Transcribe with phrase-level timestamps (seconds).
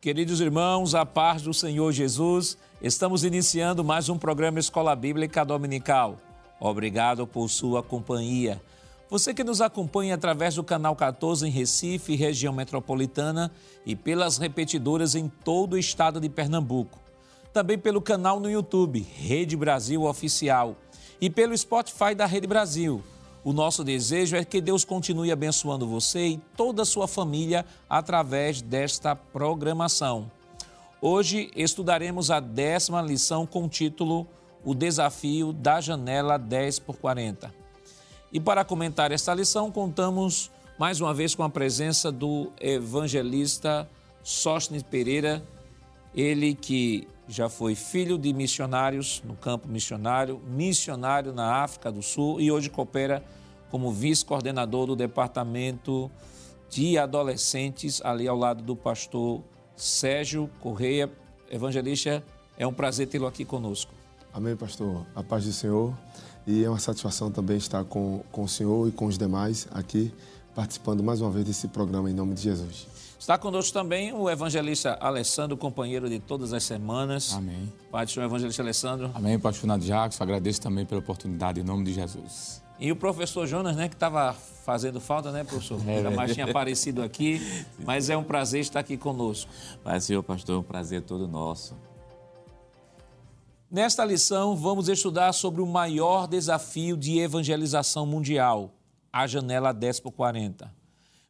[0.00, 6.16] Queridos irmãos, a paz do Senhor Jesus, estamos iniciando mais um programa Escola Bíblica Dominical.
[6.58, 8.62] Obrigado por sua companhia.
[9.10, 13.52] Você que nos acompanha através do canal 14 em Recife, região metropolitana,
[13.84, 16.98] e pelas repetidoras em todo o estado de Pernambuco.
[17.52, 20.78] Também pelo canal no YouTube, Rede Brasil Oficial,
[21.20, 23.02] e pelo Spotify da Rede Brasil.
[23.42, 28.60] O nosso desejo é que Deus continue abençoando você e toda a sua família através
[28.60, 30.30] desta programação.
[31.00, 34.26] Hoje estudaremos a décima lição com o título
[34.62, 37.52] O Desafio da Janela 10 por 40.
[38.30, 43.88] E para comentar esta lição, contamos mais uma vez com a presença do evangelista
[44.22, 45.42] Sóstenes Pereira,
[46.14, 52.40] ele que já foi filho de missionários no campo missionário, missionário na África do Sul
[52.40, 53.24] e hoje coopera
[53.70, 56.10] como vice-coordenador do departamento
[56.68, 59.42] de adolescentes ali ao lado do pastor
[59.76, 61.08] Sérgio Correia.
[61.48, 62.22] Evangelista,
[62.58, 63.92] é um prazer tê-lo aqui conosco.
[64.32, 65.06] Amém, pastor.
[65.14, 65.96] A paz do Senhor.
[66.46, 70.12] E é uma satisfação também estar com, com o senhor e com os demais aqui,
[70.54, 72.88] participando mais uma vez desse programa em nome de Jesus.
[73.20, 77.34] Está conosco também o evangelista Alessandro, companheiro de todas as semanas.
[77.34, 77.70] Amém.
[77.90, 79.10] Pai do Senhor, evangelista Alessandro.
[79.14, 80.18] Amém, pastor Nadio Jacques.
[80.18, 82.62] Agradeço também pela oportunidade em nome de Jesus.
[82.78, 85.78] E o professor Jonas, né, que estava fazendo falta, né, professor?
[85.86, 87.42] É, mais tinha aparecido aqui,
[87.84, 89.50] mas é um prazer estar aqui conosco.
[89.84, 91.76] Pai, Senhor, pastor, é um prazer todo nosso.
[93.70, 98.72] Nesta lição, vamos estudar sobre o maior desafio de evangelização mundial,
[99.12, 100.79] a janela 10 por 40.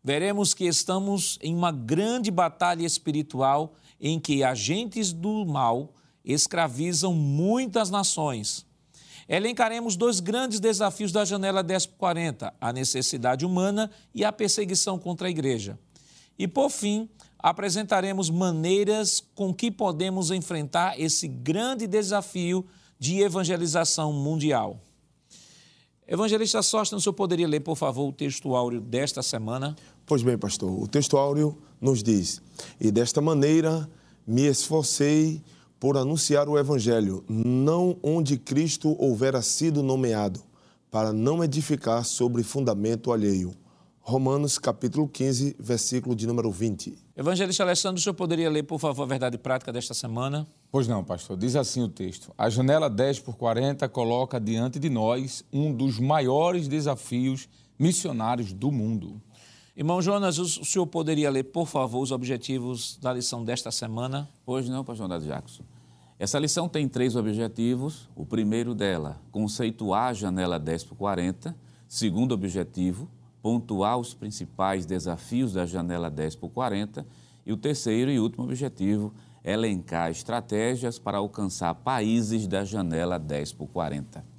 [0.02, 5.92] Veremos que estamos em uma grande batalha espiritual em que agentes do mal
[6.24, 8.66] escravizam muitas nações.
[9.28, 14.98] Elencaremos dois grandes desafios da janela 10 por 40, a necessidade humana e a perseguição
[14.98, 15.78] contra a igreja.
[16.38, 17.08] E, por fim,
[17.38, 22.66] apresentaremos maneiras com que podemos enfrentar esse grande desafio
[22.98, 24.80] de evangelização mundial.
[26.08, 29.76] Evangelista Sóstenes, o senhor poderia ler, por favor, o texto áureo desta semana?
[30.10, 32.42] Pois bem, pastor, o texto áureo nos diz:
[32.80, 33.88] E desta maneira
[34.26, 35.40] me esforcei
[35.78, 40.42] por anunciar o evangelho, não onde Cristo houvera sido nomeado,
[40.90, 43.54] para não edificar sobre fundamento alheio
[44.00, 46.98] Romanos capítulo 15, versículo de número 20.
[47.16, 50.44] Evangelista Alessandro, o senhor poderia ler, por favor, a verdade prática desta semana?
[50.72, 51.36] Pois não, pastor.
[51.36, 52.32] Diz assim o texto.
[52.36, 57.48] A janela 10 por 40 coloca diante de nós um dos maiores desafios
[57.78, 59.22] missionários do mundo.
[59.76, 64.28] Irmão Jonas, o senhor poderia ler, por favor, os objetivos da lição desta semana?
[64.44, 65.62] Pois não, pastor André Jackson.
[66.18, 68.08] Essa lição tem três objetivos.
[68.16, 71.56] O primeiro dela, conceituar a janela 10 por 40.
[71.88, 73.08] Segundo objetivo,
[73.40, 77.06] pontuar os principais desafios da janela 10 por 40
[77.46, 83.68] e o terceiro e último objetivo, elencar estratégias para alcançar países da janela 10 por
[83.68, 84.29] 40.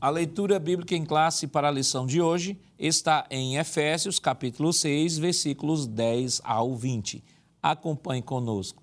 [0.00, 5.18] A leitura bíblica em classe para a lição de hoje está em Efésios, capítulo 6,
[5.18, 7.24] versículos 10 ao 20.
[7.62, 8.82] Acompanhe conosco.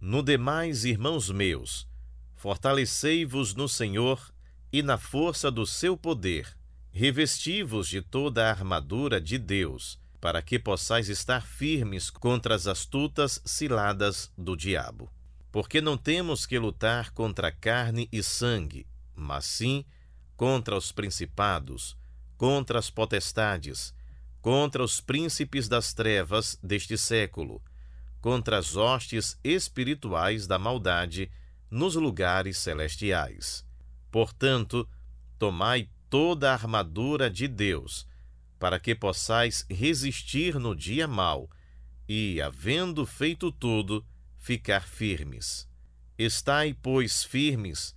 [0.00, 1.88] No demais, irmãos meus,
[2.34, 4.32] fortalecei-vos no Senhor
[4.72, 6.54] e na força do seu poder
[6.96, 13.42] Revesti-vos de toda a armadura de Deus, para que possais estar firmes contra as astutas
[13.44, 15.10] ciladas do diabo.
[15.50, 19.84] Porque não temos que lutar contra carne e sangue, mas sim
[20.36, 21.96] contra os principados,
[22.36, 23.94] contra as potestades,
[24.40, 27.62] contra os príncipes das trevas deste século,
[28.20, 31.30] contra as hostes espirituais da maldade
[31.70, 33.64] nos lugares celestiais.
[34.10, 34.88] Portanto,
[35.38, 38.06] tomai toda a armadura de Deus,
[38.58, 41.50] para que possais resistir no dia mau
[42.08, 44.04] e, havendo feito tudo,
[44.38, 45.68] ficar firmes.
[46.16, 47.96] Estai, pois, firmes,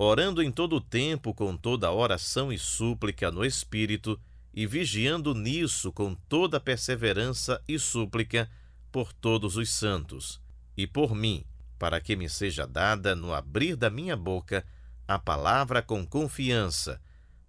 [0.00, 4.18] Orando em todo o tempo com toda oração e súplica no Espírito,
[4.54, 8.48] e vigiando nisso com toda perseverança e súplica
[8.92, 10.40] por todos os santos,
[10.76, 11.44] e por mim,
[11.78, 14.64] para que me seja dada no abrir da minha boca
[15.06, 17.00] a palavra com confiança,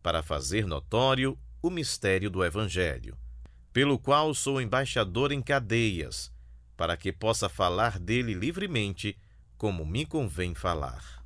[0.02, 3.16] para fazer notório o mistério do Evangelho,
[3.72, 6.32] pelo qual sou embaixador em cadeias,
[6.76, 9.16] para que possa falar dele livremente
[9.58, 11.19] como me convém falar.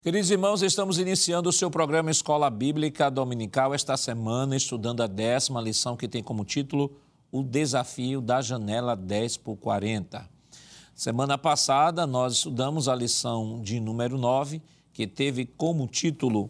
[0.00, 5.60] Queridos irmãos, estamos iniciando o seu programa Escola Bíblica Dominical esta semana, estudando a décima
[5.60, 6.96] lição que tem como título
[7.32, 10.24] O Desafio da Janela 10 por 40.
[10.94, 14.62] Semana passada nós estudamos a lição de número 9,
[14.92, 16.48] que teve como título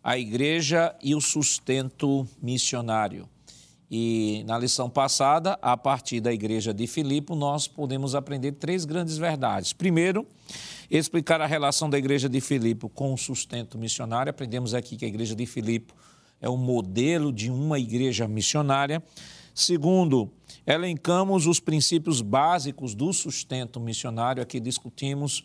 [0.00, 3.28] A Igreja e o Sustento Missionário.
[3.90, 9.16] E na lição passada, a partir da igreja de Filipe, nós podemos aprender três grandes
[9.16, 9.72] verdades.
[9.72, 10.26] Primeiro,
[10.90, 14.30] explicar a relação da igreja de Filipe com o sustento missionário.
[14.30, 15.94] Aprendemos aqui que a igreja de Filipe
[16.40, 19.02] é um modelo de uma igreja missionária.
[19.54, 20.30] Segundo,
[20.66, 24.42] elencamos os princípios básicos do sustento missionário.
[24.42, 25.44] Aqui discutimos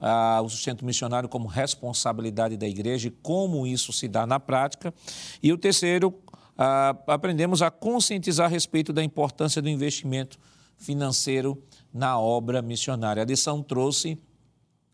[0.00, 4.94] ah, o sustento missionário como responsabilidade da igreja e como isso se dá na prática.
[5.42, 6.14] E o terceiro,
[6.62, 10.38] ah, aprendemos a conscientizar a respeito da importância do investimento
[10.76, 11.56] financeiro
[11.90, 13.22] na obra missionária.
[13.22, 14.18] A lição trouxe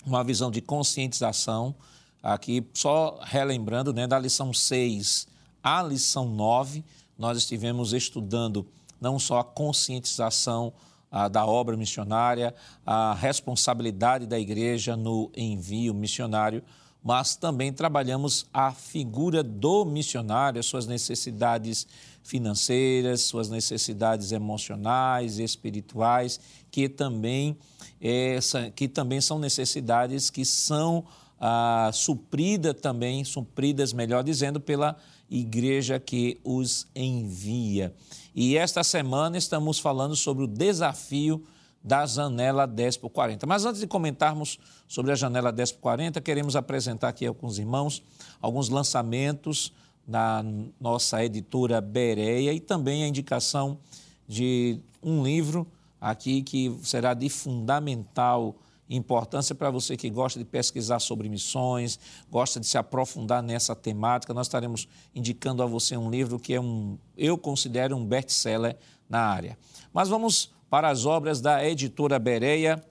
[0.04, 1.74] uma visão de conscientização,
[2.22, 5.26] aqui só relembrando, né, da lição 6
[5.60, 6.84] à lição 9,
[7.18, 8.64] nós estivemos estudando
[9.00, 10.72] não só a conscientização
[11.10, 12.54] ah, da obra missionária,
[12.86, 16.62] a responsabilidade da igreja no envio missionário,
[17.06, 21.86] mas também trabalhamos a figura do missionário, as suas necessidades
[22.24, 27.56] financeiras, suas necessidades emocionais, espirituais, que também,
[28.00, 28.40] é,
[28.74, 31.04] que também são necessidades que são
[31.40, 34.96] ah, supridas também, supridas, melhor dizendo, pela
[35.30, 37.94] igreja que os envia.
[38.34, 41.46] E esta semana estamos falando sobre o desafio
[41.86, 43.46] da janela 10 por 40.
[43.46, 47.60] Mas antes de comentarmos sobre a janela 10 por 40, queremos apresentar aqui com os
[47.60, 48.02] irmãos
[48.42, 49.72] alguns lançamentos
[50.04, 50.44] da
[50.80, 53.78] nossa editora Bereia e também a indicação
[54.26, 55.64] de um livro
[56.00, 58.56] aqui que será de fundamental
[58.90, 61.98] importância para você que gosta de pesquisar sobre missões,
[62.30, 64.34] gosta de se aprofundar nessa temática.
[64.34, 68.76] Nós estaremos indicando a você um livro que é um, eu considero um best-seller
[69.08, 69.56] na área.
[69.92, 72.82] Mas vamos para as obras da editora Bereia.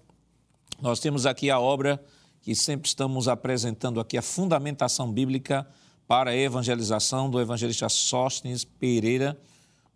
[0.82, 2.04] Nós temos aqui a obra
[2.42, 5.68] que sempre estamos apresentando aqui, a Fundamentação Bíblica
[6.08, 9.38] para a Evangelização, do evangelista Sóstenes Pereira.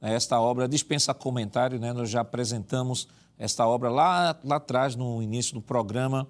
[0.01, 1.93] Esta obra dispensa comentário, né?
[1.93, 6.27] nós já apresentamos esta obra lá, lá atrás, no início do programa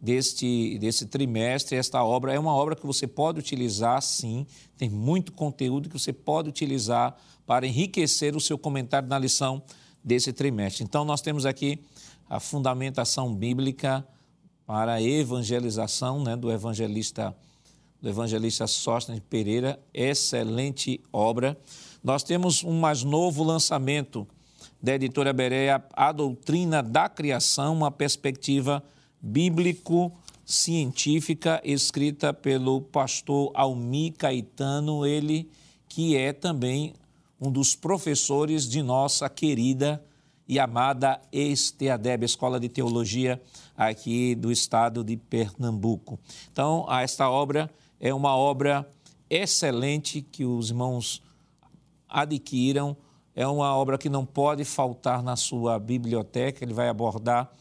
[0.00, 1.76] deste, desse trimestre.
[1.76, 4.46] Esta obra é uma obra que você pode utilizar, sim,
[4.76, 9.62] tem muito conteúdo que você pode utilizar para enriquecer o seu comentário na lição
[10.04, 10.84] desse trimestre.
[10.84, 11.80] Então, nós temos aqui
[12.28, 14.06] a fundamentação bíblica
[14.66, 17.34] para a evangelização né, do evangelista
[18.04, 21.56] do evangelista Sóstenes Pereira, excelente obra.
[22.02, 24.28] Nós temos um mais novo lançamento
[24.82, 28.84] da editora Bereia, A Doutrina da Criação, uma perspectiva
[29.22, 35.50] bíblico-científica, escrita pelo pastor Almi Caetano, ele
[35.88, 36.92] que é também
[37.44, 40.02] um dos professores de nossa querida
[40.48, 43.40] e amada ESTEADEB, Escola de Teologia
[43.76, 46.18] aqui do estado de Pernambuco.
[46.50, 47.70] Então, esta obra
[48.00, 48.88] é uma obra
[49.28, 51.22] excelente que os irmãos
[52.08, 52.96] adquiram,
[53.34, 57.52] é uma obra que não pode faltar na sua biblioteca, ele vai abordar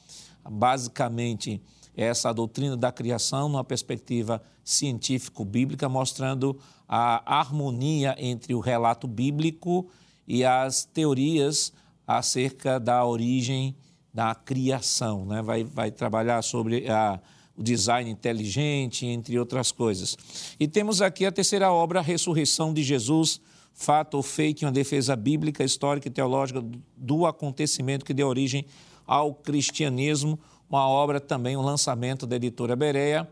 [0.49, 1.61] basicamente
[1.95, 6.57] essa doutrina da criação numa perspectiva científico-bíblica, mostrando
[6.95, 9.89] a harmonia entre o relato bíblico
[10.27, 11.73] e as teorias
[12.05, 13.75] acerca da origem
[14.13, 15.25] da criação.
[15.25, 15.41] Né?
[15.41, 17.19] Vai, vai trabalhar sobre a,
[17.57, 20.15] o design inteligente, entre outras coisas.
[20.59, 23.41] E temos aqui a terceira obra, a Ressurreição de Jesus,
[23.73, 26.63] fato ou fake, uma defesa bíblica, histórica e teológica
[26.95, 28.67] do acontecimento que deu origem
[29.07, 33.27] ao cristianismo, uma obra também, um lançamento da editora Berea,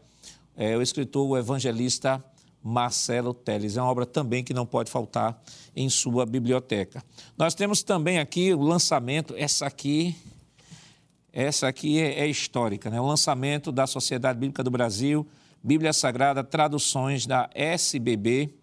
[0.58, 2.26] é, o escritor, o evangelista
[2.64, 3.78] Marcelo Teles.
[3.78, 5.42] É uma obra também que não pode faltar
[5.76, 7.04] em sua biblioteca.
[7.38, 10.16] Nós temos também aqui o lançamento, essa aqui,
[11.34, 13.00] essa aqui é, é histórica, né?
[13.00, 15.28] o lançamento da Sociedade Bíblica do Brasil,
[15.64, 18.54] Bíblia Sagrada, traduções da SBB.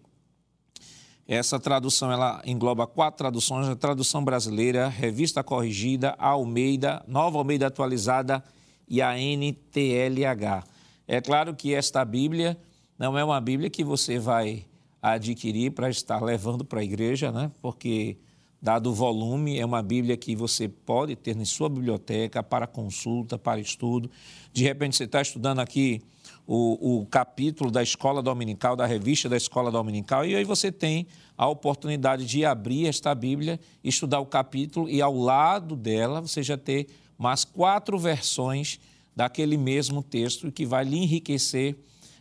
[1.27, 8.43] Essa tradução ela engloba quatro traduções: a tradução brasileira, revista corrigida, Almeida, Nova Almeida atualizada
[8.87, 10.63] e a NTLH.
[11.07, 12.57] É claro que esta Bíblia
[12.99, 14.65] não é uma Bíblia que você vai
[15.01, 17.49] adquirir para estar levando para a igreja, né?
[17.61, 18.17] porque,
[18.61, 23.37] dado o volume, é uma Bíblia que você pode ter na sua biblioteca para consulta,
[23.37, 24.11] para estudo.
[24.51, 26.01] De repente, você está estudando aqui
[26.45, 31.07] o, o, capítulo da escola dominical, da revista da escola dominical, e aí você tem
[31.37, 36.57] a oportunidade de abrir esta Bíblia, estudar o capítulo, e ao lado dela você já
[36.57, 36.87] ter
[37.17, 38.77] mais quatro versões
[39.15, 41.77] daquele mesmo texto que vai lhe enriquecer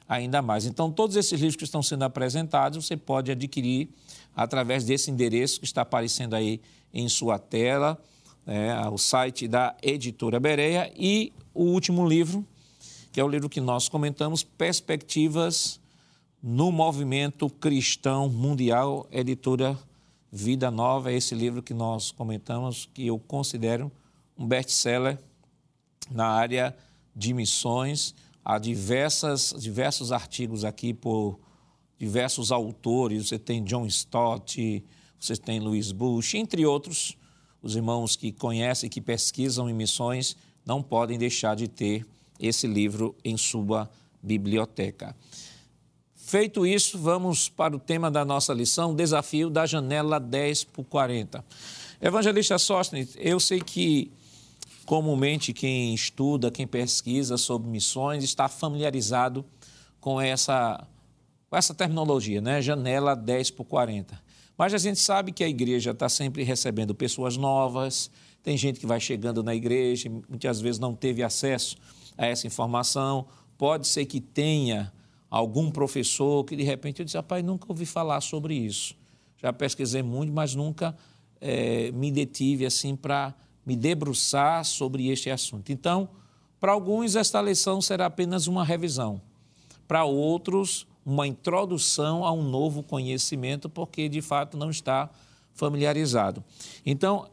[0.09, 0.65] ainda mais.
[0.65, 3.91] Então, todos esses livros que estão sendo apresentados, você pode adquirir
[4.35, 6.61] através desse endereço que está aparecendo aí
[6.95, 8.03] em sua tela,
[8.47, 12.47] né, o site da editora Bereia, e o último livro,
[13.13, 15.79] que é o livro que nós comentamos, Perspectivas
[16.43, 19.79] no Movimento Cristão Mundial, editora
[20.31, 23.91] Vida Nova, é esse livro que nós comentamos, que eu considero
[24.39, 25.19] um best-seller
[26.11, 26.77] na área
[27.15, 28.15] de missões.
[28.49, 31.39] Há diversas, diversos artigos aqui por
[31.99, 33.29] diversos autores.
[33.29, 34.83] Você tem John Stott,
[35.21, 37.15] você tem Louis Bush, entre outros.
[37.63, 42.07] Os irmãos que conhecem, que pesquisam em missões, não podem deixar de ter
[42.41, 43.87] esse livro em sua
[44.23, 45.15] biblioteca.
[46.15, 51.45] Feito isso, vamos para o tema da nossa lição, desafio da janela 10 por 40.
[52.01, 54.11] Evangelista Sostnes, eu sei que
[54.89, 59.45] comumente quem estuda, quem pesquisa sobre missões está familiarizado
[60.01, 60.83] com essa,
[61.51, 62.63] com essa terminologia, né?
[62.63, 64.19] Janela 10 por 40.
[64.57, 68.11] Mas a gente sabe que a igreja está sempre recebendo pessoas novas,
[68.43, 71.77] tem gente que vai chegando na igreja, muitas vezes não teve acesso
[72.17, 73.27] a essa informação,
[73.59, 74.91] pode ser que tenha
[75.29, 78.97] algum professor que de repente eu disse, rapaz, nunca ouvi falar sobre isso.
[79.37, 80.97] Já pesquisei muito, mas nunca
[81.43, 83.35] é, me detive assim para
[83.69, 85.71] me debruçar sobre este assunto.
[85.71, 86.09] Então,
[86.59, 89.21] para alguns, esta lição será apenas uma revisão.
[89.87, 95.11] Para outros, uma introdução a um novo conhecimento, porque de fato não está
[95.53, 96.43] familiarizado.
[96.85, 97.29] Então,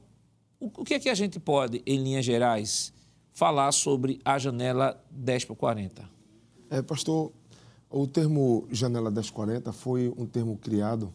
[0.60, 2.92] o que é que a gente pode, em linhas gerais,
[3.32, 6.04] falar sobre a janela 10 por 40?
[6.70, 7.32] É, pastor,
[7.90, 11.14] o termo janela 1040 foi um termo criado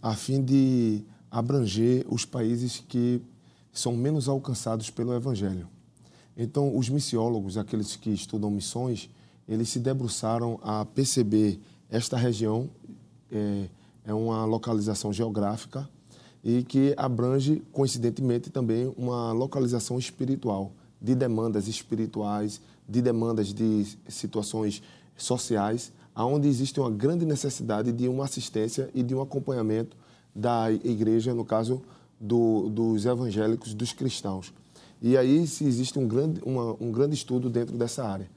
[0.00, 3.20] a fim de abranger os países que
[3.74, 5.68] são menos alcançados pelo Evangelho.
[6.36, 9.10] Então, os missiólogos, aqueles que estudam missões,
[9.48, 12.70] eles se debruçaram a perceber esta região
[13.30, 13.68] é,
[14.06, 15.88] é uma localização geográfica
[16.42, 24.82] e que abrange, coincidentemente, também uma localização espiritual, de demandas espirituais, de demandas de situações
[25.16, 29.96] sociais, onde existe uma grande necessidade de uma assistência e de um acompanhamento
[30.34, 31.82] da igreja, no caso
[32.20, 34.52] do, dos evangélicos, dos cristãos.
[35.00, 38.30] E aí existe um grande, uma, um grande estudo dentro dessa área.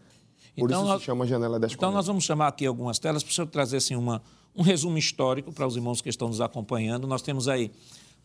[0.57, 1.75] Por então, isso nós, se chama Janela 1040.
[1.75, 4.21] Então nós vamos chamar aqui algumas telas para o senhor trazer assim, uma,
[4.55, 7.07] um resumo histórico para os irmãos que estão nos acompanhando.
[7.07, 7.71] Nós temos aí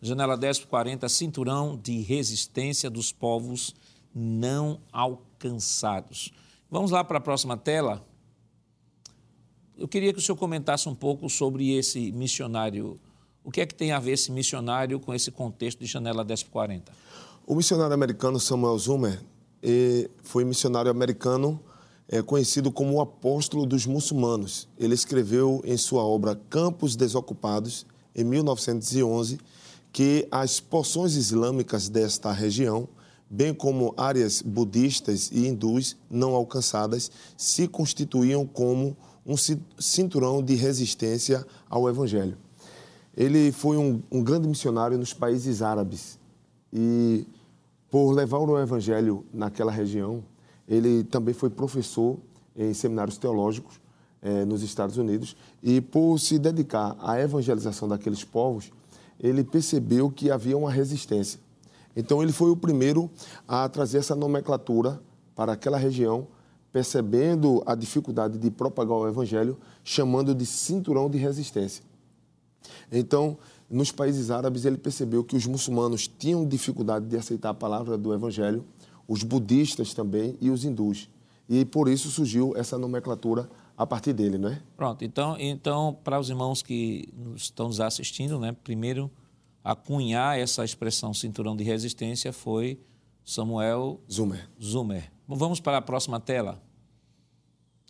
[0.01, 3.75] Janela 1040, Cinturão de Resistência dos Povos
[4.13, 6.31] Não Alcançados.
[6.69, 8.03] Vamos lá para a próxima tela
[9.77, 12.99] eu queria que o senhor comentasse um pouco sobre esse missionário.
[13.43, 16.91] O que é que tem a ver esse missionário com esse contexto de Janela 1040?
[17.45, 19.21] O missionário americano Samuel Zumer
[20.23, 21.59] foi missionário americano
[22.07, 24.67] é, conhecido como o apóstolo dos muçulmanos.
[24.77, 27.85] Ele escreveu em sua obra Campos Desocupados,
[28.15, 29.39] em 1911,
[29.91, 32.87] que as porções islâmicas desta região,
[33.29, 38.95] bem como áreas budistas e hindus não alcançadas, se constituíam como
[39.25, 39.35] um
[39.79, 42.37] cinturão de resistência ao Evangelho.
[43.15, 46.19] Ele foi um, um grande missionário nos países árabes
[46.71, 47.27] e,
[47.89, 50.23] por levar o Evangelho naquela região,
[50.67, 52.17] ele também foi professor
[52.55, 53.79] em seminários teológicos
[54.21, 58.71] eh, nos Estados Unidos e, por se dedicar à evangelização daqueles povos,
[59.19, 61.39] ele percebeu que havia uma resistência.
[61.95, 63.11] Então, ele foi o primeiro
[63.47, 64.99] a trazer essa nomenclatura
[65.35, 66.27] para aquela região
[66.71, 71.83] percebendo a dificuldade de propagar o evangelho, chamando de cinturão de resistência.
[72.91, 73.37] Então,
[73.69, 78.13] nos países árabes, ele percebeu que os muçulmanos tinham dificuldade de aceitar a palavra do
[78.13, 78.65] evangelho,
[79.07, 81.09] os budistas também e os hindus.
[81.49, 84.61] E por isso surgiu essa nomenclatura a partir dele, não é?
[84.77, 89.09] Pronto, então, então para os irmãos que estão nos assistindo, né, primeiro
[89.63, 92.79] a cunhar essa expressão cinturão de resistência foi
[93.23, 94.49] Samuel Zumer.
[94.61, 95.11] Zumer.
[95.27, 96.61] Vamos para a próxima tela.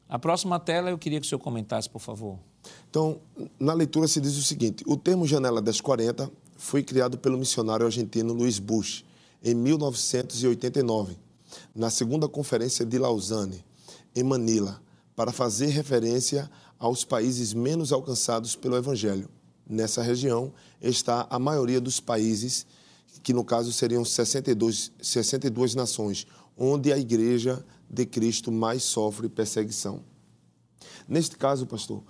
[0.08, 2.38] A próxima tela eu queria que o senhor comentasse, por favor.
[2.90, 3.20] Então,
[3.60, 8.34] na leitura se diz o seguinte: o termo janela 1040 foi criado pelo missionário argentino
[8.34, 9.04] Luiz Bush
[9.44, 11.18] em 1989,
[11.76, 13.64] na segunda conferência de Lausanne,
[14.16, 14.82] em Manila,
[15.16, 19.30] para fazer referência aos países menos alcançados pelo evangelho.
[19.68, 22.66] Nessa região está a maioria dos países,
[23.22, 26.28] que no caso seriam 62, 62 nações,
[26.58, 30.02] onde a igreja de Cristo mais sofre perseguição.
[31.08, 32.04] Neste caso, pastor,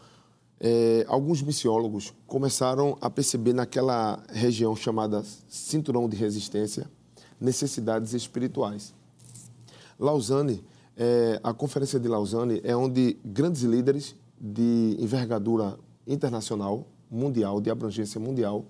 [0.65, 6.89] é, alguns missiólogos começaram a perceber naquela região chamada cinturão de resistência
[7.39, 8.93] necessidades espirituais.
[10.00, 10.63] Lausanne
[10.96, 15.77] é, a Conferência de Lausanne é onde grandes líderes de envergadura
[16.08, 18.65] internacional, mundial, de abrangência mundial,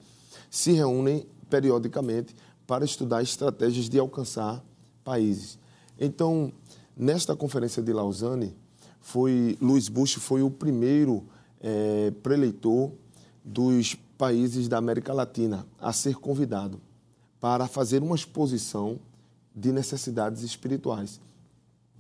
[0.49, 2.35] se reúnem periodicamente
[2.65, 4.63] para estudar estratégias de alcançar
[5.03, 5.59] países.
[5.99, 6.51] Então,
[6.97, 8.55] nesta Conferência de Lausanne,
[8.99, 11.25] foi Luiz Bush foi o primeiro
[11.63, 12.91] é, preleitor
[13.43, 16.79] dos países da América Latina a ser convidado
[17.39, 18.99] para fazer uma exposição
[19.55, 21.19] de necessidades espirituais.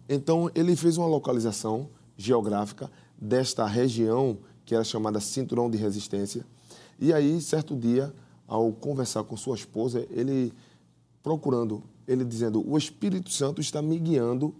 [0.07, 6.45] Então, ele fez uma localização geográfica desta região, que era chamada Cinturão de Resistência.
[6.99, 8.13] E aí, certo dia,
[8.47, 10.53] ao conversar com sua esposa, ele
[11.21, 14.53] procurando, ele dizendo: O Espírito Santo está me guiando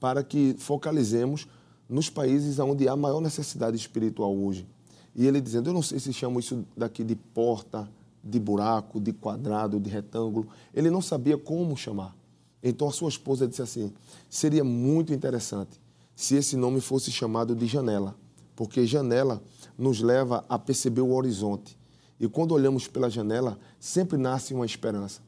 [0.00, 1.46] para que focalizemos
[1.88, 4.66] nos países onde há maior necessidade espiritual hoje.
[5.14, 7.88] E ele dizendo: Eu não sei se chamo isso daqui de porta,
[8.22, 10.48] de buraco, de quadrado, de retângulo.
[10.74, 12.14] Ele não sabia como chamar.
[12.62, 13.92] Então a sua esposa disse assim:
[14.28, 15.80] seria muito interessante
[16.14, 18.16] se esse nome fosse chamado de janela,
[18.56, 19.42] porque janela
[19.76, 21.78] nos leva a perceber o horizonte.
[22.20, 25.20] E quando olhamos pela janela, sempre nasce uma esperança.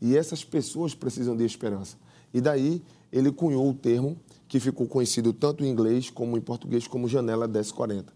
[0.00, 1.98] E essas pessoas precisam de esperança.
[2.32, 2.82] E daí
[3.12, 4.16] ele cunhou o termo
[4.48, 8.12] que ficou conhecido tanto em inglês como em português como janela 1040.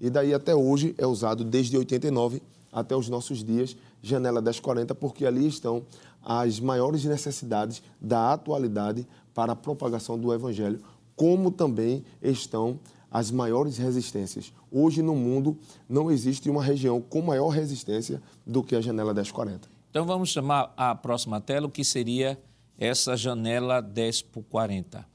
[0.00, 5.26] E daí até hoje é usado desde 89 até os nossos dias, janela 1040, porque
[5.26, 5.84] ali estão
[6.22, 10.80] as maiores necessidades da atualidade para a propagação do Evangelho,
[11.14, 14.52] como também estão as maiores resistências.
[14.70, 19.68] Hoje no mundo não existe uma região com maior resistência do que a janela 1040.
[19.90, 22.40] Então vamos chamar a próxima tela, o que seria
[22.78, 25.11] essa janela 10 por 40.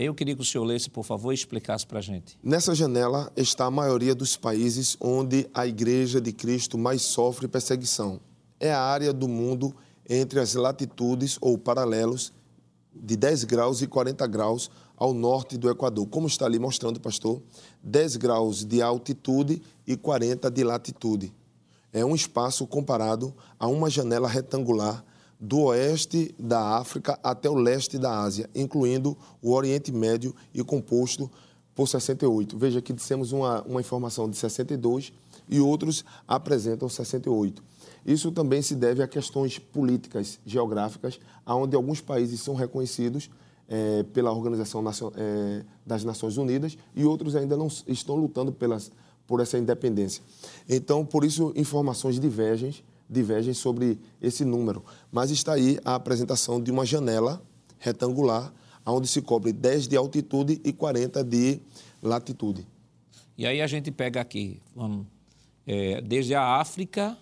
[0.00, 2.38] Eu queria que o senhor lesse, por favor, e explicasse para a gente.
[2.40, 8.20] Nessa janela está a maioria dos países onde a Igreja de Cristo mais sofre perseguição.
[8.60, 9.74] É a área do mundo
[10.08, 12.32] entre as latitudes ou paralelos
[12.94, 16.06] de 10 graus e 40 graus ao norte do Equador.
[16.06, 17.42] Como está ali mostrando, pastor,
[17.82, 21.34] 10 graus de altitude e 40 de latitude.
[21.92, 25.04] É um espaço comparado a uma janela retangular
[25.40, 31.30] do oeste da África até o leste da Ásia, incluindo o Oriente Médio e composto
[31.74, 32.58] por 68.
[32.58, 35.12] Veja que dissemos uma, uma informação de 62
[35.48, 37.62] e outros apresentam 68.
[38.04, 43.30] Isso também se deve a questões políticas, geográficas, onde alguns países são reconhecidos
[43.68, 44.82] é, pela Organização
[45.14, 48.90] é, das Nações Unidas e outros ainda não estão lutando pelas,
[49.26, 50.22] por essa independência.
[50.68, 52.74] Então, por isso, informações divergem
[53.08, 54.84] divergem sobre esse número.
[55.10, 57.42] Mas está aí a apresentação de uma janela
[57.78, 58.52] retangular,
[58.84, 61.60] onde se cobre 10 de altitude e 40 de
[62.02, 62.66] latitude.
[63.36, 65.06] E aí a gente pega aqui, vamos,
[65.66, 67.16] é, desde a África.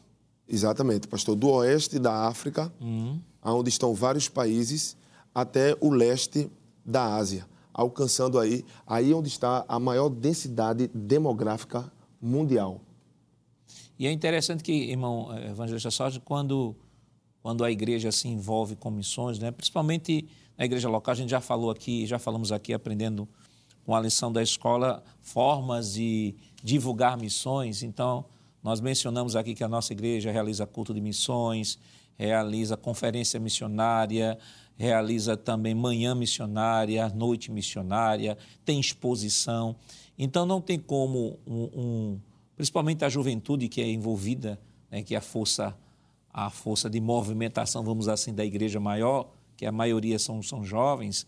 [0.49, 3.21] Exatamente, pastor, do oeste da África, uhum.
[3.43, 4.97] onde estão vários países,
[5.35, 6.51] até o leste
[6.85, 12.81] da Ásia, alcançando aí, aí onde está a maior densidade demográfica mundial.
[13.99, 16.77] E é interessante que, irmão eh, Evangelista Sérgio, quando,
[17.43, 21.41] quando a igreja se envolve com missões, né, principalmente na igreja local, a gente já
[21.41, 23.29] falou aqui, já falamos aqui, aprendendo
[23.85, 27.83] com a lição da escola, formas de divulgar missões.
[27.83, 28.25] Então,
[28.63, 31.79] nós mencionamos aqui que a nossa igreja realiza culto de missões,
[32.19, 34.37] realiza conferência missionária,
[34.77, 39.77] realiza também manhã missionária, noite missionária, tem exposição.
[40.19, 42.21] Então, não tem como um, um
[42.57, 44.59] principalmente a juventude que é envolvida,
[44.91, 45.77] né, que é a força,
[46.33, 51.27] a força de movimentação, vamos assim, da igreja maior, que a maioria são, são jovens.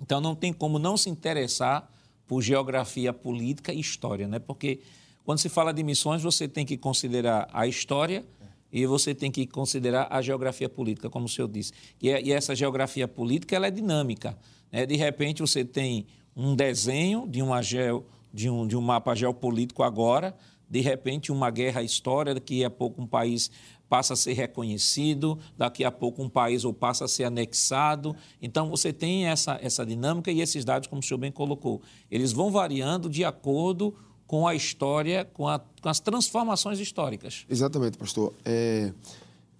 [0.00, 1.90] Então não tem como não se interessar
[2.26, 4.38] por geografia política e história, né?
[4.38, 4.80] Porque
[5.24, 8.24] quando se fala de missões, você tem que considerar a história
[8.72, 11.72] e você tem que considerar a geografia política, como o senhor disse.
[12.00, 14.38] E, é, e essa geografia política ela é dinâmica.
[14.70, 14.86] Né?
[14.86, 19.82] De repente, você tem um desenho de uma geo de um, de um mapa geopolítico
[19.82, 20.34] agora,
[20.68, 23.50] de repente uma guerra história, daqui a pouco um país
[23.88, 28.14] passa a ser reconhecido, daqui a pouco um país ou passa a ser anexado.
[28.40, 32.32] Então você tem essa, essa dinâmica e esses dados, como o senhor bem colocou, eles
[32.32, 33.92] vão variando de acordo
[34.28, 37.44] com a história, com, a, com as transformações históricas.
[37.50, 38.32] Exatamente, pastor.
[38.44, 38.92] É,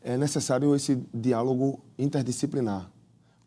[0.01, 2.89] é necessário esse diálogo interdisciplinar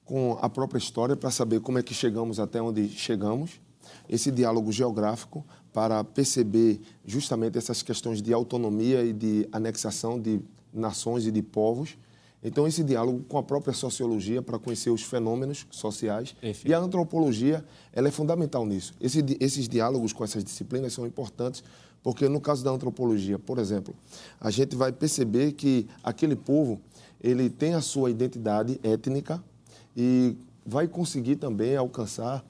[0.03, 3.61] com a própria história para saber como é que chegamos até onde chegamos
[4.09, 10.39] esse diálogo geográfico para perceber justamente essas questões de autonomia e de anexação de
[10.73, 11.97] nações e de povos.
[12.43, 16.35] Então, esse diálogo com a própria sociologia para conhecer os fenômenos sociais.
[16.43, 16.69] Enfim.
[16.69, 18.93] E a antropologia ela é fundamental nisso.
[18.99, 21.63] Esse, esses diálogos com essas disciplinas são importantes
[22.03, 23.95] porque, no caso da antropologia, por exemplo,
[24.39, 26.81] a gente vai perceber que aquele povo
[27.21, 29.41] ele tem a sua identidade étnica
[29.95, 32.43] e vai conseguir também alcançar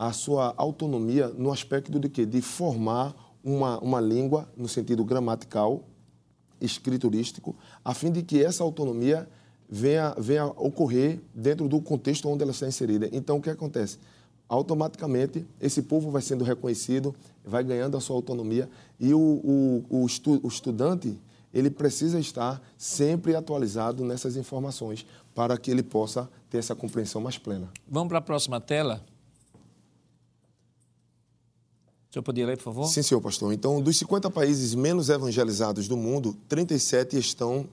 [0.00, 2.24] a sua autonomia no aspecto de quê?
[2.24, 5.84] De formar uma, uma língua no sentido gramatical,
[6.58, 9.28] escriturístico, a fim de que essa autonomia
[9.68, 13.10] venha, venha ocorrer dentro do contexto onde ela está inserida.
[13.12, 13.98] Então, o que acontece?
[14.48, 20.06] Automaticamente, esse povo vai sendo reconhecido, vai ganhando a sua autonomia e o, o, o,
[20.06, 21.14] estu, o estudante
[21.52, 27.36] ele precisa estar sempre atualizado nessas informações para que ele possa ter essa compreensão mais
[27.36, 27.68] plena.
[27.86, 29.04] Vamos para a próxima tela.
[32.10, 32.88] O senhor podia ler, por favor?
[32.88, 33.52] Sim, senhor pastor.
[33.52, 37.68] Então, dos 50 países menos evangelizados do mundo, 37 estão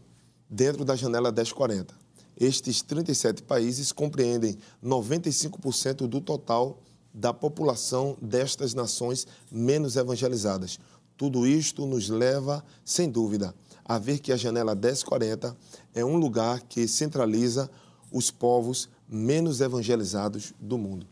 [0.47, 1.91] dentro da janela 1040.
[2.39, 6.77] Estes 37 países compreendem 95% do total
[7.11, 10.77] da população destas nações menos evangelizadas.
[11.17, 15.57] Tudo isto nos leva, sem dúvida, a ver que a janela 1040
[15.95, 17.67] é um lugar que centraliza
[18.11, 21.07] os povos menos evangelizados do mundo.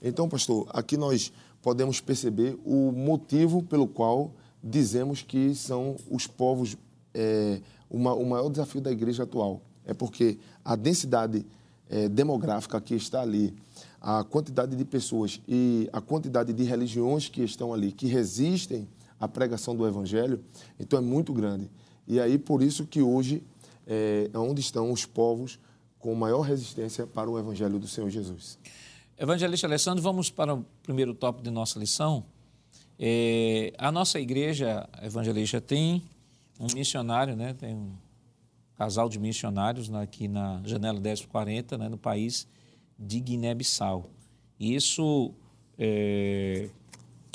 [0.00, 1.30] Então, pastor, aqui nós
[1.62, 6.76] podemos perceber o motivo pelo qual dizemos que são os povos
[7.14, 9.60] é, uma, o maior desafio da igreja atual.
[9.84, 11.44] É porque a densidade
[11.88, 13.54] é, demográfica que está ali,
[14.00, 19.26] a quantidade de pessoas e a quantidade de religiões que estão ali, que resistem à
[19.26, 20.42] pregação do evangelho,
[20.78, 21.70] então é muito grande.
[22.06, 23.42] E aí, por isso que hoje
[23.86, 25.58] é, é onde estão os povos
[25.98, 28.58] com maior resistência para o evangelho do Senhor Jesus.
[29.20, 32.24] Evangelista Alessandro, vamos para o primeiro tópico de nossa lição.
[32.98, 36.02] É, a nossa igreja evangelista tem
[36.58, 37.52] um missionário, né?
[37.52, 37.92] tem um
[38.74, 41.90] casal de missionários aqui na janela 1040, né?
[41.90, 42.48] no país
[42.98, 44.08] de Guiné-Bissau.
[44.58, 45.34] Isso,
[45.78, 46.70] é,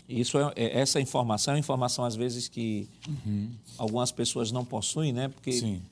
[0.09, 3.51] isso é, é, essa informação é informação, às vezes, que uhum.
[3.77, 5.27] algumas pessoas não possuem, né?
[5.27, 5.83] porque Sim.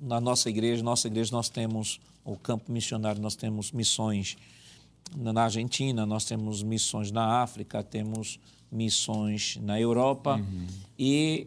[0.00, 4.34] na nossa igreja, nossa igreja, nós temos o campo missionário, nós temos missões
[5.16, 8.38] na Argentina, nós temos missões na África, temos
[8.70, 10.66] missões na Europa uhum.
[10.98, 11.46] e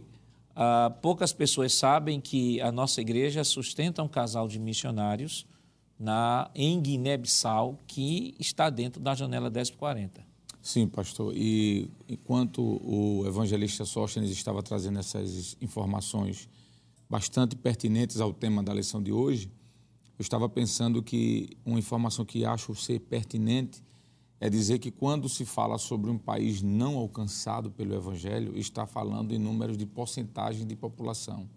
[0.52, 5.46] uh, poucas pessoas sabem que a nossa igreja sustenta um casal de missionários
[6.00, 10.26] na, em Guiné-Bissau que está dentro da janela 1040.
[10.62, 11.34] Sim, pastor.
[11.36, 16.48] E enquanto o evangelista Sóstenes estava trazendo essas informações
[17.10, 19.52] bastante pertinentes ao tema da lição de hoje,
[20.22, 23.84] eu estava pensando que uma informação que acho ser pertinente
[24.40, 29.34] é dizer que quando se fala sobre um país não alcançado pelo Evangelho, está falando
[29.34, 31.50] em números de porcentagem de população.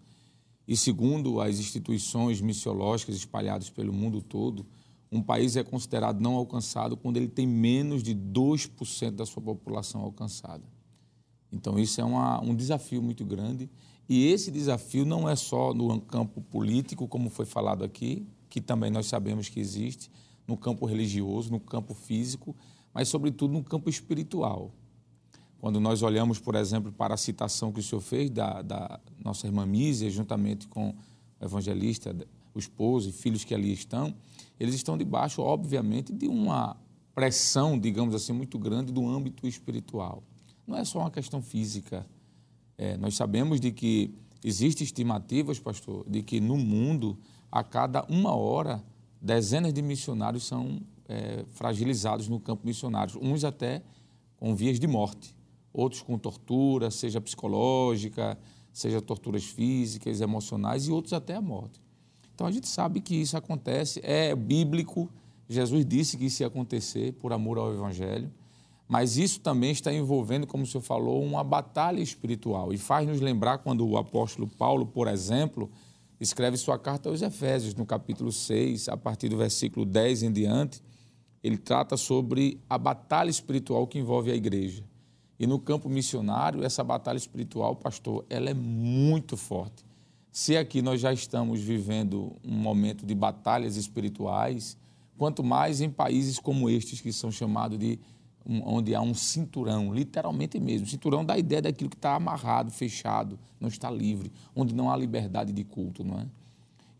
[0.67, 4.65] E segundo as instituições missiológicas espalhadas pelo mundo todo,
[5.11, 10.01] um país é considerado não alcançado quando ele tem menos de 2% da sua população
[10.01, 10.63] alcançada.
[11.51, 13.69] Então, isso é uma, um desafio muito grande.
[14.09, 18.89] E esse desafio não é só no campo político, como foi falado aqui, que também
[18.89, 20.09] nós sabemos que existe,
[20.47, 22.55] no campo religioso, no campo físico,
[22.93, 24.71] mas, sobretudo, no campo espiritual.
[25.59, 29.45] Quando nós olhamos, por exemplo, para a citação que o senhor fez da, da nossa
[29.45, 32.15] irmã Mísia, juntamente com o evangelista,
[32.53, 34.15] o esposo e filhos que ali estão,
[34.57, 36.77] eles estão debaixo, obviamente, de uma
[37.13, 40.23] pressão, digamos assim, muito grande do âmbito espiritual.
[40.65, 42.07] Não é só uma questão física.
[42.77, 47.17] É, nós sabemos de que existem estimativas, pastor, de que no mundo
[47.55, 48.83] a cada uma hora,
[49.21, 53.81] dezenas de missionários são é, fragilizados no campo missionário, uns até
[54.35, 55.33] com vias de morte,
[55.71, 58.37] outros com tortura, seja psicológica,
[58.73, 61.81] seja torturas físicas, emocionais, e outros até a morte.
[62.33, 65.09] Então a gente sabe que isso acontece, é bíblico,
[65.47, 68.29] Jesus disse que isso ia acontecer por amor ao Evangelho,
[68.85, 72.73] mas isso também está envolvendo, como o senhor falou, uma batalha espiritual.
[72.73, 75.71] E faz nos lembrar quando o apóstolo Paulo, por exemplo,
[76.19, 80.81] escreve sua carta aos Efésios, no capítulo 6, a partir do versículo 10 em diante,
[81.43, 84.83] ele trata sobre a batalha espiritual que envolve a igreja.
[85.37, 89.85] E no campo missionário, essa batalha espiritual, pastor, ela é muito forte.
[90.31, 94.77] Se aqui nós já estamos vivendo um momento de batalhas espirituais,
[95.17, 97.99] quanto mais em países como estes, que são chamados de
[98.47, 100.85] onde há um cinturão, literalmente mesmo.
[100.85, 104.95] Cinturão dá a ideia daquilo que está amarrado, fechado, não está livre, onde não há
[104.95, 106.27] liberdade de culto, não é?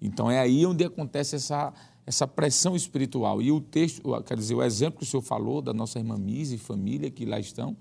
[0.02, 1.74] Então é aí onde acontece essa,
[2.06, 3.42] essa pressão espiritual.
[3.42, 6.56] E o texto, quer dizer, o exemplo que o senhor falou da nossa irmã Mise
[6.56, 7.78] e família que lá estão,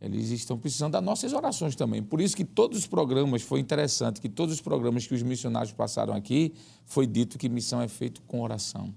[0.00, 2.02] eles estão precisando das nossas orações também.
[2.02, 5.72] Por isso que todos os programas, foi interessante que todos os programas que os missionários
[5.72, 6.52] passaram aqui,
[6.84, 8.94] foi dito que missão é feita com oração.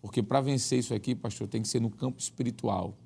[0.00, 2.96] Porque para vencer isso aqui, pastor, tem que ser no campo espiritual.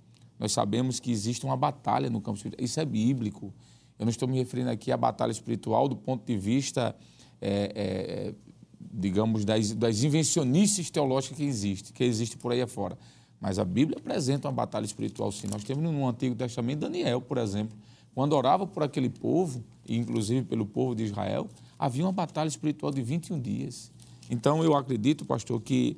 [0.44, 2.62] Nós sabemos que existe uma batalha no campo espiritual.
[2.62, 3.50] Isso é bíblico.
[3.98, 6.94] Eu não estou me referindo aqui à batalha espiritual do ponto de vista,
[7.40, 8.34] é, é,
[8.78, 12.98] digamos, das, das invencionices teológicas que existem, que existe por aí afora.
[13.40, 15.46] Mas a Bíblia apresenta uma batalha espiritual, sim.
[15.50, 17.74] Nós temos no Antigo Testamento Daniel, por exemplo,
[18.14, 22.92] quando orava por aquele povo, e inclusive pelo povo de Israel, havia uma batalha espiritual
[22.92, 23.90] de 21 dias.
[24.28, 25.96] Então, eu acredito, pastor, que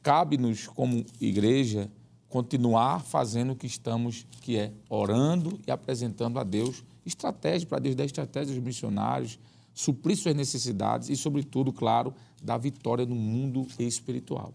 [0.00, 1.90] cabe-nos, como igreja,
[2.30, 7.94] continuar fazendo o que estamos, que é orando e apresentando a Deus estratégia para Deus
[7.94, 9.38] dar estratégias aos missionários,
[9.74, 14.54] suprir suas necessidades e, sobretudo, claro, dar vitória no mundo espiritual.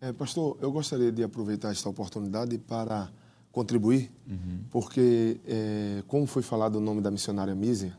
[0.00, 3.10] É, pastor, eu gostaria de aproveitar esta oportunidade para
[3.50, 4.60] contribuir, uhum.
[4.70, 7.96] porque, é, como foi falado o nome da missionária Mísia,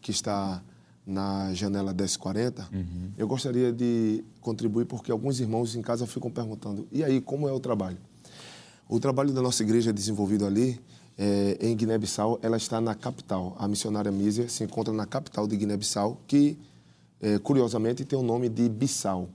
[0.00, 0.62] que está
[1.04, 3.10] na janela 1040, uhum.
[3.18, 7.52] eu gostaria de contribuir porque alguns irmãos em casa ficam perguntando: e aí, como é
[7.52, 7.98] o trabalho?
[8.88, 10.80] O trabalho da nossa igreja é desenvolvido ali
[11.16, 13.54] é, em Guiné-Bissau, ela está na capital.
[13.58, 16.58] A missionária Mísia se encontra na capital de Guiné-Bissau, que,
[17.20, 19.28] é, curiosamente, tem o nome de Bissau.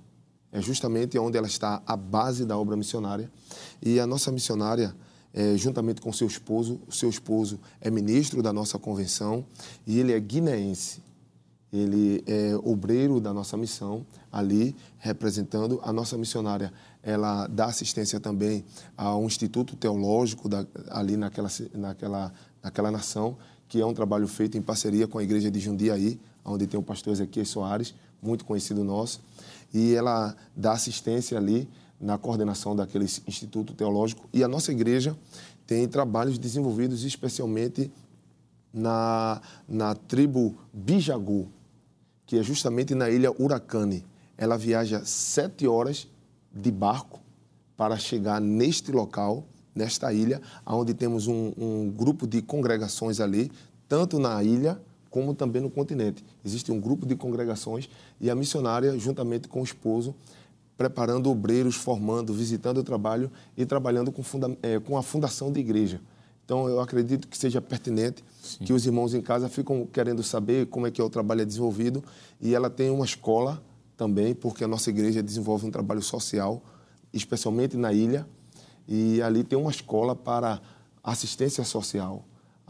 [0.52, 3.30] É justamente onde ela está a base da obra missionária.
[3.82, 4.96] E a nossa missionária,
[5.34, 9.46] é, juntamente com seu esposo, o seu esposo é ministro da nossa convenção
[9.86, 11.02] e ele é guineense.
[11.72, 16.72] Ele é obreiro da nossa missão ali, representando a nossa missionária.
[17.08, 18.65] Ela dá assistência também
[18.98, 23.38] ao Instituto Teológico da, ali naquela, naquela, naquela nação,
[23.70, 26.84] que é um trabalho feito em parceria com a igreja de Jundiaí, onde tem o
[26.84, 29.22] pastor Ezequiel Soares, muito conhecido nosso
[29.74, 31.67] e ela dá assistência ali
[32.00, 34.28] na coordenação daquele instituto teológico.
[34.34, 35.17] E a nossa igreja
[35.65, 37.91] tem trabalhos desenvolvidos especialmente
[38.74, 41.50] na, na tribo Bijagu,
[42.26, 44.06] que é justamente na ilha Huracane.
[44.38, 46.08] Ela viaja sete horas
[46.58, 47.20] de barco
[47.76, 53.52] para chegar neste local, nesta ilha, onde temos um, um grupo de congregações ali,
[53.88, 56.24] tanto na ilha como também no continente.
[56.43, 57.89] Existe um grupo de congregações
[58.20, 60.13] e a missionária, juntamente com o esposo,
[60.78, 64.22] preparando obreiros, formando, visitando o trabalho e trabalhando com,
[64.62, 66.00] é, com a fundação de igreja.
[66.46, 68.63] Então, eu acredito que seja pertinente Sim.
[68.63, 71.46] que os irmãos em casa ficam querendo saber como é que é o trabalho é
[71.46, 72.04] desenvolvido
[72.39, 73.62] e ela tem uma escola
[73.98, 76.64] também, porque a nossa igreja desenvolve um trabalho social,
[77.12, 78.28] especialmente na ilha,
[78.88, 80.62] e ali tem uma escola para
[81.04, 82.24] assistência social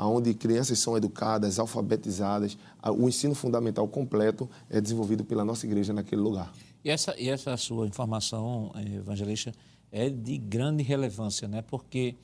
[0.05, 6.21] onde crianças são educadas, alfabetizadas, o ensino fundamental completo é desenvolvido pela nossa igreja naquele
[6.21, 6.53] lugar.
[6.85, 9.51] E essa, e essa sua informação, eh, evangelista,
[9.91, 11.63] é de grande relevância, né?
[11.63, 12.15] porque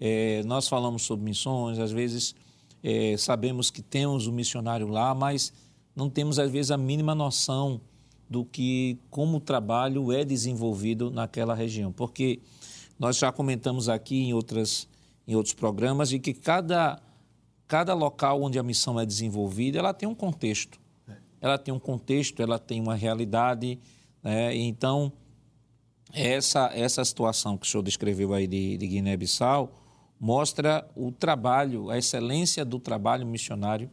[0.00, 2.34] é, nós falamos sobre missões, às vezes
[2.82, 5.52] é, sabemos que temos um missionário lá, mas
[5.94, 7.80] não temos, às vezes, a mínima noção
[8.30, 11.92] do que, como o trabalho é desenvolvido naquela região.
[11.92, 12.38] Porque
[12.98, 14.88] nós já comentamos aqui em, outras,
[15.26, 17.02] em outros programas de que cada
[17.70, 20.80] cada local onde a missão é desenvolvida, ela tem um contexto.
[21.08, 21.14] É.
[21.40, 23.78] Ela tem um contexto, ela tem uma realidade.
[24.20, 24.56] Né?
[24.56, 25.12] Então,
[26.12, 29.72] essa, essa situação que o senhor descreveu aí de, de Guiné-Bissau
[30.18, 33.88] mostra o trabalho, a excelência do trabalho missionário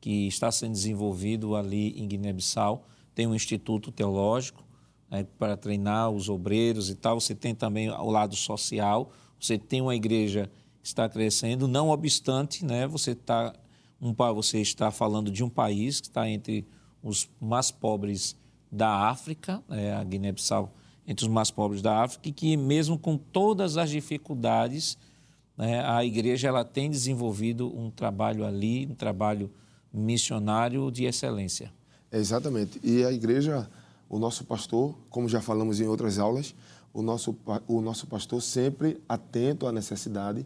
[0.00, 2.84] que está sendo desenvolvido ali em Guiné-Bissau.
[3.20, 4.64] Tem um instituto teológico
[5.10, 7.20] né, para treinar os obreiros e tal.
[7.20, 9.12] Você tem também o lado social.
[9.38, 10.50] Você tem uma igreja
[10.82, 13.54] está crescendo, não obstante, né, você, tá,
[14.00, 16.66] um, você está falando de um país que está entre
[17.02, 18.34] os mais pobres
[18.72, 20.72] da África, é, a Guiné-Bissau
[21.06, 24.96] entre os mais pobres da África, e que mesmo com todas as dificuldades,
[25.56, 29.50] né, a igreja ela tem desenvolvido um trabalho ali, um trabalho
[29.92, 31.70] missionário de excelência.
[32.10, 32.80] É, exatamente.
[32.82, 33.68] E a igreja,
[34.08, 36.54] o nosso pastor, como já falamos em outras aulas,
[36.92, 37.36] o nosso,
[37.68, 40.44] o nosso pastor sempre atento à necessidade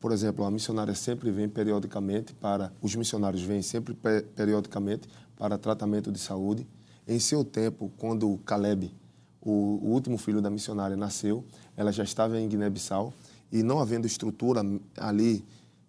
[0.00, 3.96] por exemplo, a missionária sempre vem periodicamente para, os missionários vêm sempre
[4.36, 6.66] periodicamente para tratamento de saúde.
[7.08, 8.94] Em seu tempo, quando Caleb,
[9.40, 11.44] o, o último filho da missionária, nasceu,
[11.76, 13.12] ela já estava em Guiné-Bissau
[13.50, 14.62] e não havendo estrutura
[14.96, 15.44] ali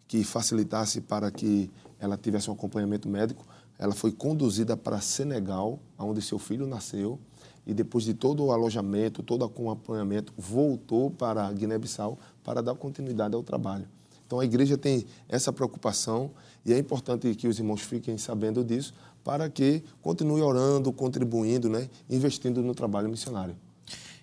[0.08, 3.46] que facilitasse para que ela tivesse um acompanhamento médico,
[3.80, 7.20] ela foi conduzida para Senegal, onde seu filho nasceu,
[7.66, 13.36] e depois de todo o alojamento, todo o acompanhamento, voltou para Guiné-Bissau para dar continuidade
[13.36, 13.88] ao trabalho.
[14.26, 16.32] Então a igreja tem essa preocupação
[16.66, 21.90] e é importante que os irmãos fiquem sabendo disso para que continue orando, contribuindo, né,
[22.10, 23.56] investindo no trabalho missionário.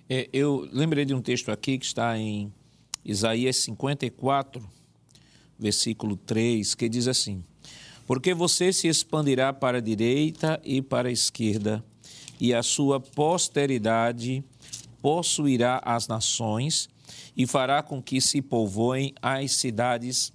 [0.09, 2.53] É, eu lembrei de um texto aqui que está em
[3.05, 4.63] Isaías 54,
[5.59, 7.43] versículo 3, que diz assim:
[8.07, 11.85] Porque você se expandirá para a direita e para a esquerda,
[12.39, 14.45] e a sua posteridade
[15.01, 16.89] possuirá as nações
[17.37, 20.33] e fará com que se povoem as cidades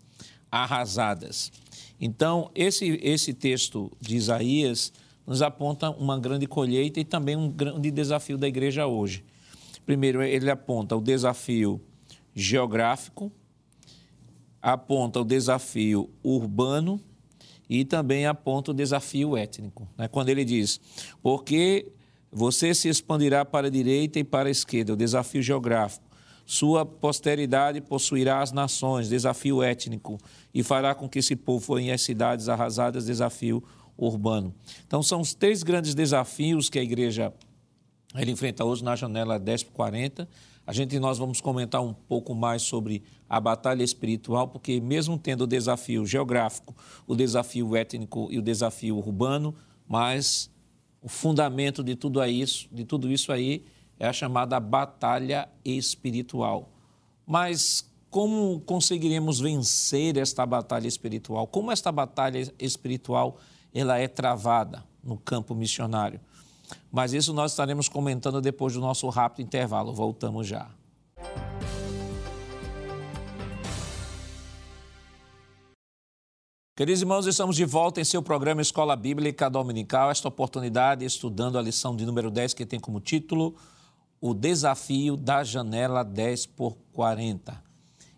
[0.52, 1.52] arrasadas.
[2.00, 4.92] Então, esse, esse texto de Isaías
[5.28, 9.24] nos aponta uma grande colheita e também um grande desafio da igreja hoje.
[9.86, 11.82] Primeiro, ele aponta o desafio
[12.34, 13.32] geográfico,
[14.62, 17.00] aponta o desafio urbano
[17.70, 19.88] e também aponta o desafio étnico.
[19.98, 20.08] Né?
[20.08, 20.82] Quando ele diz,
[21.22, 21.92] porque
[22.32, 26.10] você se expandirá para a direita e para a esquerda, o desafio geográfico.
[26.46, 30.18] Sua posteridade possuirá as nações, desafio étnico,
[30.52, 33.64] e fará com que esse povo forem as cidades arrasadas, desafio
[33.96, 34.54] urbano.
[34.88, 37.32] Então, são os três grandes desafios que a igreja
[38.16, 40.28] ele enfrenta hoje na janela 10 por 40.
[40.70, 45.46] A gente nós vamos comentar um pouco mais sobre a batalha espiritual, porque mesmo tendo
[45.46, 46.76] o desafio geográfico,
[47.08, 49.56] o desafio étnico e o desafio urbano,
[49.88, 50.48] mas
[51.02, 53.66] o fundamento de tudo isso, de tudo isso aí
[53.98, 56.70] é a chamada batalha espiritual.
[57.26, 61.48] Mas como conseguiremos vencer esta batalha espiritual?
[61.48, 63.40] Como esta batalha espiritual
[63.74, 66.20] ela é travada no campo missionário?
[66.92, 69.94] Mas isso nós estaremos comentando depois do nosso rápido intervalo.
[69.94, 70.70] Voltamos já.
[76.80, 80.10] Queridos irmãos, estamos de volta em seu programa Escola Bíblica Dominical.
[80.10, 83.54] Esta oportunidade estudando a lição de número 10, que tem como título
[84.22, 87.62] o desafio da janela 10 por 40.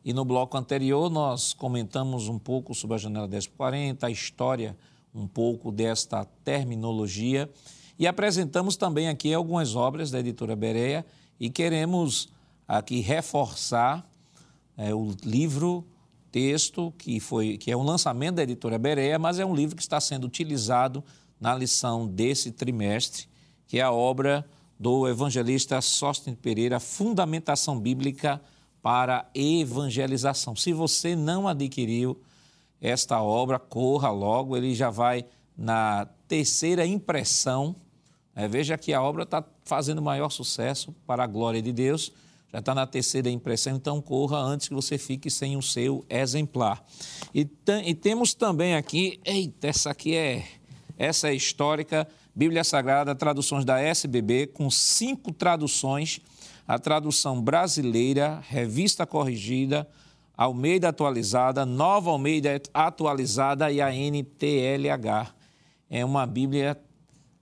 [0.06, 4.12] E no bloco anterior nós comentamos um pouco sobre a janela 10 por 40, a
[4.12, 4.78] história
[5.14, 7.50] um pouco desta terminologia
[8.02, 11.06] e apresentamos também aqui algumas obras da editora Berea
[11.40, 12.30] e queremos
[12.68, 14.04] aqui reforçar
[14.76, 15.86] é, o livro
[16.32, 19.84] texto que foi que é um lançamento da editora Berea, mas é um livro que
[19.84, 21.04] está sendo utilizado
[21.40, 23.28] na lição desse trimestre,
[23.68, 28.42] que é a obra do evangelista Sóstenes Pereira, Fundamentação Bíblica
[28.82, 30.56] para Evangelização.
[30.56, 32.20] Se você não adquiriu
[32.82, 35.24] esta obra, corra logo, ele já vai
[35.56, 37.76] na terceira impressão.
[38.36, 42.12] É, veja que a obra está fazendo maior sucesso para a glória de Deus,
[42.52, 46.84] já está na terceira impressão, então corra antes que você fique sem o seu exemplar.
[47.34, 47.48] E,
[47.86, 50.46] e temos também aqui, eita, essa aqui é,
[50.98, 56.22] essa é histórica, Bíblia Sagrada, traduções da SBB, com cinco traduções:
[56.68, 59.88] a tradução brasileira, revista corrigida,
[60.36, 65.34] Almeida atualizada, Nova Almeida atualizada e a NTLH.
[65.90, 66.82] É uma Bíblia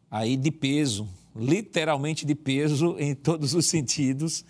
[0.10, 4.45] aí de peso, literalmente de peso em todos os sentidos,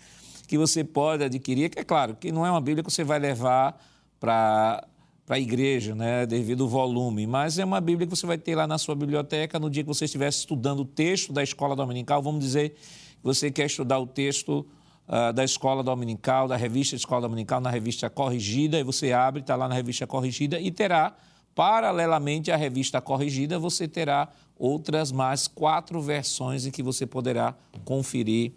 [0.46, 1.70] que você pode adquirir.
[1.70, 3.80] Que é claro que não é uma Bíblia que você vai levar
[4.18, 4.86] para
[5.30, 8.56] para a igreja, né, devido ao volume, mas é uma Bíblia que você vai ter
[8.56, 12.20] lá na sua biblioteca no dia que você estiver estudando o texto da escola dominical.
[12.20, 14.66] Vamos dizer que você quer estudar o texto
[15.06, 19.54] uh, da escola dominical, da revista Escola Dominical, na revista corrigida, e você abre, está
[19.54, 21.14] lá na revista corrigida e terá,
[21.54, 24.28] paralelamente à revista corrigida, você terá
[24.60, 28.52] outras mais quatro versões em que você poderá conferir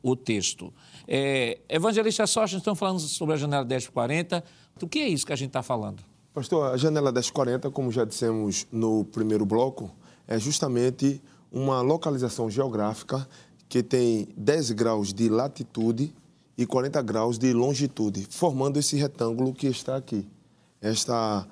[0.00, 0.72] o texto.
[1.06, 4.44] É, Evangelista Sócio, estamos falando sobre a janela 1040.
[4.80, 6.02] O que é isso que a gente está falando?
[6.32, 9.90] Pastor, a janela 1040, como já dissemos no primeiro bloco,
[10.28, 13.28] é justamente uma localização geográfica
[13.68, 16.14] que tem 10 graus de latitude
[16.56, 20.26] e 40 graus de longitude, formando esse retângulo que está aqui.
[20.80, 21.46] Esta,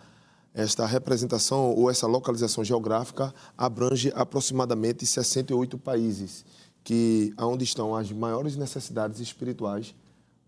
[0.57, 6.47] esta representação ou essa localização geográfica abrange aproximadamente 68 países,
[6.83, 9.95] que onde estão as maiores necessidades espirituais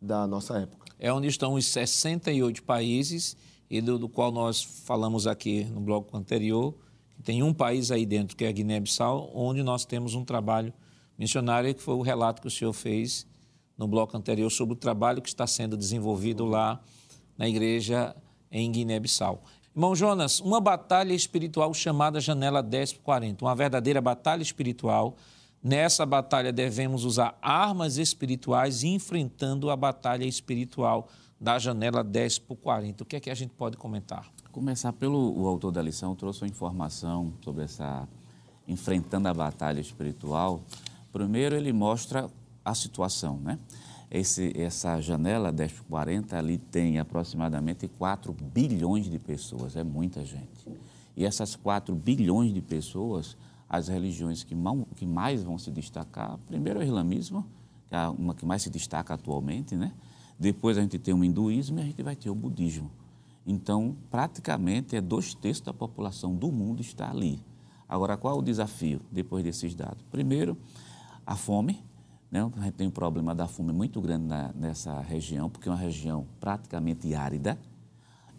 [0.00, 0.86] da nossa época.
[0.98, 3.36] É onde estão os 68 países
[3.68, 6.74] e do, do, qual nós falamos aqui no bloco anterior.
[7.22, 10.72] Tem um país aí dentro, que é a Guiné-Bissau, onde nós temos um trabalho
[11.18, 13.26] missionário, que foi o relato que o senhor fez
[13.76, 16.80] no bloco anterior sobre o trabalho que está sendo desenvolvido lá
[17.36, 18.16] na igreja
[18.50, 19.42] em Guiné-Bissau.
[19.78, 25.14] Irmão Jonas, uma batalha espiritual chamada Janela 10 por 40, uma verdadeira batalha espiritual.
[25.62, 31.06] Nessa batalha devemos usar armas espirituais enfrentando a batalha espiritual
[31.40, 33.04] da janela 10 por 40.
[33.04, 34.26] O que é que a gente pode comentar?
[34.50, 38.08] Começar pelo o autor da lição, trouxe uma informação sobre essa
[38.66, 40.60] enfrentando a batalha espiritual.
[41.12, 42.28] Primeiro, ele mostra
[42.64, 43.56] a situação, né?
[44.10, 50.24] Esse, essa janela 10 por 40 ali tem aproximadamente 4 bilhões de pessoas, é muita
[50.24, 50.66] gente.
[51.14, 53.36] E essas 4 bilhões de pessoas,
[53.68, 54.54] as religiões que,
[54.96, 57.44] que mais vão se destacar, primeiro o islamismo,
[57.88, 59.92] que é uma que mais se destaca atualmente, né?
[60.38, 62.90] Depois a gente tem o hinduísmo e a gente vai ter o budismo.
[63.44, 67.42] Então, praticamente, é dois terços da população do mundo está ali.
[67.88, 70.04] Agora, qual é o desafio depois desses dados?
[70.10, 70.56] Primeiro,
[71.26, 71.82] a fome.
[72.30, 72.40] Né?
[72.56, 75.78] A gente tem um problema da fome muito grande na, nessa região, porque é uma
[75.78, 77.58] região praticamente árida.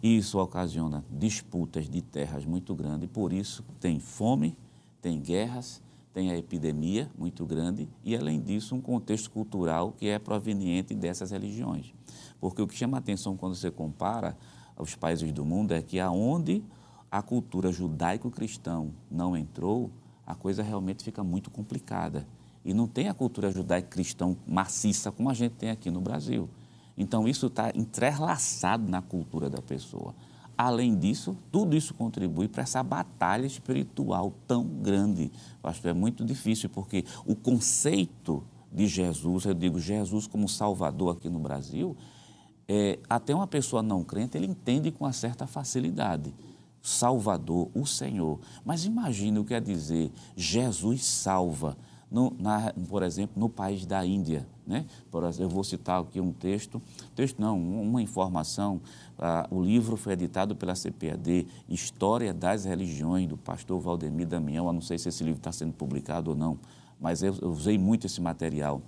[0.02, 4.56] Isso ocasiona disputas de terras muito grandes, por isso tem fome,
[5.02, 5.82] tem guerras,
[6.12, 11.30] tem a epidemia muito grande e, além disso, um contexto cultural que é proveniente dessas
[11.30, 11.92] religiões.
[12.40, 14.36] Porque o que chama a atenção quando você compara
[14.76, 16.64] os países do mundo é que aonde
[17.10, 19.90] a cultura judaico-cristão não entrou,
[20.26, 22.26] a coisa realmente fica muito complicada.
[22.64, 26.48] E não tem a cultura judaico-cristão maciça como a gente tem aqui no Brasil.
[26.96, 30.14] Então, isso está entrelaçado na cultura da pessoa.
[30.56, 35.32] Além disso, tudo isso contribui para essa batalha espiritual tão grande.
[35.62, 40.46] Eu acho que é muito difícil, porque o conceito de Jesus, eu digo Jesus como
[40.46, 41.96] Salvador aqui no Brasil,
[42.68, 46.34] é, até uma pessoa não crente, ele entende com uma certa facilidade.
[46.82, 48.38] Salvador, o Senhor.
[48.64, 51.76] Mas imagine o que é dizer Jesus salva
[52.10, 54.46] no, na, por exemplo, no país da Índia.
[54.66, 54.84] Né?
[55.38, 56.80] Eu vou citar aqui um texto,
[57.14, 58.80] texto não, uma informação.
[59.18, 64.66] Ah, o livro foi editado pela CPAD, História das Religiões, do pastor Valdemir Damião.
[64.66, 66.58] Eu não sei se esse livro está sendo publicado ou não,
[67.00, 68.82] mas eu, eu usei muito esse material.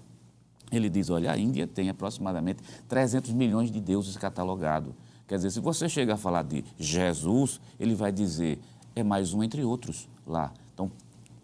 [0.70, 4.95] Ele diz, olha, a Índia tem aproximadamente 300 milhões de deuses catalogados.
[5.29, 8.59] Quer dizer, se você chega a falar de Jesus, ele vai dizer,
[8.95, 10.53] é mais um entre outros lá.
[10.73, 10.91] Então,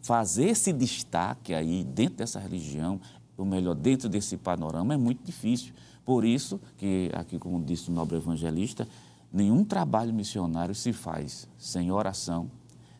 [0.02, 3.00] fazer esse destaque aí dentro dessa religião,
[3.36, 5.72] ou melhor, dentro desse panorama, é muito difícil.
[6.04, 8.88] Por isso que, aqui como disse o nobre evangelista,
[9.32, 12.50] nenhum trabalho missionário se faz sem oração,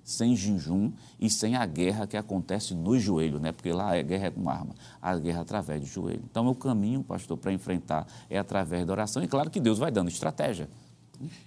[0.04, 3.52] sem jejum e sem a guerra que acontece no joelho, né?
[3.52, 6.22] porque lá a guerra é com arma, a guerra é através do joelho.
[6.30, 9.22] Então, o caminho, pastor, para enfrentar é através da oração.
[9.22, 10.68] E claro que Deus vai dando estratégia.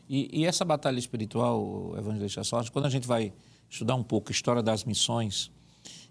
[0.09, 3.33] E, e essa batalha espiritual, evangelista Sorte, quando a gente vai
[3.71, 5.49] estudar um pouco a história das missões.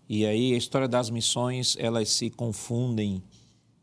[0.08, 3.22] E aí a história das missões, elas se confundem,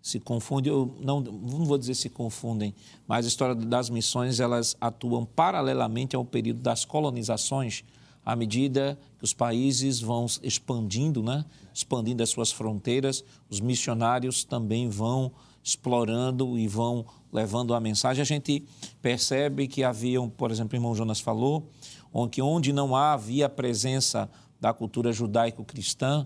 [0.01, 2.73] se confundem, eu não, não vou dizer se confundem,
[3.07, 7.83] mas a história das missões, elas atuam paralelamente ao período das colonizações,
[8.25, 11.45] à medida que os países vão expandindo, né?
[11.73, 15.31] expandindo as suas fronteiras, os missionários também vão
[15.63, 18.21] explorando e vão levando a mensagem.
[18.21, 18.65] A gente
[19.01, 21.69] percebe que haviam, por exemplo, o irmão Jonas falou,
[22.17, 24.27] onde, onde não havia presença
[24.59, 26.25] da cultura judaico-cristã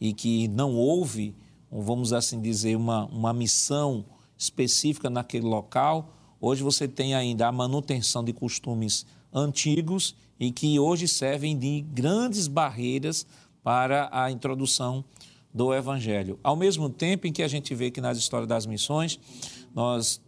[0.00, 1.34] e que não houve,
[1.68, 4.04] vamos assim dizer, uma, uma missão
[4.38, 11.08] específica naquele local, hoje você tem ainda a manutenção de costumes antigos e que hoje
[11.08, 13.26] servem de grandes barreiras
[13.64, 15.04] para a introdução
[15.52, 16.38] do Evangelho.
[16.42, 19.18] Ao mesmo tempo em que a gente vê que nas histórias das missões,
[19.74, 20.20] nós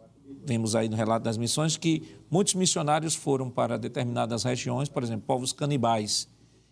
[0.45, 5.25] vemos aí no relato das missões que muitos missionários foram para determinadas regiões, por exemplo,
[5.27, 6.29] povos canibais,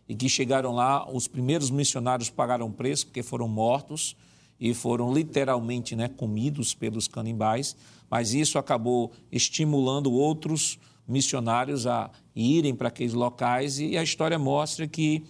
[0.08, 4.16] e que chegaram lá, os primeiros missionários pagaram preço porque foram mortos
[4.60, 7.76] e foram literalmente né, comidos pelos canibais,
[8.10, 14.86] mas isso acabou estimulando outros missionários a irem para aqueles locais e a história mostra
[14.86, 15.24] que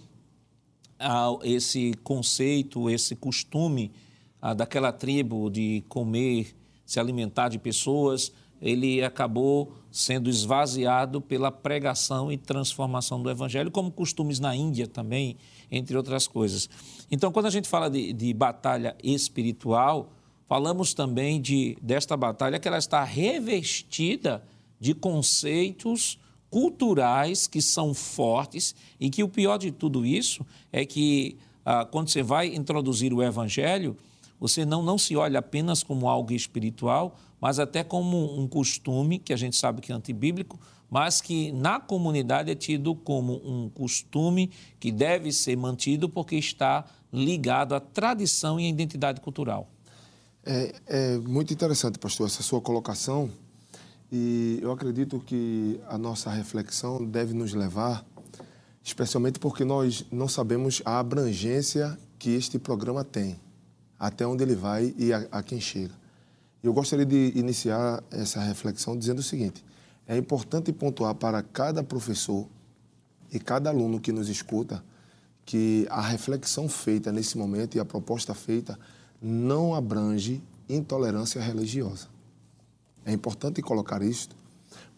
[0.99, 3.91] ah, esse conceito, esse costume
[4.41, 6.55] ah, daquela tribo de comer
[6.85, 8.31] se alimentar de pessoas,
[8.61, 15.37] ele acabou sendo esvaziado pela pregação e transformação do Evangelho, como costumes na Índia também,
[15.69, 16.69] entre outras coisas.
[17.11, 20.13] Então, quando a gente fala de, de batalha espiritual,
[20.47, 24.43] falamos também de, desta batalha que ela está revestida
[24.79, 26.17] de conceitos
[26.49, 32.09] culturais que são fortes e que o pior de tudo isso é que ah, quando
[32.09, 33.97] você vai introduzir o Evangelho,
[34.43, 39.31] você não, não se olha apenas como algo espiritual, mas até como um costume, que
[39.31, 44.51] a gente sabe que é antibíblico, mas que na comunidade é tido como um costume
[44.81, 46.83] que deve ser mantido porque está
[47.13, 49.69] ligado à tradição e à identidade cultural.
[50.45, 53.29] É, é muito interessante, pastor, essa sua colocação.
[54.11, 58.05] E eu acredito que a nossa reflexão deve nos levar,
[58.83, 63.39] especialmente porque nós não sabemos a abrangência que este programa tem
[64.03, 65.93] até onde ele vai e a, a quem chega.
[66.61, 69.63] Eu gostaria de iniciar essa reflexão dizendo o seguinte:
[70.05, 72.45] é importante pontuar para cada professor
[73.31, 74.83] e cada aluno que nos escuta
[75.45, 78.77] que a reflexão feita nesse momento e a proposta feita
[79.21, 82.07] não abrange intolerância religiosa.
[83.05, 84.35] É importante colocar isto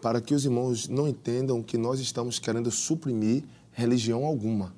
[0.02, 4.74] para que os irmãos não entendam que nós estamos querendo suprimir religião alguma.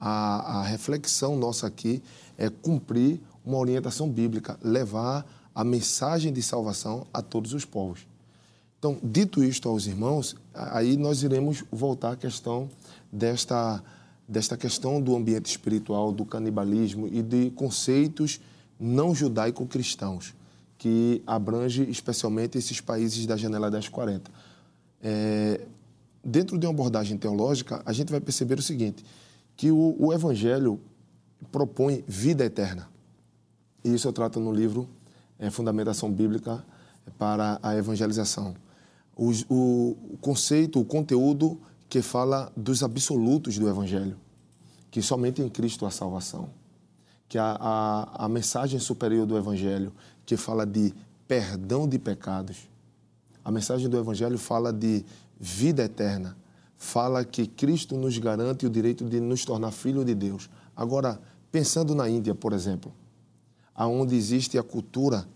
[0.00, 2.02] A, a reflexão nossa aqui
[2.38, 5.24] é cumprir uma orientação bíblica, levar
[5.54, 8.06] a mensagem de salvação a todos os povos.
[8.78, 12.68] Então, dito isto aos irmãos, aí nós iremos voltar à questão
[13.10, 13.82] desta,
[14.28, 18.40] desta questão do ambiente espiritual, do canibalismo e de conceitos
[18.78, 20.34] não judaico-cristãos,
[20.76, 24.30] que abrange especialmente esses países da janela 1040.
[25.02, 25.60] É,
[26.22, 29.02] dentro de uma abordagem teológica, a gente vai perceber o seguinte,
[29.56, 30.78] que o, o evangelho
[31.50, 32.88] propõe vida eterna.
[33.86, 34.88] E isso eu trato no livro
[35.38, 36.64] é, Fundamentação Bíblica
[37.16, 38.56] para a Evangelização.
[39.16, 41.56] O, o, conceito, o conteúdo
[41.88, 44.16] que fala dos absolutos do Evangelho,
[44.90, 46.50] que somente em Cristo há salvação.
[47.28, 49.92] Que a, a, a mensagem superior do Evangelho,
[50.26, 50.92] que fala de
[51.28, 52.68] perdão de pecados.
[53.44, 55.04] A mensagem do Evangelho fala de
[55.38, 56.36] vida eterna,
[56.76, 60.50] fala que Cristo nos garante o direito de nos tornar filho de Deus.
[60.74, 61.20] Agora,
[61.52, 62.92] pensando na Índia, por exemplo,
[63.76, 65.26] aonde existe a cultura,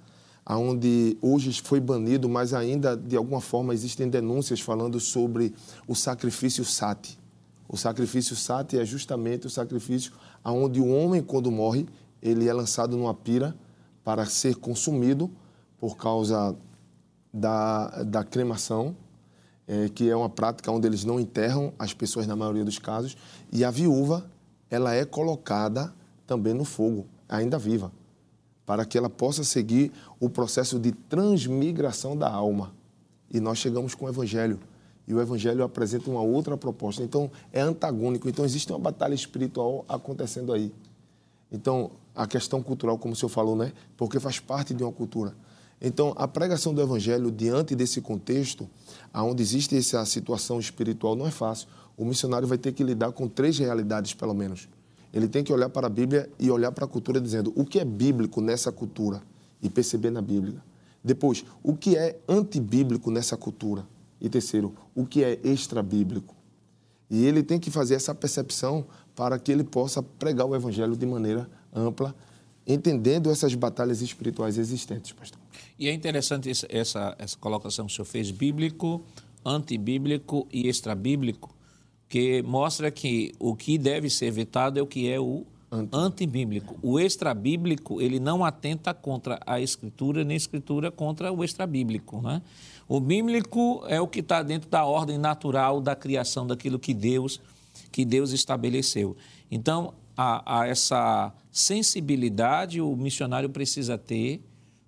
[0.45, 5.55] aonde hoje foi banido, mas ainda de alguma forma existem denúncias falando sobre
[5.86, 7.18] o sacrifício sati.
[7.68, 10.12] O sacrifício sati é justamente o sacrifício
[10.43, 11.86] aonde o homem quando morre,
[12.22, 13.55] ele é lançado numa pira
[14.03, 15.30] para ser consumido
[15.78, 16.57] por causa
[17.32, 18.97] da, da cremação
[19.70, 23.16] é, que é uma prática onde eles não enterram as pessoas na maioria dos casos,
[23.53, 24.28] e a viúva
[24.68, 25.95] ela é colocada
[26.26, 27.93] também no fogo, ainda viva,
[28.71, 29.91] para que ela possa seguir
[30.21, 32.73] o processo de transmigração da alma.
[33.29, 34.61] E nós chegamos com o Evangelho,
[35.09, 37.03] e o Evangelho apresenta uma outra proposta.
[37.03, 38.29] Então, é antagônico.
[38.29, 40.73] Então, existe uma batalha espiritual acontecendo aí.
[41.51, 43.73] Então, a questão cultural, como o senhor falou, né?
[43.97, 45.35] Porque faz parte de uma cultura.
[45.83, 48.71] Então, a pregação do Evangelho diante desse contexto,
[49.12, 51.66] onde existe essa situação espiritual, não é fácil.
[51.97, 54.68] O missionário vai ter que lidar com três realidades, pelo menos.
[55.12, 57.78] Ele tem que olhar para a Bíblia e olhar para a cultura, dizendo o que
[57.78, 59.22] é bíblico nessa cultura
[59.62, 60.62] e perceber na Bíblia.
[61.02, 63.86] Depois, o que é antibíblico nessa cultura.
[64.20, 66.34] E terceiro, o que é extra-bíblico.
[67.11, 68.86] E ele tem que fazer essa percepção
[69.16, 72.14] para que ele possa pregar o Evangelho de maneira ampla,
[72.66, 75.40] entendendo essas batalhas espirituais existentes, pastor.
[75.78, 79.02] E é interessante essa, essa colocação que o senhor fez, bíblico,
[79.44, 81.54] antibíblico e extrabíblico,
[82.11, 85.46] que mostra que o que deve ser evitado é o que é o
[85.92, 86.76] antibíblico.
[86.82, 92.20] O extrabíblico, ele não atenta contra a escritura, nem a escritura contra o extrabíblico.
[92.20, 92.42] Né?
[92.88, 97.40] O bíblico é o que está dentro da ordem natural da criação, daquilo que Deus,
[97.92, 99.16] que Deus estabeleceu.
[99.48, 104.42] Então, a, a essa sensibilidade o missionário precisa ter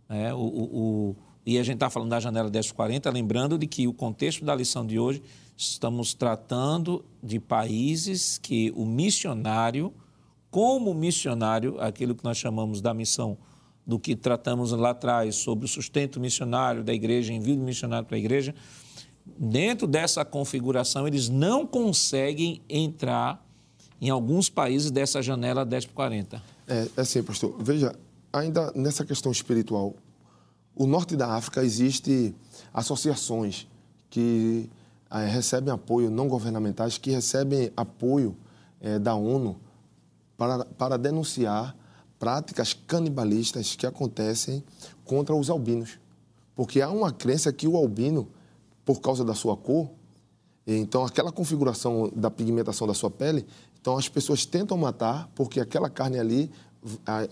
[0.09, 1.17] é, o, o,
[1.47, 4.85] e a gente está falando da janela 1040, lembrando de que o contexto da lição
[4.85, 5.23] de hoje,
[5.71, 9.93] estamos tratando de países que o missionário,
[10.51, 13.39] como missionário, aquilo que nós chamamos da missão,
[13.87, 18.17] do que tratamos lá atrás sobre o sustento missionário da igreja, envio de missionário para
[18.17, 18.55] a igreja,
[19.25, 23.45] dentro dessa configuração, eles não conseguem entrar
[24.01, 26.43] em alguns países dessa janela 10 por 40.
[26.67, 27.57] É, é assim, pastor.
[27.61, 27.95] Veja,
[28.33, 29.95] ainda nessa questão espiritual,
[30.75, 32.35] o norte da África existe
[32.73, 33.69] associações
[34.11, 34.69] que
[35.13, 38.37] é, recebem apoio não governamentais, que recebem apoio
[38.81, 39.61] é, da ONU
[40.37, 41.77] para, para denunciar
[42.19, 44.65] práticas canibalistas que acontecem
[45.05, 45.99] contra os albinos.
[46.55, 48.29] Porque há uma crença que o albino,
[48.85, 49.91] por causa da sua cor,
[50.67, 53.45] então aquela configuração da pigmentação da sua pele,
[53.81, 56.51] então as pessoas tentam matar porque aquela carne ali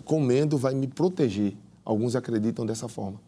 [0.04, 1.56] comendo vai me proteger.
[1.84, 3.20] Alguns acreditam dessa forma.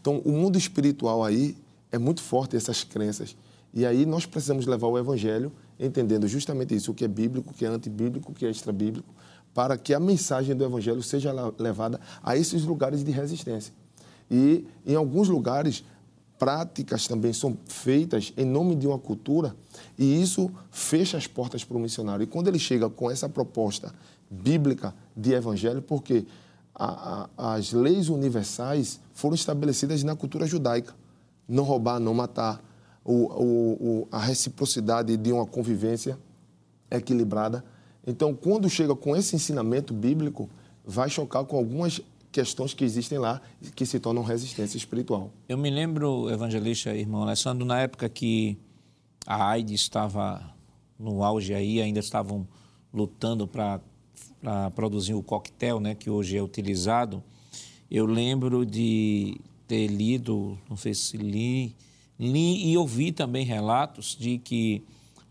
[0.00, 1.56] Então, o mundo espiritual aí
[1.90, 3.36] é muito forte, essas crenças.
[3.74, 7.52] E aí nós precisamos levar o evangelho entendendo justamente isso, o que é bíblico, o
[7.52, 9.12] que é antibíblico, o que é extrabíblico,
[9.52, 13.74] para que a mensagem do evangelho seja levada a esses lugares de resistência.
[14.30, 15.84] E em alguns lugares
[16.38, 19.54] práticas também são feitas em nome de uma cultura
[19.98, 22.22] e isso fecha as portas para o missionário.
[22.22, 23.92] E quando ele chega com essa proposta
[24.30, 26.24] bíblica de evangelho, porque
[26.74, 30.94] a, a, as leis universais foram estabelecidas na cultura judaica.
[31.48, 32.62] Não roubar, não matar,
[33.04, 36.18] o, o, a reciprocidade de uma convivência
[36.90, 37.64] equilibrada.
[38.06, 40.48] Então, quando chega com esse ensinamento bíblico,
[40.84, 42.00] vai chocar com algumas
[42.32, 43.40] questões que existem lá
[43.76, 45.30] que se tornam resistência espiritual.
[45.48, 48.58] Eu me lembro, evangelista irmão Alessandro, na época que
[49.26, 50.42] a AIDS estava
[50.98, 52.46] no auge aí, ainda estavam
[52.92, 53.80] lutando para
[54.74, 57.22] produzir o coquetel, né, que hoje é utilizado,
[57.90, 61.74] eu lembro de ter lido, não sei se li,
[62.18, 64.82] li e ouvi também relatos de que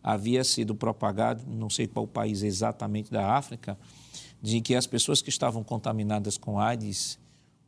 [0.04, 3.78] havia sido propagado, não sei qual país exatamente da África,
[4.42, 7.18] de que as pessoas que estavam contaminadas com AIDS,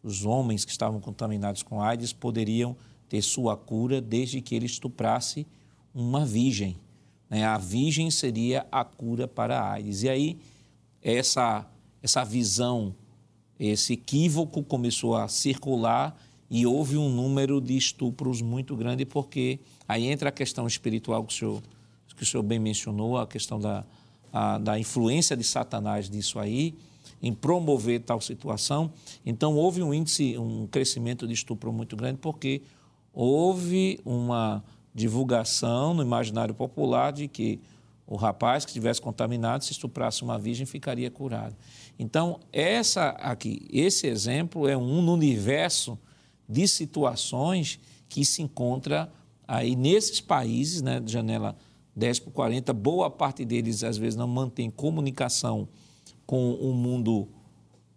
[0.03, 2.75] os homens que estavam contaminados com AIDS, poderiam
[3.07, 5.47] ter sua cura desde que ele estuprasse
[5.93, 6.75] uma virgem.
[7.29, 7.45] Né?
[7.45, 10.03] A virgem seria a cura para a AIDS.
[10.03, 10.37] E aí
[11.01, 11.65] essa,
[12.03, 12.93] essa visão,
[13.57, 16.19] esse equívoco começou a circular
[16.49, 21.33] e houve um número de estupros muito grande, porque aí entra a questão espiritual que
[21.33, 21.63] o senhor,
[22.15, 23.83] que o senhor bem mencionou, a questão da,
[24.31, 26.75] a, da influência de Satanás nisso aí,
[27.21, 28.91] em promover tal situação.
[29.25, 32.61] Então, houve um índice, um crescimento de estupro muito grande, porque
[33.13, 37.59] houve uma divulgação no imaginário popular de que
[38.07, 41.55] o rapaz que estivesse contaminado, se estuprasse uma virgem, ficaria curado.
[41.97, 45.97] Então, essa aqui, esse exemplo é um no universo
[46.47, 49.11] de situações que se encontra
[49.47, 51.55] aí nesses países, né, janela
[51.95, 55.67] 10 por 40, boa parte deles às vezes não mantém comunicação
[56.25, 57.27] com o mundo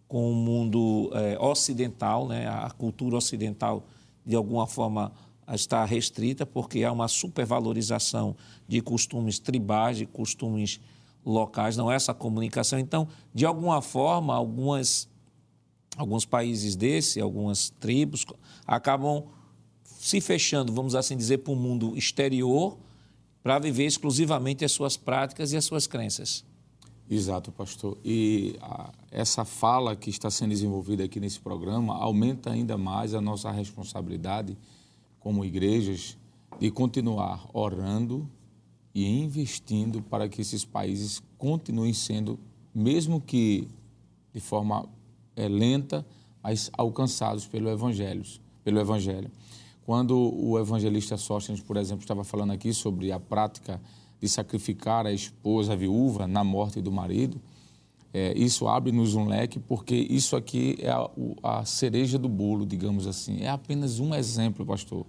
[0.07, 3.85] com o mundo é, ocidental, né, a cultura ocidental
[4.25, 5.13] de alguma forma
[5.55, 8.37] está restrita porque há uma supervalorização
[8.67, 10.81] de costumes tribais, de costumes
[11.25, 12.79] locais, não é essa comunicação.
[12.79, 15.08] Então, de alguma forma, algumas,
[15.97, 18.25] alguns países desse, algumas tribos,
[18.67, 19.25] acabam
[19.83, 22.79] se fechando, vamos assim dizer, para o mundo exterior
[23.43, 26.45] para viver exclusivamente as suas práticas e as suas crenças.
[27.11, 27.97] Exato, pastor.
[28.05, 33.21] E a, essa fala que está sendo desenvolvida aqui nesse programa aumenta ainda mais a
[33.21, 34.57] nossa responsabilidade
[35.19, 36.17] como igrejas,
[36.61, 38.29] de continuar orando
[38.95, 42.39] e investindo para que esses países continuem sendo,
[42.75, 43.67] mesmo que
[44.33, 44.87] de forma
[45.39, 46.05] é, lenta,
[46.43, 48.23] mas alcançados pelo Evangelho.
[48.65, 49.31] Pelo Evangelho.
[49.87, 53.81] Quando o evangelista Sóstenes, por exemplo, estava falando aqui sobre a prática
[54.21, 57.41] de sacrificar a esposa a viúva na morte do marido,
[58.13, 61.09] é, isso abre-nos um leque, porque isso aqui é a,
[61.43, 63.41] a, cereja do bolo, digamos assim.
[63.41, 65.07] É apenas um exemplo, pastor,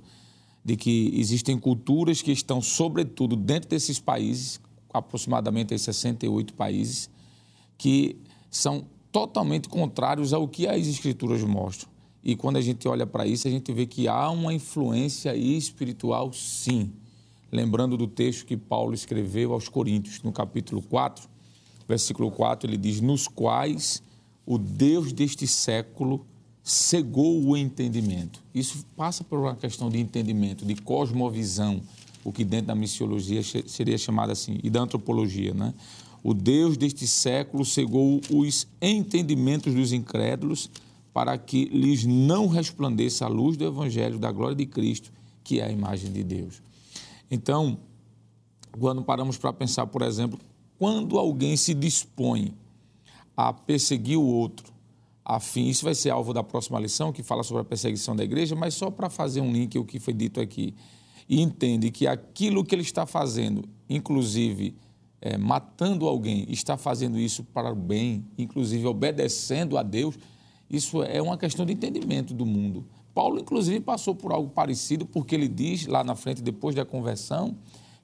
[0.63, 4.61] de que existem culturas que estão, sobretudo, dentro desses países,
[4.93, 7.09] aproximadamente 68 países,
[7.77, 8.17] que
[8.49, 11.89] são totalmente contrários ao que as escrituras mostram.
[12.23, 16.31] E quando a gente olha para isso, a gente vê que há uma influência espiritual,
[16.33, 16.91] sim.
[17.51, 21.27] Lembrando do texto que Paulo escreveu aos Coríntios, no capítulo 4,
[21.87, 24.03] versículo 4, ele diz: Nos quais
[24.45, 26.25] o Deus deste século
[26.63, 28.43] cegou o entendimento.
[28.53, 31.81] Isso passa por uma questão de entendimento, de cosmovisão,
[32.23, 35.73] o que dentro da missiologia seria chamado assim, e da antropologia, né?
[36.23, 40.69] O Deus deste século cegou os entendimentos dos incrédulos
[41.13, 45.11] para que lhes não resplandeça a luz do evangelho da glória de Cristo,
[45.43, 46.61] que é a imagem de Deus.
[47.31, 47.77] Então,
[48.77, 50.39] quando paramos para pensar, por exemplo,
[50.77, 52.53] quando alguém se dispõe
[53.35, 54.71] a perseguir o outro,
[55.23, 58.23] a fim, isso vai ser alvo da próxima lição, que fala sobre a perseguição da
[58.23, 60.73] igreja, mas só para fazer um link o que foi dito aqui,
[61.27, 64.75] e entende que aquilo que ele está fazendo, inclusive
[65.21, 70.17] é, matando alguém, está fazendo isso para o bem, inclusive obedecendo a Deus,
[70.69, 72.85] isso é uma questão de entendimento do mundo.
[73.13, 77.57] Paulo, inclusive, passou por algo parecido, porque ele diz lá na frente, depois da conversão,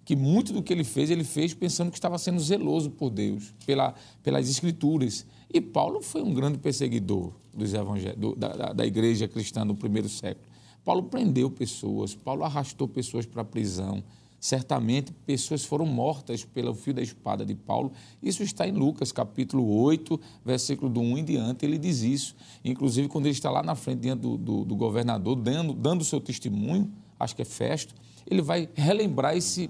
[0.03, 3.53] que muito do que ele fez, ele fez pensando que estava sendo zeloso por Deus,
[3.65, 5.25] pela, pelas Escrituras.
[5.51, 7.71] E Paulo foi um grande perseguidor dos
[8.17, 10.45] do, da, da igreja cristã no primeiro século.
[10.83, 14.03] Paulo prendeu pessoas, Paulo arrastou pessoas para a prisão,
[14.45, 17.91] Certamente pessoas foram mortas pelo fio da espada de Paulo.
[18.21, 22.35] Isso está em Lucas, capítulo 8, versículo do 1 em diante, ele diz isso.
[22.63, 26.21] Inclusive, quando ele está lá na frente, diante do, do, do governador, dando, dando seu
[26.21, 27.95] testemunho, acho que é Festo,
[28.29, 29.67] ele vai relembrar esse,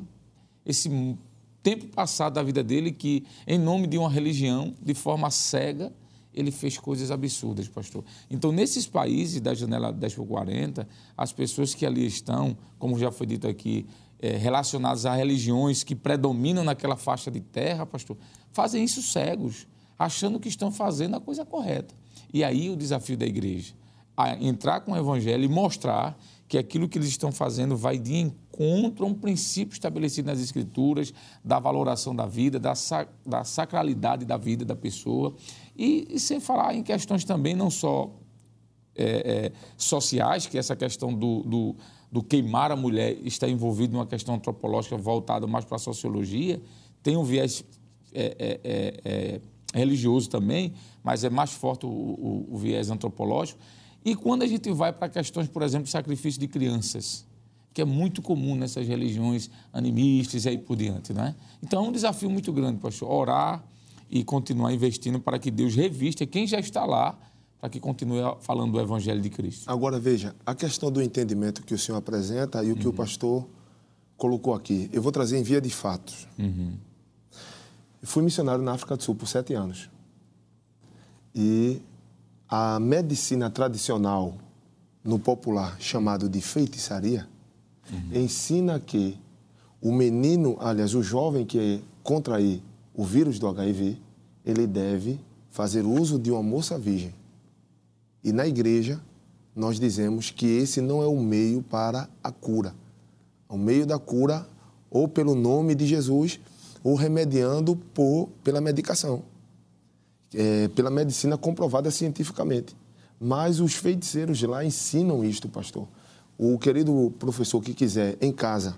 [0.65, 1.17] esse
[1.63, 5.93] tempo passado da vida dele que, em nome de uma religião, de forma cega,
[6.33, 8.03] ele fez coisas absurdas, pastor.
[8.29, 10.85] Então, nesses países da janela 10 por 40,
[11.17, 13.85] as pessoas que ali estão, como já foi dito aqui,
[14.25, 18.17] é, relacionados a religiões que predominam naquela faixa de terra, pastor,
[18.51, 19.67] fazem isso cegos,
[19.99, 21.93] achando que estão fazendo a coisa correta.
[22.33, 23.75] E aí o desafio da igreja,
[24.17, 26.17] a entrar com o evangelho e mostrar
[26.47, 31.13] que aquilo que eles estão fazendo vai de encontro a um princípio estabelecido nas Escrituras,
[31.43, 32.73] da valoração da vida, da,
[33.23, 35.35] da sacralidade da vida da pessoa,
[35.77, 38.11] e, e, sem falar em questões também não só
[38.95, 41.75] é, é, sociais, que é essa questão do, do,
[42.15, 46.61] do queimar a mulher está envolvido numa questão antropológica voltada mais para a sociologia,
[47.03, 47.61] tem um viés
[48.13, 49.41] é, é, é,
[49.73, 53.59] é, religioso também, mas é mais forte o, o, o, viés antropológico.
[54.05, 57.25] E quando a gente vai para questões, por exemplo, sacrifício de crianças,
[57.73, 61.35] que é muito comum nessas religiões animistas e aí por diante, né?
[61.61, 63.61] Então é um desafio muito grande, pastor, orar
[64.09, 67.19] e continuar investindo para que Deus revista quem já está lá
[67.65, 69.67] para que continue falando do Evangelho de Cristo.
[69.67, 72.93] Agora, veja, a questão do entendimento que o senhor apresenta e o que uhum.
[72.93, 73.47] o pastor
[74.15, 76.27] colocou aqui, eu vou trazer em via de fatos.
[76.37, 76.73] Uhum.
[78.01, 79.89] Eu fui missionário na África do Sul por sete anos.
[81.33, 81.81] E
[82.47, 84.35] a medicina tradicional,
[85.03, 87.27] no popular chamado de feitiçaria,
[87.91, 88.21] uhum.
[88.21, 89.17] ensina que
[89.81, 92.61] o menino, aliás, o jovem que contrair
[92.93, 93.97] o vírus do HIV,
[94.45, 97.24] ele deve fazer uso de uma moça virgem.
[98.25, 98.99] E na igreja,
[99.55, 102.73] nós dizemos que esse não é o meio para a cura.
[103.47, 104.47] O meio da cura,
[104.89, 106.39] ou pelo nome de Jesus,
[106.83, 109.21] ou remediando por, pela medicação,
[110.33, 112.75] é, pela medicina comprovada cientificamente.
[113.19, 115.87] Mas os feiticeiros lá ensinam isto, pastor.
[116.35, 118.75] O querido professor que quiser, em casa,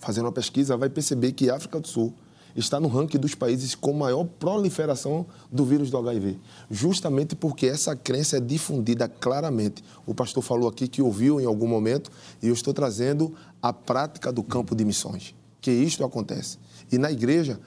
[0.00, 2.12] fazer uma pesquisa, vai perceber que África do Sul
[2.56, 6.38] está no ranking dos países com maior proliferação do vírus do HIV,
[6.70, 9.82] justamente porque essa crença é difundida claramente.
[10.06, 12.10] O pastor falou aqui que ouviu em algum momento
[12.42, 16.58] e eu estou trazendo a prática do campo de missões, que isto acontece.
[16.92, 17.58] E na igreja,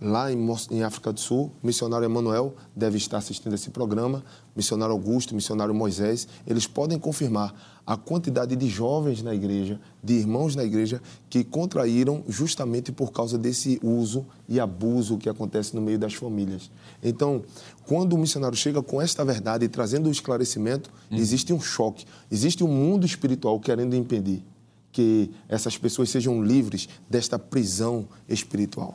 [0.00, 0.38] lá em,
[0.70, 4.24] em África do Sul, missionário Emanuel deve estar assistindo esse programa,
[4.54, 10.54] missionário Augusto, missionário Moisés, eles podem confirmar a quantidade de jovens na igreja, de irmãos
[10.54, 15.98] na igreja, que contraíram justamente por causa desse uso e abuso que acontece no meio
[15.98, 16.70] das famílias.
[17.02, 17.42] Então,
[17.86, 21.16] quando o missionário chega com esta verdade e trazendo o esclarecimento, uhum.
[21.16, 24.44] existe um choque, existe um mundo espiritual querendo impedir
[24.92, 28.94] que essas pessoas sejam livres desta prisão espiritual.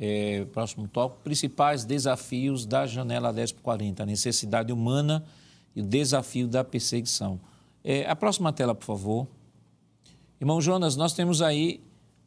[0.00, 5.24] É, próximo tópico, principais desafios da janela 10 por 40, a necessidade humana
[5.74, 7.40] e o desafio da perseguição.
[7.82, 9.26] É, a próxima tela, por favor.
[10.40, 11.80] Irmão Jonas, nós temos aí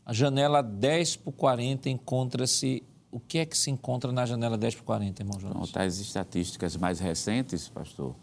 [0.05, 2.83] a janela 10 por 40, encontra-se...
[3.09, 5.69] O que é que se encontra na janela 10 por 40, irmão Jonas?
[5.69, 8.15] Então, as estatísticas mais recentes, pastor,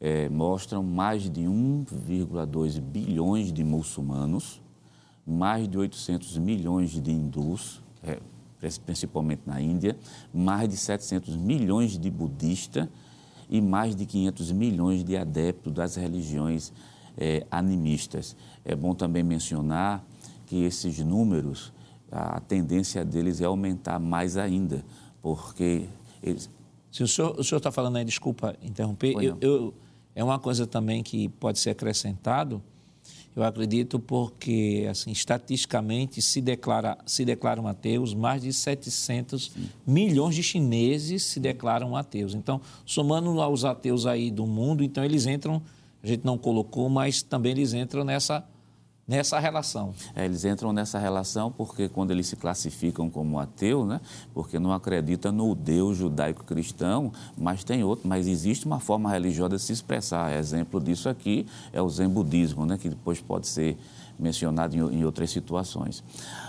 [0.00, 4.60] é, mostram mais de 1,2 bilhões de muçulmanos,
[5.26, 8.18] mais de 800 milhões de hindus, é,
[8.84, 9.96] principalmente na Índia,
[10.32, 12.88] mais de 700 milhões de budistas
[13.48, 16.72] e mais de 500 milhões de adeptos das religiões
[17.16, 18.36] é, animistas.
[18.64, 20.04] É bom também mencionar
[20.46, 21.72] que esses números,
[22.10, 24.84] a tendência deles é aumentar mais ainda,
[25.22, 25.86] porque
[26.22, 26.50] eles...
[26.90, 29.74] Se o senhor está falando aí, desculpa interromper, eu, eu,
[30.14, 32.62] é uma coisa também que pode ser acrescentado,
[33.38, 39.68] eu acredito porque, assim, estatisticamente se, declara, se declaram ateus, mais de 700 Sim.
[39.86, 42.34] milhões de chineses se declaram ateus.
[42.34, 45.62] Então, somando aos ateus aí do mundo, então eles entram,
[46.02, 48.44] a gente não colocou, mas também eles entram nessa
[49.08, 49.94] nessa relação.
[50.14, 54.00] É, eles entram nessa relação porque quando eles se classificam como ateu, né,
[54.34, 59.62] porque não acreditam no Deus judaico-cristão, mas tem outro, mas existe uma forma religiosa de
[59.62, 60.36] se expressar.
[60.36, 63.78] Exemplo disso aqui é o Zen budismo, né, que depois pode ser
[64.18, 66.02] mencionado em, em outras situações.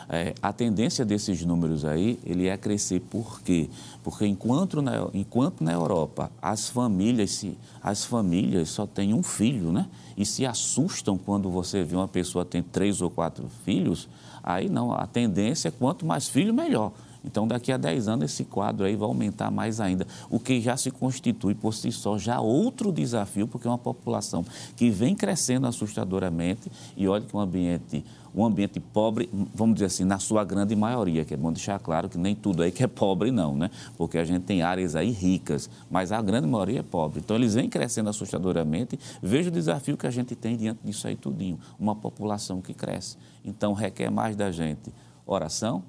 [0.10, 3.00] É, a tendência desses números aí, ele é crescer.
[3.00, 3.70] Por quê?
[4.04, 9.72] Porque enquanto na, enquanto na Europa as famílias, se, as famílias só têm um filho,
[9.72, 9.88] né?
[10.18, 14.10] E se assustam quando você vê uma pessoa tem três ou quatro filhos,
[14.44, 16.92] aí não, a tendência é quanto mais filho, melhor.
[17.24, 20.78] Então, daqui a 10 anos, esse quadro aí vai aumentar mais ainda, o que já
[20.78, 24.46] se constitui por si só já outro desafio, porque é uma população
[24.76, 28.04] que vem crescendo assustadoramente e olha que um ambiente
[28.34, 32.08] um ambiente pobre, vamos dizer assim, na sua grande maioria, que é bom deixar claro
[32.08, 33.72] que nem tudo aí que é pobre não, né?
[33.98, 37.20] Porque a gente tem áreas aí ricas, mas a grande maioria é pobre.
[37.20, 39.00] Então eles vêm crescendo assustadoramente.
[39.22, 43.18] Veja o desafio que a gente tem diante disso aí tudinho, uma população que cresce.
[43.44, 44.94] Então requer mais da gente
[45.26, 45.84] oração,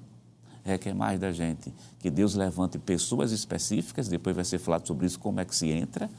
[0.63, 5.19] requer mais da gente que Deus levante pessoas específicas, depois vai ser falado sobre isso,
[5.19, 6.09] como é que se entra,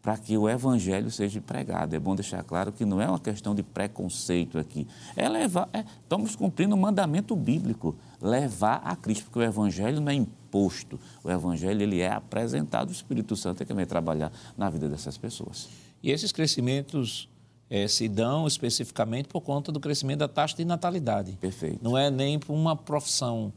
[0.00, 1.94] para que o evangelho seja pregado.
[1.94, 4.86] É bom deixar claro que não é uma questão de preconceito aqui.
[5.16, 10.10] É levar, é, estamos cumprindo o mandamento bíblico, levar a Cristo, porque o evangelho não
[10.10, 10.98] é imposto.
[11.22, 15.18] O evangelho ele é apresentado, o Espírito Santo é que vai trabalhar na vida dessas
[15.18, 15.68] pessoas.
[16.02, 17.28] E esses crescimentos
[17.68, 21.32] é, se dão especificamente por conta do crescimento da taxa de natalidade.
[21.40, 21.80] Perfeito.
[21.82, 23.52] Não é nem por uma profissão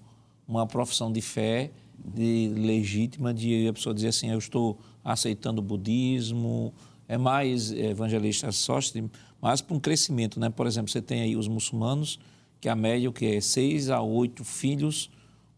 [0.52, 1.72] uma profissão de fé
[2.04, 6.74] de legítima de a pessoa dizer assim, eu estou aceitando o budismo,
[7.08, 10.50] é mais evangelista Sóstenes, mas para um crescimento, né?
[10.50, 12.20] Por exemplo, você tem aí os muçulmanos,
[12.60, 15.10] que a média o que é seis a oito filhos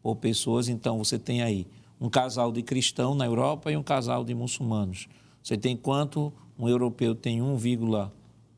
[0.01, 1.65] por pessoas, então você tem aí
[1.99, 5.07] um casal de cristão na Europa e um casal de muçulmanos.
[5.41, 6.31] Você tem quanto?
[6.57, 7.57] Um europeu tem 1,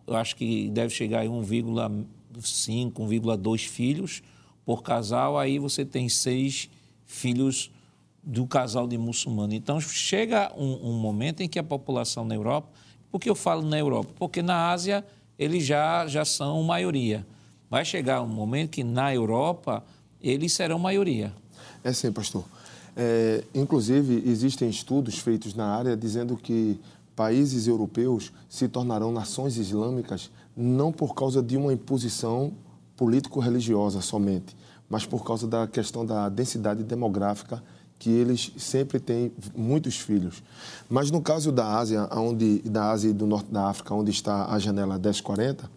[0.08, 4.22] eu acho que deve chegar a 1,5, 1,2 filhos,
[4.66, 6.70] por casal, aí você tem seis
[7.06, 7.72] filhos
[8.24, 9.54] do casal de muçulmano.
[9.54, 12.70] Então, chega um, um, momento em que a população na Europa,
[13.12, 14.10] por que eu falo na Europa?
[14.18, 15.06] Porque na Ásia
[15.38, 17.26] eles já, já são maioria.
[17.70, 19.84] Vai chegar um momento que na Europa
[20.20, 21.32] eles serão maioria.
[21.84, 22.44] É sim, pastor.
[22.98, 26.80] É, inclusive, existem estudos feitos na área dizendo que
[27.16, 32.54] países europeus se tornarão nações islâmicas não por causa de uma imposição
[32.96, 34.56] político-religiosa somente,
[34.90, 37.62] mas por causa da questão da densidade demográfica
[37.98, 40.44] que eles sempre têm muitos filhos.
[40.90, 44.52] Mas no caso da Ásia, onde, da Ásia e do norte da África, onde está
[44.52, 45.70] a janela 1040,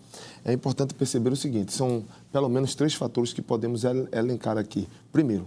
[0.45, 4.89] é importante perceber o seguinte: são pelo menos três fatores que podemos elencar aqui.
[5.12, 5.47] Primeiro,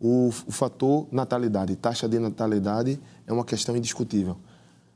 [0.00, 4.36] o, o fator natalidade, taxa de natalidade é uma questão indiscutível.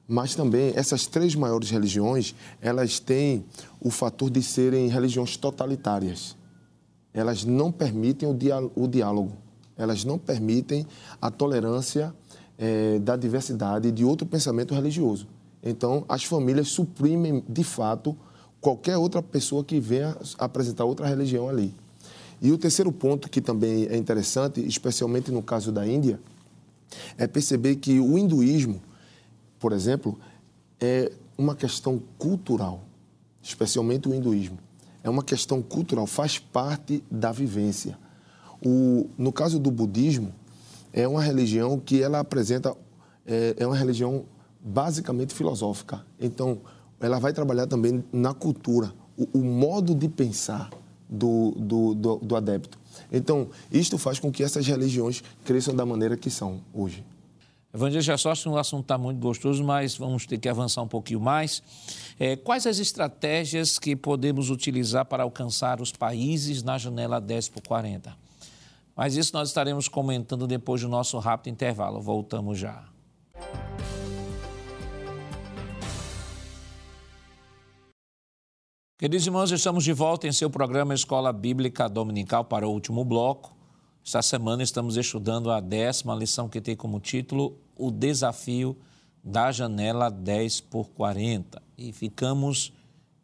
[0.09, 3.45] Mas também essas três maiores religiões, elas têm
[3.81, 6.37] o fator de serem religiões totalitárias.
[7.13, 9.47] Elas não permitem o diálogo
[9.77, 10.87] elas não permitem
[11.21, 12.15] a tolerância
[12.57, 15.29] é, da diversidade de outro pensamento religioso.
[15.63, 18.17] Então, as famílias suprimem, de fato,
[18.61, 21.75] qualquer outra pessoa que venha apresentar outra religião ali.
[22.41, 26.21] E o terceiro ponto, que também é interessante, especialmente no caso da Índia,
[27.19, 28.81] é perceber que o hinduísmo,
[29.59, 30.19] por exemplo,
[30.81, 32.85] é uma questão cultural,
[33.43, 34.59] especialmente o hinduísmo.
[35.03, 37.99] É uma questão cultural, faz parte da vivência.
[38.65, 40.35] O, no caso do budismo,
[40.93, 42.75] é uma religião que ela apresenta,
[43.27, 44.25] é, é uma religião
[44.61, 46.05] basicamente filosófica.
[46.19, 46.61] Então,
[46.99, 50.71] ela vai trabalhar também na cultura, o, o modo de pensar
[51.09, 52.79] do, do, do, do adepto.
[53.13, 57.05] Então, isto faz com que essas religiões cresçam da maneira que são hoje.
[57.77, 61.63] Evangelista Sócio, o assunto está muito gostoso, mas vamos ter que avançar um pouquinho mais.
[62.19, 67.63] É, quais as estratégias que podemos utilizar para alcançar os países na janela 10 por
[67.63, 68.17] 40?
[68.97, 72.01] Mas isso nós estaremos comentando depois do nosso rápido intervalo.
[72.01, 72.83] Voltamos já.
[78.99, 83.56] Queridos irmãos, estamos de volta em seu programa Escola Bíblica Dominical para o último bloco.
[84.07, 88.77] Esta semana estamos estudando a décima lição que tem como título O Desafio
[89.21, 91.61] da Janela 10 por 40.
[91.77, 92.73] E ficamos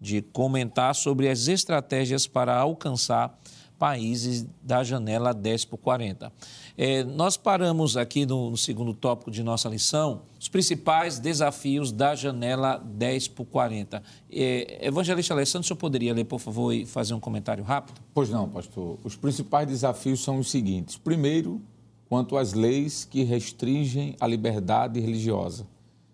[0.00, 3.38] de comentar sobre as estratégias para alcançar
[3.82, 6.32] países da janela 10 por 40.
[6.78, 12.14] É, nós paramos aqui no, no, segundo tópico de nossa lição, os principais desafios da
[12.14, 14.00] janela 10 por 40.
[14.30, 18.00] É, Evangelista Alessandro, o senhor poderia ler, por favor, e fazer um comentário rápido?
[18.14, 19.00] Pois não, pastor.
[19.02, 20.96] Os principais desafios são os seguintes.
[20.96, 21.60] Primeiro,
[22.08, 25.66] quanto às leis que restringem a liberdade religiosa.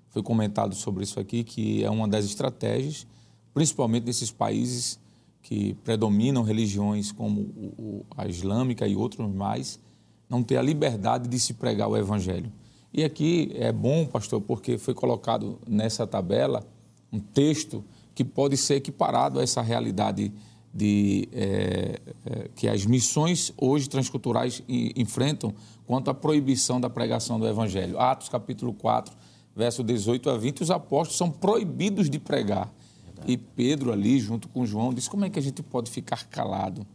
[0.08, 3.06] Foi comentado sobre isso aqui, que é uma das estratégias,
[3.52, 4.98] principalmente nesses países
[5.48, 9.80] que predominam religiões como a islâmica e outros mais,
[10.28, 12.52] não ter a liberdade de se pregar o evangelho.
[12.92, 16.68] E aqui é bom, pastor, porque foi colocado nessa tabela
[17.10, 17.82] um texto
[18.14, 20.34] que pode ser equiparado a essa realidade
[20.74, 25.54] de, é, é, que as missões hoje transculturais enfrentam
[25.86, 27.98] quanto à proibição da pregação do Evangelho.
[27.98, 29.16] Atos capítulo 4,
[29.56, 32.70] verso 18 a 20, os apóstolos são proibidos de pregar.
[33.26, 36.86] E Pedro ali, junto com João, disse: como é que a gente pode ficar calado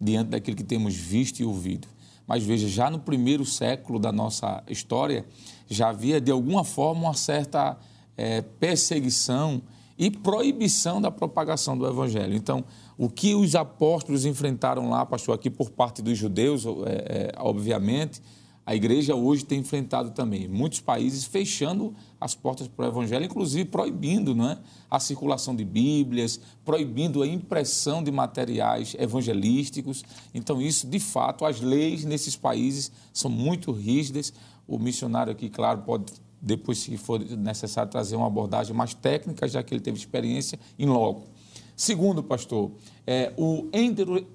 [0.00, 1.88] diante daquilo que temos visto e ouvido?
[2.26, 5.24] Mas veja, já no primeiro século da nossa história,
[5.68, 7.78] já havia de alguma forma uma certa
[8.16, 9.62] é, perseguição
[9.98, 12.34] e proibição da propagação do evangelho.
[12.34, 12.64] Então,
[12.98, 18.20] o que os apóstolos enfrentaram lá, pastor, aqui por parte dos judeus, é, é, obviamente,
[18.66, 23.64] a igreja hoje tem enfrentado também muitos países fechando as portas para o evangelho, inclusive
[23.66, 24.58] proibindo não é,
[24.90, 30.04] a circulação de Bíblias, proibindo a impressão de materiais evangelísticos.
[30.34, 34.32] Então, isso, de fato, as leis nesses países são muito rígidas.
[34.66, 39.62] O missionário aqui, claro, pode depois, se for necessário, trazer uma abordagem mais técnica, já
[39.62, 41.35] que ele teve experiência em loco.
[41.76, 42.70] Segundo, pastor,
[43.06, 43.68] é, o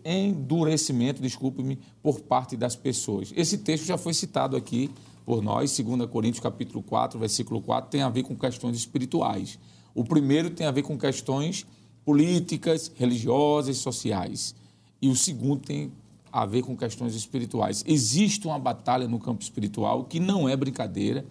[0.06, 3.34] endurecimento, desculpe-me, por parte das pessoas.
[3.36, 4.92] Esse texto já foi citado aqui
[5.26, 9.58] por nós, 2 Coríntios capítulo 4, versículo 4, tem a ver com questões espirituais.
[9.96, 11.66] O primeiro tem a ver com questões
[12.06, 14.54] políticas, religiosas, sociais.
[15.02, 15.92] E o segundo tem
[16.32, 17.84] a ver com questões espirituais.
[17.88, 21.26] Existe uma batalha no campo espiritual que não é brincadeira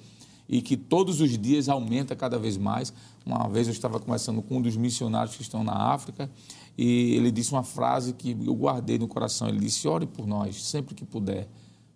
[0.48, 2.92] e que todos os dias aumenta cada vez mais.
[3.24, 6.30] Uma vez eu estava conversando com um dos missionários que estão na África
[6.76, 9.48] e ele disse uma frase que eu guardei no coração.
[9.48, 11.48] Ele disse: Ore por nós, sempre que puder,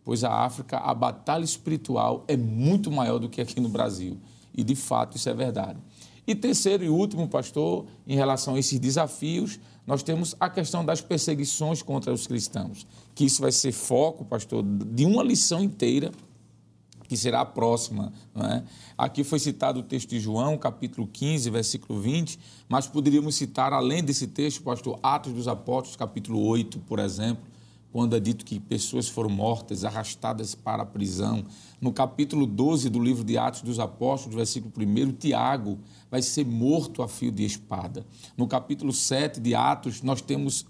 [0.04, 4.18] pois a África, a batalha espiritual é muito maior do que aqui no Brasil.
[4.54, 5.80] E de fato isso é verdade.
[6.26, 11.00] E terceiro e último, pastor, em relação a esses desafios, nós temos a questão das
[11.00, 16.10] perseguições contra os cristãos, que isso vai ser foco, pastor, de uma lição inteira
[17.08, 18.12] que será a próxima.
[18.36, 18.62] É?
[18.96, 22.38] Aqui foi citado o texto de João, capítulo 15, versículo 20,
[22.68, 27.44] mas poderíamos citar, além desse texto, pastor, Atos dos Apóstolos, capítulo 8, por exemplo,
[27.94, 31.44] quando é dito que pessoas foram mortas, arrastadas para a prisão.
[31.80, 35.78] No capítulo 12 do livro de Atos dos Apóstolos, versículo 1, Tiago
[36.10, 38.04] vai ser morto a fio de espada.
[38.36, 40.66] No capítulo 7 de Atos, nós temos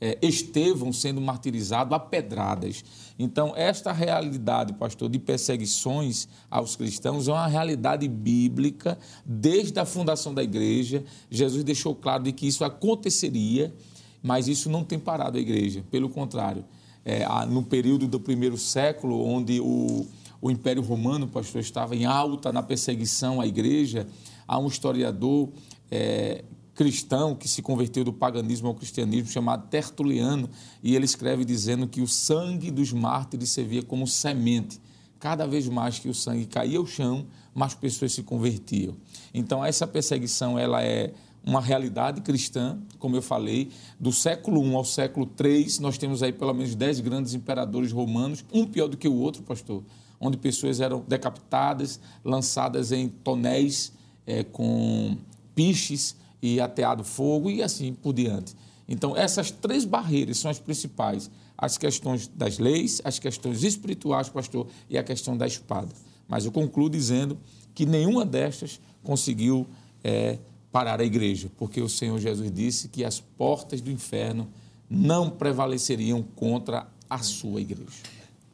[0.00, 2.82] é, Estevão sendo martirizado a pedradas.
[3.18, 10.32] Então, esta realidade, pastor, de perseguições aos cristãos é uma realidade bíblica desde a fundação
[10.32, 11.04] da igreja.
[11.30, 13.74] Jesus deixou claro de que isso aconteceria,
[14.22, 15.84] mas isso não tem parado a igreja.
[15.90, 16.64] Pelo contrário,
[17.04, 20.06] é, no período do primeiro século, onde o,
[20.40, 24.06] o Império Romano, pastor, estava em alta na perseguição à igreja,
[24.48, 25.50] há um historiador
[25.90, 26.42] é,
[26.80, 30.48] cristão que se converteu do paganismo ao cristianismo, chamado Tertuliano,
[30.82, 34.80] e ele escreve dizendo que o sangue dos mártires servia como semente.
[35.18, 38.96] Cada vez mais que o sangue caía ao chão, mais pessoas se convertiam.
[39.34, 41.12] Então, essa perseguição ela é
[41.44, 43.68] uma realidade cristã, como eu falei,
[43.98, 48.42] do século I ao século III, nós temos aí pelo menos dez grandes imperadores romanos,
[48.50, 49.84] um pior do que o outro, pastor,
[50.18, 53.92] onde pessoas eram decapitadas, lançadas em tonéis
[54.26, 55.18] é, com
[55.54, 58.54] piches, e ateado fogo e assim por diante.
[58.88, 64.66] Então, essas três barreiras são as principais: as questões das leis, as questões espirituais, pastor,
[64.88, 65.90] e a questão da espada.
[66.26, 67.38] Mas eu concluo dizendo
[67.74, 69.66] que nenhuma destas conseguiu
[70.02, 70.38] é,
[70.72, 74.48] parar a igreja, porque o Senhor Jesus disse que as portas do inferno
[74.88, 78.02] não prevaleceriam contra a sua igreja.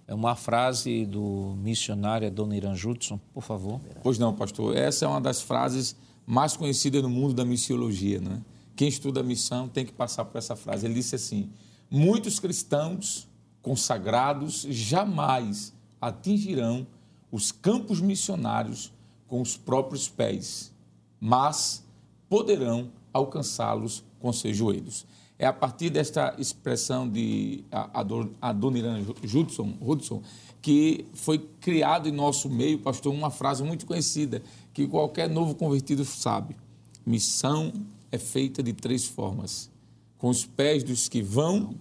[0.08, 3.80] É uma frase do missionário Adoniran Judson, por favor.
[4.02, 4.76] Pois não, pastor.
[4.76, 5.96] Essa é uma das frases
[6.26, 8.20] mais conhecida no mundo da missiologia.
[8.20, 8.42] Né?
[8.74, 10.86] Quem estuda a missão tem que passar por essa frase.
[10.86, 11.50] Ele disse assim:
[11.90, 13.28] muitos cristãos
[13.62, 16.86] consagrados jamais atingirão
[17.30, 18.92] os campos missionários
[19.26, 20.72] com os próprios pés,
[21.20, 21.84] mas
[22.28, 25.06] poderão alcançá-los com seus joelhos.
[25.38, 27.62] É a partir desta expressão de
[28.40, 30.22] Adoniran Judson, Hudson
[30.66, 34.42] que foi criado em nosso meio, pastor, uma frase muito conhecida,
[34.76, 36.54] que qualquer novo convertido sabe.
[37.06, 37.72] Missão
[38.12, 39.70] é feita de três formas:
[40.18, 41.74] com os pés dos que vão,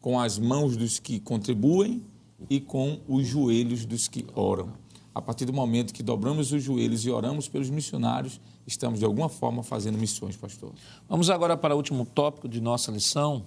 [0.00, 2.02] com as mãos dos que contribuem
[2.50, 4.72] e com os joelhos dos que oram.
[5.14, 9.28] A partir do momento que dobramos os joelhos e oramos pelos missionários, estamos de alguma
[9.28, 10.72] forma fazendo missões, pastor.
[11.08, 13.44] Vamos agora para o último tópico de nossa lição: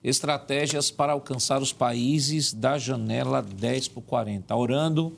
[0.00, 4.54] estratégias para alcançar os países da janela 10 por 40.
[4.54, 5.12] Orando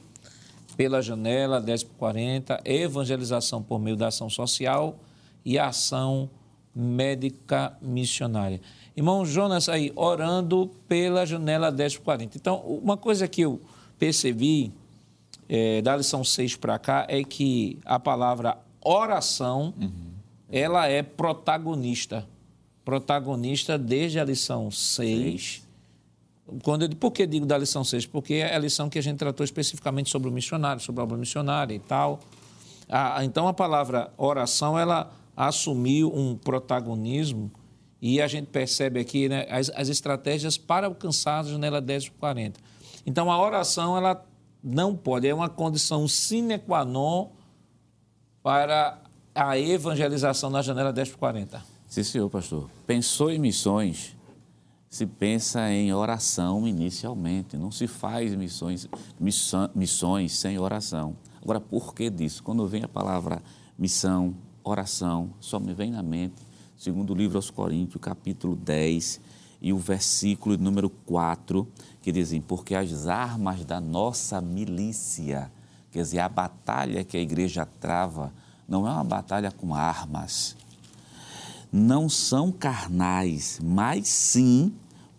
[0.77, 4.99] pela janela 10 por 40, evangelização por meio da ação social
[5.45, 6.29] e ação
[6.75, 8.61] médica missionária.
[8.97, 12.37] Irmão Jonas aí, orando pela janela 10 por 40.
[12.37, 13.61] Então, uma coisa que eu
[13.99, 14.73] percebi
[15.49, 19.91] é, da lição 6 para cá é que a palavra oração, uhum.
[20.51, 22.27] ela é protagonista.
[22.85, 25.64] Protagonista desde a lição 6
[26.63, 28.07] quando eu, por que digo da lição 6?
[28.07, 31.17] Porque é a lição que a gente tratou especificamente sobre o missionário, sobre a obra
[31.17, 32.21] missionária e tal.
[32.89, 37.51] Ah, então, a palavra oração, ela assumiu um protagonismo
[38.01, 42.19] e a gente percebe aqui né, as, as estratégias para alcançar a janela 10 por
[42.19, 42.61] 40.
[43.07, 44.25] Então, a oração, ela
[44.63, 47.31] não pode, é uma condição sine qua non
[48.43, 48.99] para
[49.35, 51.65] a evangelização na janela 10 por 40.
[51.89, 52.69] Sim, senhor, pastor.
[52.87, 54.15] Pensou em missões,
[54.95, 58.89] se pensa em oração inicialmente, não se faz missões,
[59.19, 61.17] missão, missões sem oração.
[61.43, 62.45] Agora, por que disso?
[62.45, 63.43] Quando vem a palavra
[63.77, 66.41] missão, oração, só me vem na mente,
[66.79, 69.21] segundo o livro aos Coríntios, capítulo 10,
[69.61, 71.67] e o versículo número 4,
[72.01, 75.51] que dizem, porque as armas da nossa milícia,
[75.91, 78.33] quer dizer, a batalha que a igreja trava,
[78.69, 80.57] não é uma batalha com armas,
[81.73, 84.73] não são carnais, mas sim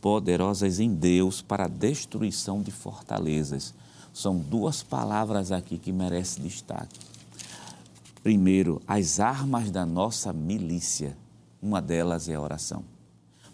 [0.06, 3.74] poderosas em Deus para a destruição de fortalezas.
[4.14, 6.99] São duas palavras aqui que merecem destaque.
[8.22, 11.18] Primeiro, as armas da nossa milícia.
[11.60, 12.84] Uma delas é a oração.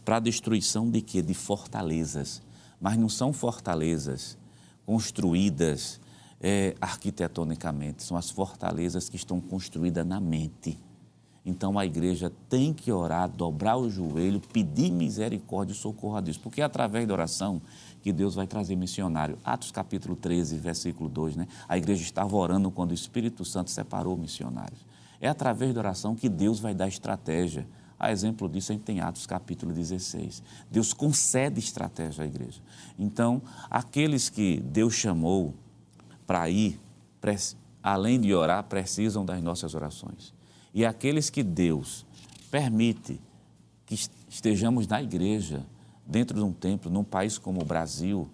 [0.04, 1.22] Para a destruição de quê?
[1.22, 2.42] De fortalezas.
[2.82, 4.38] Mas não são fortalezas
[4.86, 6.02] construídas
[6.42, 10.78] é, arquitetonicamente, são as fortalezas que estão construídas na mente
[11.46, 16.38] então a igreja tem que orar, dobrar o joelho, pedir misericórdia e socorro a Deus,
[16.38, 17.62] porque é através da oração
[18.02, 19.38] que Deus vai trazer missionário.
[19.44, 21.48] Atos capítulo 13, versículo 2, né?
[21.68, 24.86] A igreja estava orando quando o Espírito Santo separou missionários.
[25.20, 27.68] É através da oração que Deus vai dar estratégia.
[28.00, 30.44] A exemplo disso, a gente tem Atos capítulo 16.
[30.70, 32.62] Deus concede estratégia à igreja.
[32.98, 35.54] Então, aqueles que Deus chamou
[36.26, 36.80] para ir,
[37.82, 40.34] além de orar, precisam das nossas orações.
[40.74, 42.06] E aqueles que Deus
[42.50, 43.20] permite
[43.86, 43.96] que
[44.30, 45.66] estejamos na igreja,
[46.06, 48.30] dentro de um templo, num país como o Brasil,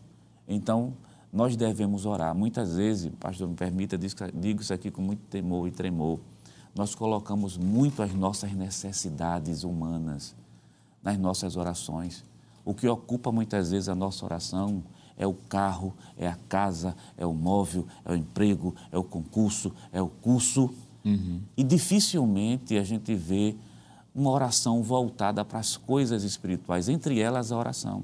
[0.47, 0.93] então
[1.31, 2.33] nós devemos orar.
[2.35, 6.19] Muitas vezes, pastor, me permita, digo isso aqui com muito temor e tremor,
[6.75, 10.35] nós colocamos muito as nossas necessidades humanas
[11.01, 12.23] nas nossas orações.
[12.65, 14.83] o que ocupa muitas vezes a nossa oração
[15.17, 19.73] é o carro, é a casa, é o móvel, é o emprego, é o concurso,
[19.91, 20.73] é o curso.
[21.03, 21.41] Uhum.
[21.55, 23.55] E dificilmente a gente vê
[24.13, 28.03] uma oração voltada para as coisas espirituais, entre elas a oração.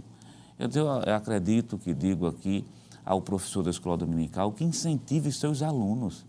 [0.60, 0.70] Eu,
[1.06, 2.64] eu acredito que digo aqui
[3.04, 6.24] ao professor da escola dominical que incentive seus alunos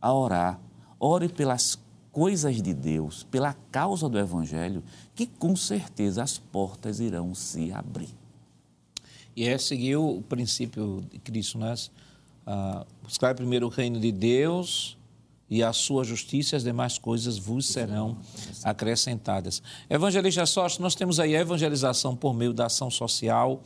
[0.00, 0.58] a orar.
[0.98, 1.78] Ore pelas
[2.10, 4.82] coisas de Deus, pela causa do Evangelho,
[5.14, 8.08] que com certeza as portas irão se abrir.
[9.36, 11.74] E é seguir o princípio de Cristo, né?
[12.46, 14.95] Ah, buscar primeiro o reino de Deus
[15.48, 18.18] e a sua justiça, as demais coisas vos serão
[18.64, 19.62] acrescentadas.
[19.88, 23.62] Evangelista Sócio, nós temos aí a evangelização por meio da ação social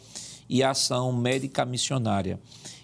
[0.49, 2.39] e a ação médica missionária.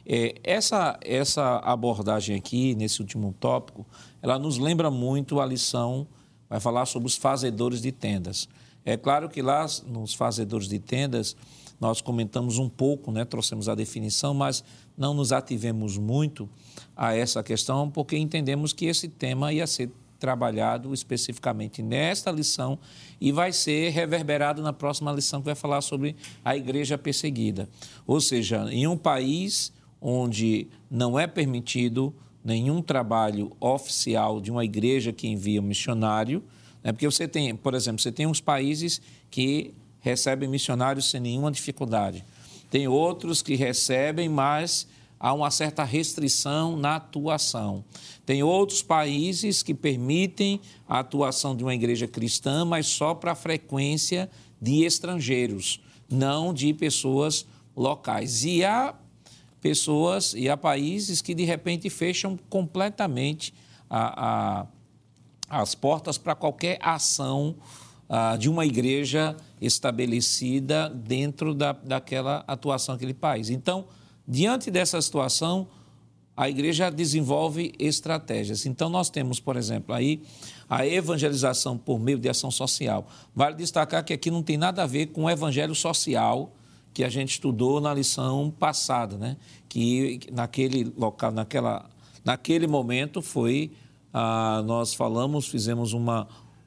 [0.07, 3.85] É, essa, essa abordagem aqui, nesse último tópico,
[4.23, 6.07] ela nos lembra muito a lição,
[6.49, 8.49] vai falar sobre os fazedores de tendas.
[8.85, 11.37] É claro que lá nos fazedores de tendas
[11.81, 14.65] nós comentamos um pouco, né, trouxemos a definição, mas
[14.97, 16.49] não nos ativemos muito
[16.97, 22.79] a essa questão porque entendemos que esse tema ia ser trabalhado especificamente nesta lição
[23.21, 27.69] e vai ser reverberado na próxima lição que vai falar sobre a igreja perseguida.
[28.07, 32.15] Ou seja, em um país onde não é permitido
[32.45, 36.43] nenhum trabalho oficial de uma igreja que envia um missionário,
[36.83, 36.93] né?
[36.93, 39.01] porque você tem, por exemplo, você tem uns países
[39.31, 39.75] que
[40.07, 42.25] recebem missionários sem nenhuma dificuldade.
[42.71, 44.87] Tem outros que recebem, mas
[45.19, 47.85] há uma certa restrição na atuação.
[48.25, 53.35] Tem outros países que permitem a atuação de uma igreja cristã, mas só para a
[53.35, 54.31] frequência
[54.63, 57.45] de estrangeiros, não de pessoas
[57.77, 58.45] locais.
[58.45, 58.95] E há
[59.61, 63.53] pessoas e há países que de repente fecham completamente
[63.91, 64.61] a,
[65.51, 67.57] a, as portas para qualquer ação
[68.09, 73.51] ah, de uma igreja estabelecida dentro da, daquela atuação daquele país.
[73.51, 73.87] Então,
[74.27, 75.69] diante dessa situação,
[76.37, 78.67] a igreja desenvolve estratégias.
[78.67, 80.23] Então, nós temos, por exemplo, aí
[80.69, 83.09] a evangelização por meio de ação social.
[83.35, 86.53] Vale destacar que aqui não tem nada a ver com o evangelho social
[86.93, 89.37] que a gente estudou na lição passada, né?
[89.69, 91.89] que naquele local, naquela,
[92.25, 93.73] naquele momento foi,
[94.13, 96.27] ah, nós falamos, fizemos uma,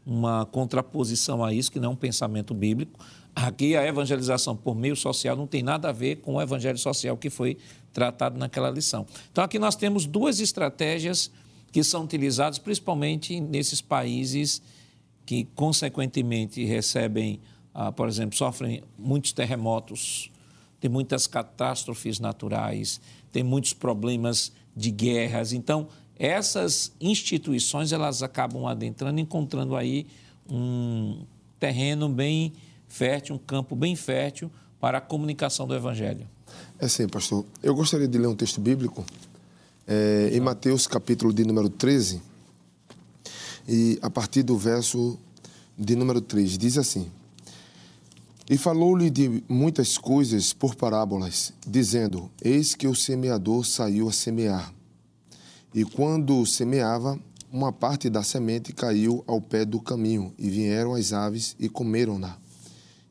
[0.09, 2.99] uma contraposição a isso, que não é um pensamento bíblico.
[3.35, 7.15] Aqui a evangelização por meio social não tem nada a ver com o evangelho social
[7.15, 7.57] que foi
[7.93, 9.05] tratado naquela lição.
[9.31, 11.31] Então aqui nós temos duas estratégias
[11.71, 14.61] que são utilizadas principalmente nesses países
[15.25, 17.39] que consequentemente recebem
[17.73, 20.31] ah, por exemplo, sofrem muitos terremotos,
[20.79, 22.99] tem muitas catástrofes naturais,
[23.31, 25.53] tem muitos problemas de guerras.
[25.53, 25.87] Então,
[26.19, 30.05] essas instituições elas acabam adentrando, encontrando aí
[30.49, 31.21] um
[31.57, 32.51] terreno bem
[32.89, 34.51] fértil, um campo bem fértil
[34.81, 36.27] para a comunicação do Evangelho.
[36.77, 37.45] É sim, pastor.
[37.63, 39.05] Eu gostaria de ler um texto bíblico
[39.87, 42.21] é, em Mateus, capítulo de número 13,
[43.67, 45.17] e a partir do verso
[45.77, 47.09] de número 3, diz assim:
[48.49, 54.73] e falou-lhe de muitas coisas por parábolas, dizendo: Eis que o semeador saiu a semear.
[55.73, 57.19] E quando semeava,
[57.51, 62.37] uma parte da semente caiu ao pé do caminho, e vieram as aves e comeram-na.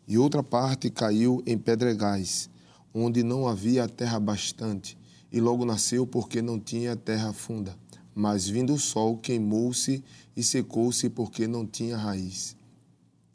[0.06, 2.48] E outra parte caiu em pedregais,
[2.94, 4.98] onde não havia terra bastante,
[5.30, 7.76] e logo nasceu porque não tinha terra funda.
[8.14, 10.02] Mas vindo o sol, queimou-se
[10.36, 12.56] e secou-se porque não tinha raiz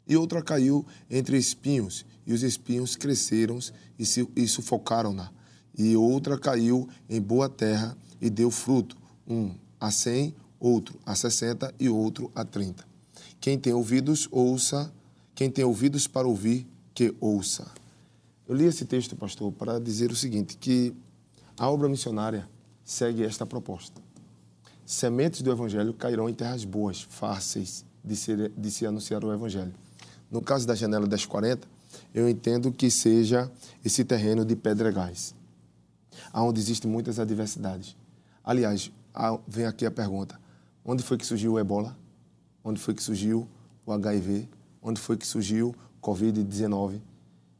[0.06, 3.58] e outra caiu entre espinhos, e os espinhos cresceram
[3.98, 4.04] e,
[4.36, 5.30] e sufocaram-na.
[5.76, 8.96] E outra caiu em boa terra e deu fruto,
[9.28, 12.84] um a cem, outro a sessenta e outro a trinta.
[13.40, 14.92] Quem tem ouvidos, ouça.
[15.34, 17.70] Quem tem ouvidos para ouvir, que ouça.
[18.48, 20.94] Eu li esse texto, pastor, para dizer o seguinte, que
[21.58, 22.48] a obra missionária
[22.84, 24.00] segue esta proposta.
[24.86, 29.74] Sementes do Evangelho cairão em terras boas, fáceis de, ser, de se anunciar o Evangelho.
[30.30, 31.66] No caso da janela 1040,
[32.14, 33.50] eu entendo que seja
[33.84, 35.34] esse terreno de pedregais,
[36.32, 37.96] onde existem muitas adversidades.
[38.42, 38.92] Aliás,
[39.46, 40.38] vem aqui a pergunta:
[40.84, 41.96] onde foi que surgiu o ebola?
[42.62, 43.48] Onde foi que surgiu
[43.84, 44.48] o HIV?
[44.82, 47.00] Onde foi que surgiu o Covid-19?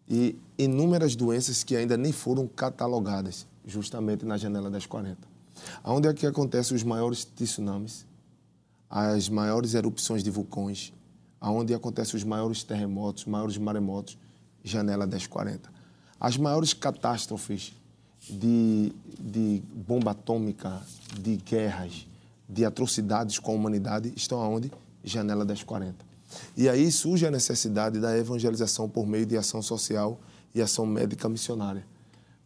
[0.08, 5.16] E inúmeras doenças que ainda nem foram catalogadas, justamente na janela 1040.
[5.84, 8.06] Onde é que acontecem os maiores tsunamis,
[8.88, 10.92] as maiores erupções de vulcões,
[11.40, 14.18] aonde acontecem os maiores terremotos, maiores maremotos,
[14.62, 15.70] janela 1040.
[16.18, 17.74] As maiores catástrofes
[18.28, 20.80] de, de bomba atômica,
[21.20, 22.06] de guerras,
[22.48, 24.70] de atrocidades com a humanidade estão aonde?
[25.02, 26.14] Janela 1040.
[26.56, 30.18] E aí surge a necessidade da evangelização por meio de ação social
[30.54, 31.84] e ação médica missionária.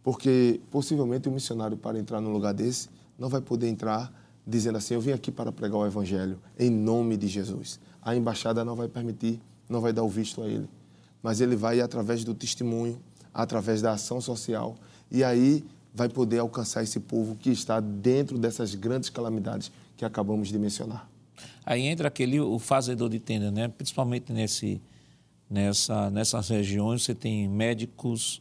[0.02, 2.88] Porque possivelmente o missionário, para entrar num lugar desse,
[3.18, 4.12] não vai poder entrar
[4.46, 7.78] dizendo assim: Eu vim aqui para pregar o Evangelho em nome de Jesus.
[8.02, 10.68] A embaixada não vai permitir, não vai dar o visto a ele.
[11.22, 12.98] Mas ele vai através do testemunho,
[13.34, 14.76] através da ação social,
[15.10, 15.64] e aí
[15.94, 21.08] vai poder alcançar esse povo que está dentro dessas grandes calamidades que acabamos de mencionar.
[21.64, 23.68] Aí entra aquele o fazedor de tenda, né?
[23.68, 24.80] Principalmente nesse
[25.50, 28.40] nessa nessas regiões você tem médicos,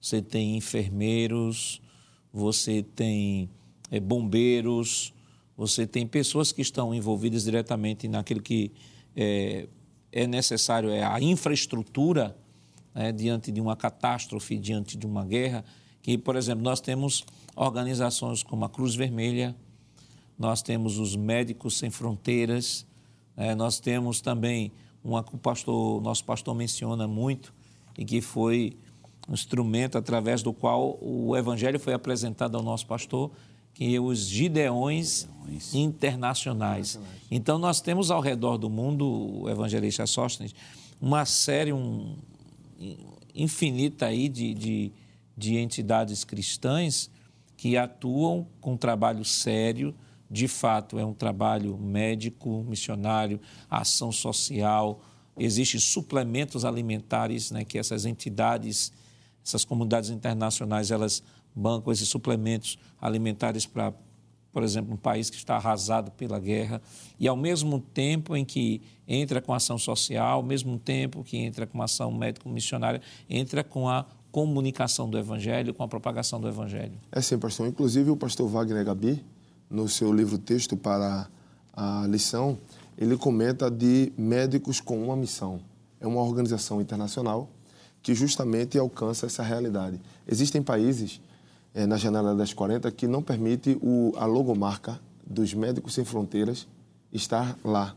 [0.00, 1.80] você tem enfermeiros,
[2.32, 3.48] você tem
[3.90, 5.12] é, bombeiros,
[5.56, 8.72] você tem pessoas que estão envolvidas diretamente naquilo que
[9.14, 9.68] é,
[10.10, 12.36] é necessário, é a infraestrutura
[12.94, 15.64] né, diante de uma catástrofe, diante de uma guerra,
[16.02, 17.24] que, por exemplo, nós temos
[17.54, 19.54] organizações como a Cruz Vermelha,
[20.38, 22.84] nós temos os Médicos Sem Fronteiras,
[23.36, 24.72] né, nós temos também
[25.04, 27.52] uma que o pastor, nosso pastor menciona muito,
[27.96, 28.76] e que foi
[29.28, 33.30] um instrumento através do qual o evangelho foi apresentado ao nosso pastor,
[33.74, 35.74] que é os Gideões, Gideões.
[35.74, 36.98] internacionais.
[37.30, 40.54] Então, nós temos ao redor do mundo, o evangelista Sóstenes,
[41.00, 42.14] uma série um,
[43.34, 44.92] infinita aí de, de,
[45.42, 47.10] de entidades cristãs
[47.56, 49.92] que atuam com trabalho sério,
[50.30, 55.02] de fato é um trabalho médico, missionário, ação social,
[55.36, 58.92] existem suplementos alimentares né, que essas entidades,
[59.44, 63.92] essas comunidades internacionais, elas bancam esses suplementos alimentares para,
[64.52, 66.80] por exemplo, um país que está arrasado pela guerra,
[67.18, 71.66] e ao mesmo tempo em que entra com ação social, ao mesmo tempo que entra
[71.66, 76.94] com ação médico-missionária, entra com a comunicação do Evangelho, com a propagação do Evangelho.
[77.12, 77.68] É sim, pastor.
[77.68, 79.22] Inclusive, o pastor Wagner Gabi,
[79.70, 81.28] no seu livro texto para
[81.72, 82.58] a lição,
[82.96, 85.60] ele comenta de médicos com uma missão.
[86.00, 87.48] É uma organização internacional
[88.02, 90.00] que justamente alcança essa realidade.
[90.26, 91.20] Existem países
[91.74, 96.66] é, na janela das 40 que não permite o, a logomarca dos Médicos Sem Fronteiras
[97.12, 97.94] estar lá.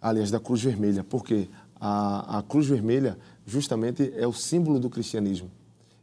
[0.00, 1.48] Aliás, da Cruz Vermelha, porque
[1.80, 3.18] a, a Cruz Vermelha
[3.48, 5.50] justamente é o símbolo do cristianismo.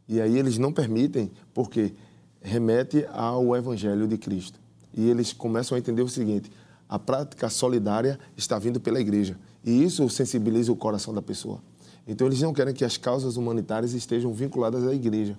[0.08, 1.94] E aí eles não permitem, porque
[2.40, 4.60] remete ao Evangelho de Cristo.
[4.92, 6.50] E eles começam a entender o seguinte:
[6.88, 9.38] a prática solidária está vindo pela igreja.
[9.64, 11.60] E isso sensibiliza o coração da pessoa.
[12.06, 15.38] Então eles não querem que as causas humanitárias estejam vinculadas à igreja.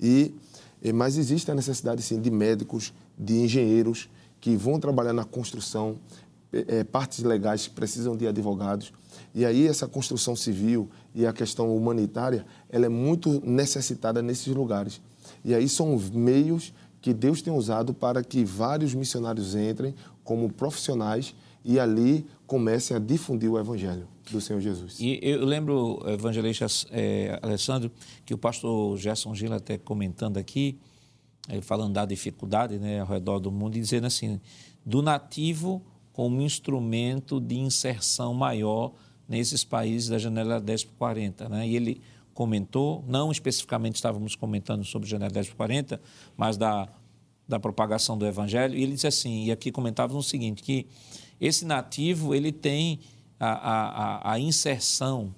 [0.00, 0.34] E
[0.94, 4.08] mas existe a necessidade sim de médicos, de engenheiros
[4.40, 5.96] que vão trabalhar na construção,
[6.52, 8.92] é, partes legais precisam de advogados.
[9.34, 10.88] E aí essa construção civil
[11.18, 15.00] e a questão humanitária, ela é muito necessitada nesses lugares.
[15.44, 21.34] E aí são meios que Deus tem usado para que vários missionários entrem como profissionais
[21.64, 25.00] e ali comecem a difundir o evangelho do Senhor Jesus.
[25.00, 27.90] E eu lembro, evangelista é, Alessandro,
[28.24, 30.78] que o pastor Gerson Gila até comentando aqui,
[31.62, 34.40] falando da dificuldade né, ao redor do mundo, e dizendo assim,
[34.86, 35.82] do nativo
[36.12, 38.92] como instrumento de inserção maior
[39.28, 41.48] nesses países da janela 10 por 40.
[41.48, 41.68] Né?
[41.68, 42.00] E ele
[42.32, 46.00] comentou, não especificamente estávamos comentando sobre janela 10 por 40,
[46.36, 46.88] mas da,
[47.46, 50.86] da propagação do evangelho, e ele disse assim, e aqui comentávamos o seguinte, que
[51.40, 53.00] esse nativo ele tem
[53.38, 55.34] a, a, a inserção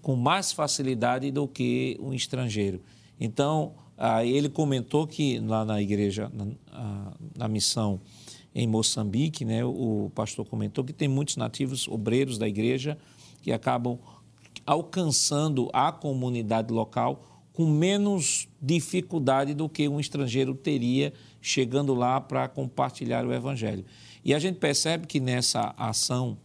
[0.00, 2.80] com mais facilidade do que um estrangeiro.
[3.18, 3.74] Então,
[4.24, 8.00] ele comentou que lá na igreja, na, na missão
[8.58, 12.96] em Moçambique, né, o pastor comentou que tem muitos nativos obreiros da igreja
[13.42, 13.98] que acabam
[14.64, 17.22] alcançando a comunidade local
[17.52, 23.84] com menos dificuldade do que um estrangeiro teria chegando lá para compartilhar o evangelho.
[24.24, 26.38] E a gente percebe que nessa ação,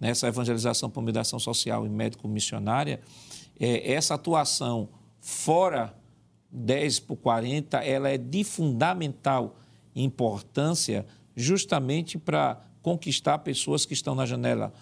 [0.00, 3.00] nessa evangelização por meio social e médico-missionária,
[3.58, 4.88] é, essa atuação
[5.20, 5.92] fora
[6.48, 9.56] 10 por 40, ela é de fundamental
[9.96, 11.04] importância
[11.36, 14.72] justamente para conquistar pessoas que estão na janela,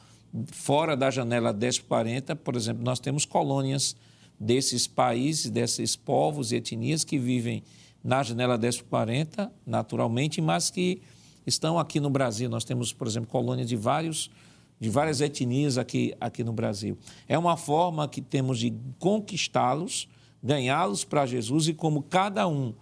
[0.46, 3.96] fora da janela 10 por 40, por exemplo, nós temos colônias
[4.38, 7.62] desses países, desses povos e etnias que vivem
[8.02, 11.02] na janela 10 por 40, naturalmente, mas que
[11.46, 12.48] estão aqui no Brasil.
[12.48, 14.30] Nós temos, por exemplo, colônias de vários
[14.78, 16.98] de várias etnias aqui, aqui no Brasil.
[17.28, 20.08] É uma forma que temos de conquistá-los,
[20.42, 22.74] ganhá-los para Jesus e como cada um,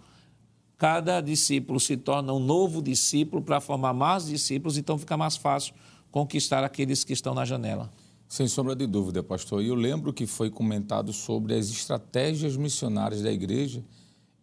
[0.83, 5.73] cada discípulo se torna um novo discípulo para formar mais discípulos, então fica mais fácil
[6.11, 7.89] conquistar aqueles que estão na janela.
[8.27, 9.63] Sem sombra de dúvida, pastor.
[9.63, 13.81] E eu lembro que foi comentado sobre as estratégias missionárias da igreja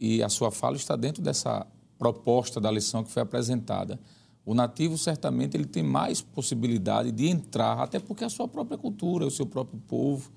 [0.01, 1.67] e a sua fala está dentro dessa
[1.99, 4.01] proposta da lição que foi apresentada.
[4.43, 8.79] O nativo certamente ele tem mais possibilidade de entrar, até porque é a sua própria
[8.79, 10.33] cultura, o seu próprio povo.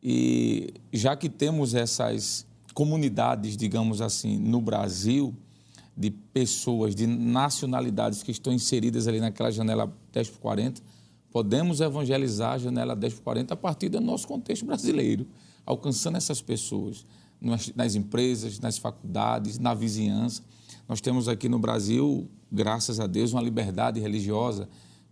[0.00, 5.34] E já que temos essas comunidades, digamos assim, no Brasil,
[5.96, 10.82] de pessoas, de nacionalidades que estão inseridas ali naquela janela 10 por 40,
[11.30, 15.26] podemos evangelizar a janela 10 por 40 a partir do nosso contexto brasileiro,
[15.66, 17.04] alcançando essas pessoas
[17.40, 20.42] nas, nas empresas, nas faculdades, na vizinhança.
[20.88, 24.68] Nós temos aqui no Brasil, graças a Deus, uma liberdade religiosa,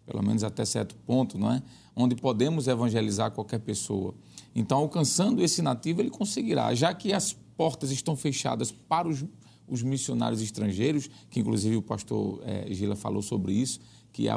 [0.06, 1.62] pelo menos até certo ponto, não é?
[1.94, 4.14] onde podemos evangelizar qualquer pessoa.
[4.54, 9.22] Então, alcançando esse nativo, ele conseguirá, já que as portas estão fechadas para os,
[9.68, 13.80] os missionários estrangeiros, que inclusive o pastor é, Gila falou sobre isso,
[14.10, 14.28] que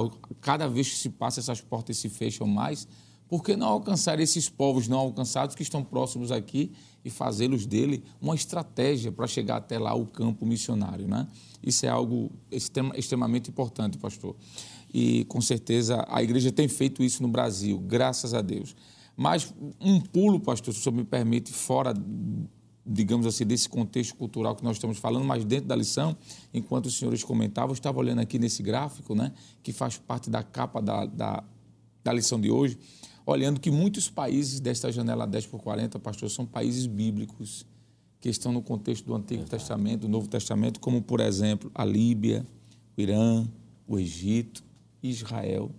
[0.42, 2.86] cada vez que se passa essas portas se fecham mais,
[3.30, 6.74] por que não alcançar esses povos não alcançados que estão próximos aqui
[7.06, 11.26] e fazê-los dele uma estratégia para chegar até lá o campo missionário, né?
[11.66, 14.36] Isso é algo extremamente importante, pastor.
[14.94, 18.76] E com certeza a igreja tem feito isso no Brasil, graças a Deus.
[19.16, 21.94] Mas um pulo, pastor, se o senhor me permite, fora
[22.86, 26.16] digamos assim, desse contexto cultural que nós estamos falando, mas dentro da lição,
[26.54, 29.32] enquanto os senhores comentavam, eu estava olhando aqui nesse gráfico, né,
[29.62, 31.44] que faz parte da capa da, da,
[32.04, 32.78] da lição de hoje,
[33.26, 37.66] olhando que muitos países desta janela 10 por 40, pastor, são países bíblicos,
[38.20, 39.58] que estão no contexto do Antigo Exato.
[39.58, 42.48] Testamento, do Novo Testamento, como, por exemplo, a Líbia,
[42.98, 43.46] o Irã,
[43.86, 44.64] o Egito,
[45.02, 45.70] Israel.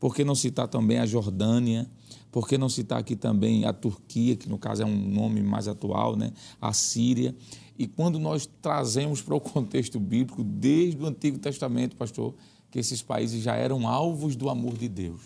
[0.00, 1.88] Por que não citar também a Jordânia,
[2.30, 5.66] por que não citar aqui também a Turquia, que no caso é um nome mais
[5.66, 6.32] atual, né?
[6.60, 7.34] a Síria?
[7.78, 12.34] E quando nós trazemos para o contexto bíblico, desde o Antigo Testamento, pastor,
[12.70, 15.22] que esses países já eram alvos do amor de Deus.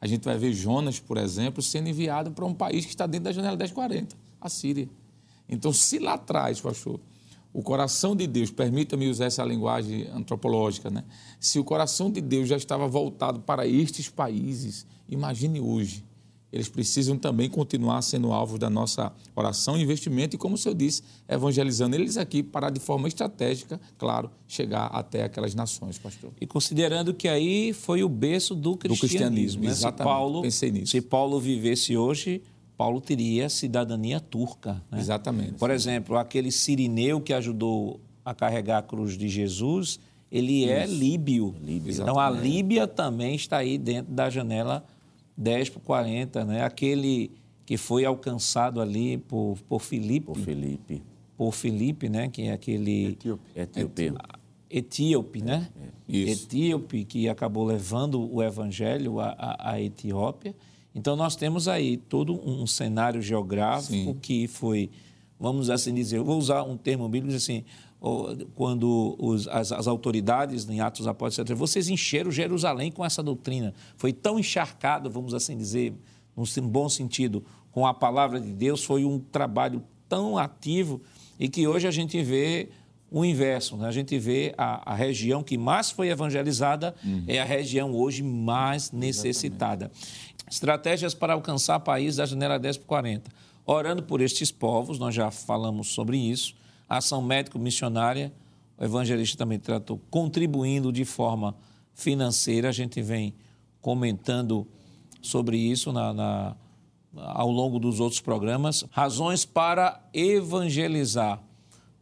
[0.00, 3.24] A gente vai ver Jonas, por exemplo, sendo enviado para um país que está dentro
[3.24, 4.88] da janela 1040, a Síria.
[5.48, 7.00] Então, se lá atrás, pastor,
[7.52, 11.04] o coração de Deus, permita-me usar essa linguagem antropológica, né?
[11.40, 16.04] se o coração de Deus já estava voltado para estes países, imagine hoje.
[16.54, 20.76] Eles precisam também continuar sendo alvos da nossa oração e investimento, e como o senhor
[20.76, 26.30] disse, evangelizando eles aqui para, de forma estratégica, claro, chegar até aquelas nações, pastor.
[26.40, 28.94] E considerando que aí foi o berço do cristianismo.
[28.94, 29.70] Do cristianismo, né?
[29.70, 29.98] exatamente.
[29.98, 30.92] Se Paulo, Pensei nisso.
[30.92, 32.40] Se Paulo vivesse hoje,
[32.76, 34.80] Paulo teria cidadania turca.
[34.92, 35.00] Né?
[35.00, 35.54] Exatamente.
[35.54, 39.98] Por exemplo, aquele sirineu que ajudou a carregar a cruz de Jesus,
[40.30, 40.94] ele é Isso.
[40.94, 41.54] é líbio.
[41.60, 41.92] líbio.
[41.92, 44.84] Então a Líbia também está aí dentro da janela
[45.36, 46.64] 10 por 40, né?
[46.64, 47.30] Aquele
[47.66, 50.26] que foi alcançado ali por, por Filipe.
[50.26, 51.02] Por Filipe.
[51.36, 52.28] Por Filipe, né?
[52.28, 53.08] Que é aquele...
[53.12, 53.42] Etíope.
[53.54, 54.12] Etíope.
[54.70, 55.68] Etíope, né?
[56.08, 56.16] É.
[56.16, 60.54] Etíope, que acabou levando o evangelho à, à Etiópia.
[60.94, 64.18] Então, nós temos aí todo um cenário geográfico Sim.
[64.20, 64.90] que foi,
[65.40, 67.64] vamos assim dizer, eu vou usar um termo bíblico assim,
[68.54, 73.72] quando os, as, as, autoridades em Atos Apóstolos, vocês encheram Jerusalém com essa doutrina.
[73.96, 75.94] Foi tão encharcado, vamos assim dizer,
[76.36, 81.00] num bom sentido, com a palavra de Deus, foi um trabalho tão ativo
[81.40, 82.68] e que hoje a gente vê
[83.10, 83.76] o inverso.
[83.76, 83.88] Né?
[83.88, 87.24] A gente vê a, a, região que mais foi evangelizada uhum.
[87.26, 89.86] é a região hoje mais necessitada.
[89.86, 90.34] Exatamente.
[90.50, 93.30] Estratégias para alcançar países da janela 10 por 40.
[93.64, 96.54] Orando por estes povos, nós já falamos sobre isso.
[96.88, 98.32] Ação médico-missionária,
[98.78, 101.54] o evangelista também tratou, contribuindo de forma
[101.94, 102.68] financeira.
[102.68, 103.34] A gente vem
[103.80, 104.66] comentando
[105.22, 106.56] sobre isso na, na,
[107.14, 108.84] ao longo dos outros programas.
[108.90, 111.40] Razões para evangelizar.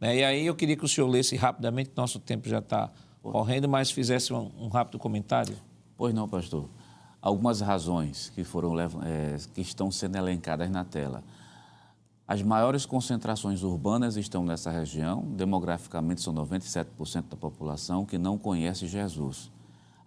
[0.00, 0.18] Né?
[0.18, 2.90] E aí eu queria que o senhor lesse rapidamente, nosso tempo já está
[3.22, 5.56] correndo, mas fizesse um, um rápido comentário.
[5.96, 6.68] Pois não, pastor
[7.22, 11.22] algumas razões que, foram, é, que estão sendo elencadas na tela.
[12.32, 18.86] As maiores concentrações urbanas estão nessa região, demograficamente são 97% da população que não conhece
[18.86, 19.52] Jesus.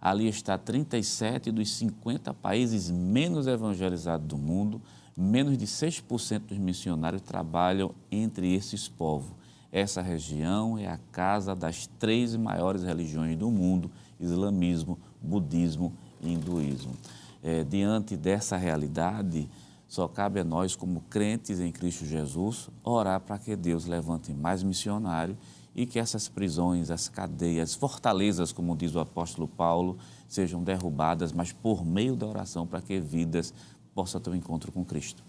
[0.00, 4.82] Ali está 37 dos 50 países menos evangelizados do mundo,
[5.16, 9.30] menos de 6% dos missionários trabalham entre esses povos.
[9.70, 13.88] Essa região é a casa das três maiores religiões do mundo:
[14.18, 16.94] islamismo, budismo hinduísmo.
[17.40, 19.48] É, diante dessa realidade,
[19.88, 24.62] só cabe a nós, como crentes em Cristo Jesus, orar para que Deus levante mais
[24.62, 25.36] missionários
[25.74, 31.52] e que essas prisões, as cadeias, fortalezas, como diz o apóstolo Paulo, sejam derrubadas, mas
[31.52, 33.52] por meio da oração, para que vidas
[33.94, 35.22] possam ter um encontro com Cristo.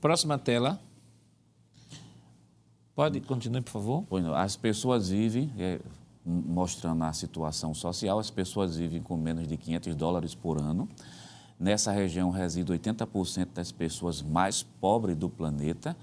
[0.00, 0.80] Próxima tela.
[2.94, 4.04] Pode, continue, por favor.
[4.34, 5.80] As pessoas vivem, é,
[6.24, 10.88] mostrando a situação social, as pessoas vivem com menos de 500 dólares por ano.
[11.58, 15.96] Nessa região reside 80% das pessoas mais pobres do planeta.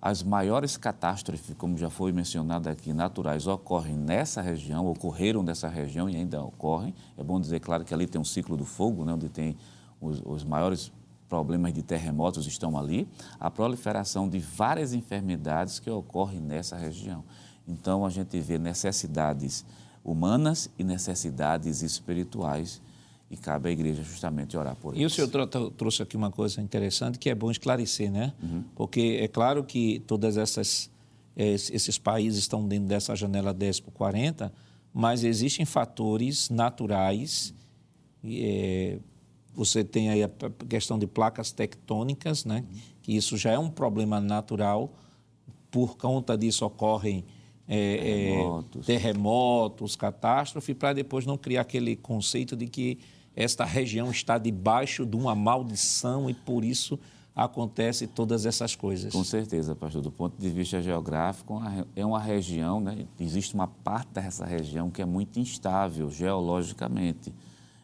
[0.00, 6.10] As maiores catástrofes, como já foi mencionado aqui, naturais, ocorrem nessa região, ocorreram nessa região
[6.10, 6.92] e ainda ocorrem.
[7.16, 9.56] É bom dizer, claro, que ali tem um ciclo do fogo, né, onde tem
[10.00, 10.90] os, os maiores
[11.28, 17.24] problemas de terremotos estão ali, a proliferação de várias enfermidades que ocorrem nessa região.
[17.66, 19.64] Então, a gente vê necessidades
[20.04, 22.82] humanas e necessidades espirituais
[23.32, 25.02] e cabe à igreja justamente orar por isso.
[25.02, 28.34] E o senhor trouxe aqui uma coisa interessante que é bom esclarecer, né?
[28.42, 28.62] Uhum.
[28.76, 30.92] Porque é claro que todas essas
[31.34, 34.52] esses países estão dentro dessa janela 10 por 40,
[34.92, 37.54] mas existem fatores naturais.
[38.22, 38.98] É,
[39.54, 40.30] você tem aí a
[40.68, 42.66] questão de placas tectônicas, né?
[43.00, 44.92] Que isso já é um problema natural.
[45.70, 47.24] Por conta disso ocorrem
[47.66, 48.82] é, terremotos.
[48.82, 52.98] É, terremotos, catástrofe, para depois não criar aquele conceito de que
[53.34, 56.98] esta região está debaixo de uma maldição e por isso
[57.34, 59.12] acontece todas essas coisas.
[59.12, 60.02] Com certeza, pastor.
[60.02, 61.60] Do ponto de vista geográfico,
[61.96, 63.06] é uma região, né?
[63.18, 67.32] existe uma parte dessa região que é muito instável geologicamente.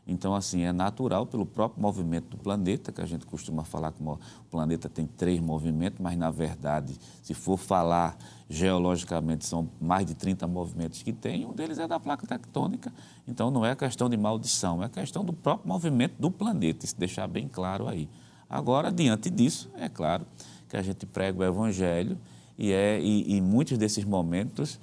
[0.06, 4.02] Então, assim, é natural pelo próprio movimento do planeta, que a gente costuma falar que
[4.02, 4.18] o
[4.50, 8.16] planeta tem três movimentos, mas, na verdade, se for falar
[8.48, 12.92] geologicamente, são mais de 30 movimentos que tem, um deles é da placa tectônica.
[13.26, 17.26] Então, não é questão de maldição, é questão do próprio movimento do planeta, isso deixar
[17.26, 18.08] bem claro aí.
[18.48, 20.26] Agora, diante disso, é claro
[20.68, 22.18] que a gente prega o Evangelho
[22.58, 24.80] e, é, e, e muitos desses momentos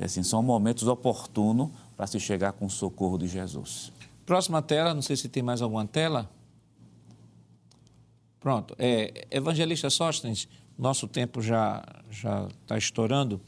[0.00, 3.92] assim, são momentos oportunos para se chegar com o socorro de Jesus.
[4.24, 6.30] Próxima tela, não sei se tem mais alguma tela.
[8.40, 8.74] Pronto.
[8.78, 10.48] É, Evangelista Sóstenes,
[10.78, 11.82] nosso tempo já
[12.12, 13.40] já está estourando.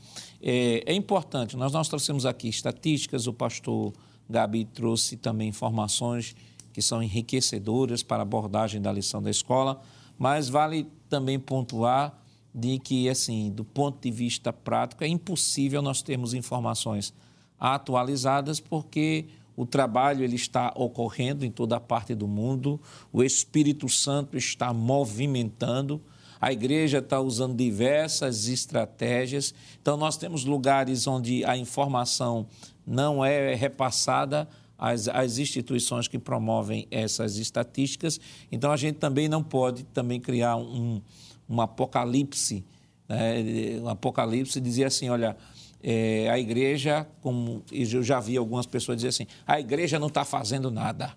[0.42, 3.92] É, é, importante, nós, nós trouxemos aqui estatísticas, o pastor
[4.28, 6.34] Gabi trouxe também informações
[6.72, 9.80] que são enriquecedoras para a abordagem da lição da escola,
[10.18, 12.18] mas vale também pontuar
[12.54, 17.12] de que, assim, do ponto de vista prático, é impossível nós termos informações
[17.58, 19.26] atualizadas porque
[19.56, 22.80] o trabalho ele está ocorrendo em toda a parte do mundo,
[23.12, 26.00] o Espírito Santo está movimentando,
[26.44, 29.54] a igreja está usando diversas estratégias.
[29.80, 32.46] Então, nós temos lugares onde a informação
[32.86, 34.46] não é repassada
[34.76, 38.20] as, as instituições que promovem essas estatísticas.
[38.52, 41.00] Então, a gente também não pode também criar um,
[41.48, 42.62] um apocalipse,
[43.08, 43.80] né?
[43.80, 45.38] um apocalipse dizer assim, olha,
[45.82, 50.26] é, a igreja, como eu já vi algumas pessoas dizer assim, a igreja não está
[50.26, 51.14] fazendo nada,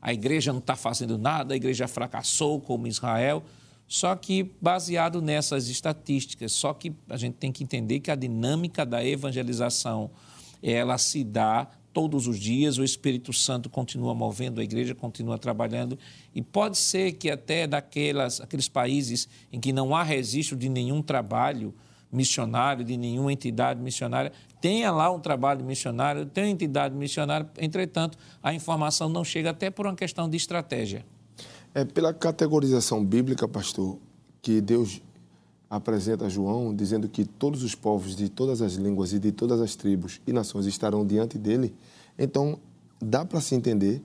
[0.00, 3.42] a igreja não está fazendo nada, a igreja fracassou como Israel.
[3.88, 8.84] Só que baseado nessas estatísticas, só que a gente tem que entender que a dinâmica
[8.84, 10.10] da evangelização
[10.62, 15.98] ela se dá todos os dias, o Espírito Santo continua movendo, a igreja continua trabalhando,
[16.34, 21.00] e pode ser que até daquelas, aqueles países em que não há registro de nenhum
[21.00, 21.74] trabalho
[22.12, 28.52] missionário, de nenhuma entidade missionária, tenha lá um trabalho missionário, tem entidade missionária, entretanto, a
[28.52, 31.04] informação não chega até por uma questão de estratégia.
[31.78, 33.98] É pela categorização bíblica, pastor,
[34.42, 35.00] que Deus
[35.70, 39.76] apresenta João, dizendo que todos os povos de todas as línguas e de todas as
[39.76, 41.72] tribos e nações estarão diante dele,
[42.18, 42.58] então
[43.00, 44.02] dá para se entender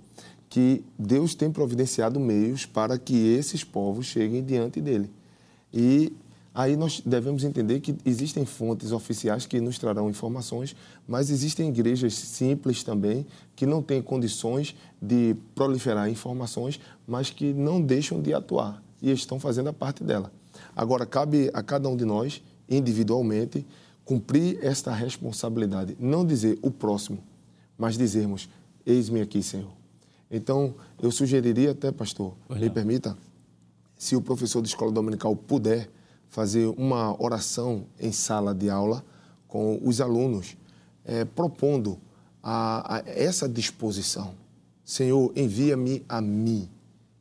[0.47, 5.09] que Deus tem providenciado meios para que esses povos cheguem diante dele.
[5.73, 6.13] E
[6.53, 10.75] aí nós devemos entender que existem fontes oficiais que nos trarão informações,
[11.07, 13.25] mas existem igrejas simples também
[13.55, 19.39] que não têm condições de proliferar informações, mas que não deixam de atuar e estão
[19.39, 20.31] fazendo a parte dela.
[20.75, 23.65] Agora, cabe a cada um de nós, individualmente,
[24.05, 25.97] cumprir esta responsabilidade.
[25.99, 27.19] Não dizer o próximo,
[27.77, 28.49] mas dizermos:
[28.85, 29.71] Eis-me aqui, Senhor.
[30.29, 33.17] Então, eu sugeriria até, pastor, pois me permita,
[33.95, 35.89] se o professor de escola dominical puder
[36.33, 39.05] fazer uma oração em sala de aula
[39.47, 40.57] com os alunos,
[41.05, 41.99] é, propondo
[42.41, 44.33] a, a essa disposição.
[44.83, 46.67] Senhor, envia-me a mim.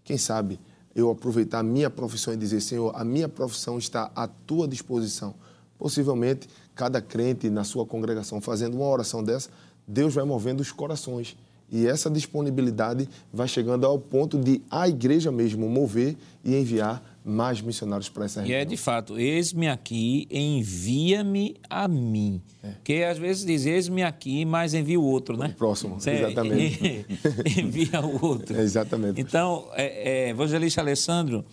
[0.03, 0.59] Quem sabe
[0.95, 5.35] eu aproveitar a minha profissão e dizer, Senhor, a minha profissão está à tua disposição.
[5.79, 9.51] Possivelmente, cada crente na sua congregação fazendo uma oração dessa,
[9.87, 11.37] Deus vai movendo os corações.
[11.71, 17.61] E essa disponibilidade vai chegando ao ponto de a igreja mesmo mover e enviar mais
[17.61, 18.59] missionários para essa região.
[18.59, 22.43] E é de fato, eis-me aqui, envia-me a mim.
[22.62, 22.70] É.
[22.70, 25.49] Porque às vezes diz, eis-me aqui, mas envia o outro, né?
[25.49, 27.07] O próximo, Você exatamente.
[27.59, 28.57] envia o outro.
[28.57, 29.20] É, exatamente.
[29.20, 31.44] Então, é, é, evangelista Alessandro,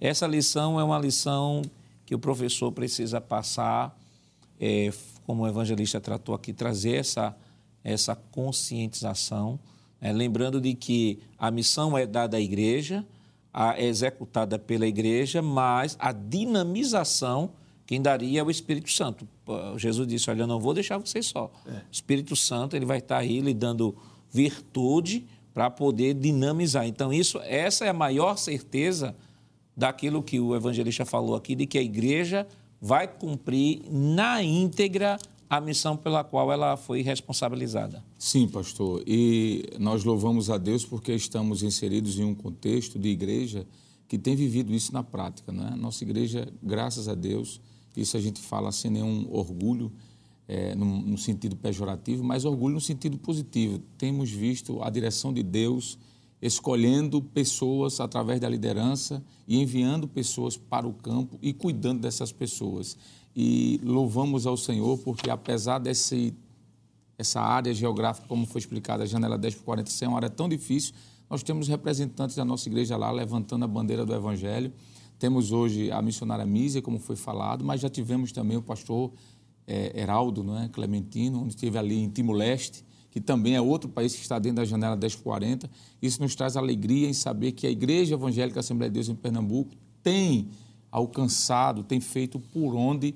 [0.00, 1.62] essa lição é uma lição
[2.06, 3.96] que o professor precisa passar,
[4.58, 4.90] é,
[5.26, 7.36] como o evangelista tratou aqui, trazer essa,
[7.84, 9.60] essa conscientização,
[10.00, 10.10] né?
[10.10, 13.04] lembrando de que a missão é dada à igreja,
[13.52, 17.50] a, executada pela igreja, mas a dinamização
[17.88, 19.26] quem daria é o Espírito Santo.
[19.78, 21.50] Jesus disse: Olha, eu não vou deixar vocês só.
[21.66, 21.70] É.
[21.70, 23.96] O Espírito Santo ele vai estar aí lhe dando
[24.30, 26.86] virtude para poder dinamizar.
[26.86, 29.16] Então, isso, essa é a maior certeza
[29.74, 32.46] daquilo que o evangelista falou aqui, de que a igreja
[32.78, 35.16] vai cumprir na íntegra
[35.48, 38.04] a missão pela qual ela foi responsabilizada.
[38.18, 39.02] Sim, pastor.
[39.06, 43.66] E nós louvamos a Deus porque estamos inseridos em um contexto de igreja
[44.06, 45.52] que tem vivido isso na prática.
[45.52, 45.74] Né?
[45.78, 47.60] Nossa igreja, graças a Deus,
[47.96, 49.92] isso a gente fala sem nenhum orgulho,
[50.46, 53.80] é, no, sentido pejorativo, mas orgulho no sentido positivo.
[53.98, 55.98] Temos visto a direção de Deus
[56.40, 62.96] escolhendo pessoas através da liderança e enviando pessoas para o campo e cuidando dessas pessoas.
[63.34, 66.34] E louvamos ao Senhor porque, apesar desse,
[67.16, 70.48] essa área geográfica, como foi explicado, a janela 10 por 40 ser uma área tão
[70.48, 70.94] difícil,
[71.30, 74.72] nós temos representantes da nossa igreja lá levantando a bandeira do Evangelho.
[75.18, 79.12] Temos hoje a missionária Mísia, como foi falado, mas já tivemos também o pastor
[79.66, 80.68] é, Heraldo é?
[80.68, 84.64] Clementino, onde esteve ali em Timor-Leste, que também é outro país que está dentro da
[84.64, 85.68] janela 1040.
[86.00, 89.74] Isso nos traz alegria em saber que a Igreja Evangélica Assembleia de Deus em Pernambuco
[90.02, 90.48] tem
[90.90, 93.14] alcançado, tem feito por onde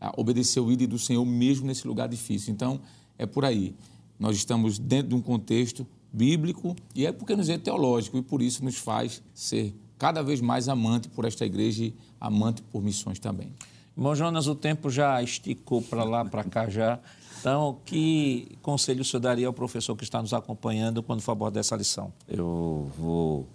[0.00, 2.52] ah, obedeceu o ídolo do Senhor, mesmo nesse lugar difícil.
[2.52, 2.80] Então,
[3.18, 3.74] é por aí.
[4.18, 8.40] Nós estamos dentro de um contexto bíblico e é porque nos é teológico e por
[8.40, 13.18] isso nos faz ser cada vez mais amante por esta igreja e amante por missões
[13.18, 13.52] também.
[13.96, 16.98] Irmão Jonas, o tempo já esticou para lá, para cá já.
[17.40, 21.60] Então, que conselho o senhor daria ao professor que está nos acompanhando quando for abordar
[21.60, 22.12] essa lição?
[22.26, 23.46] Eu vou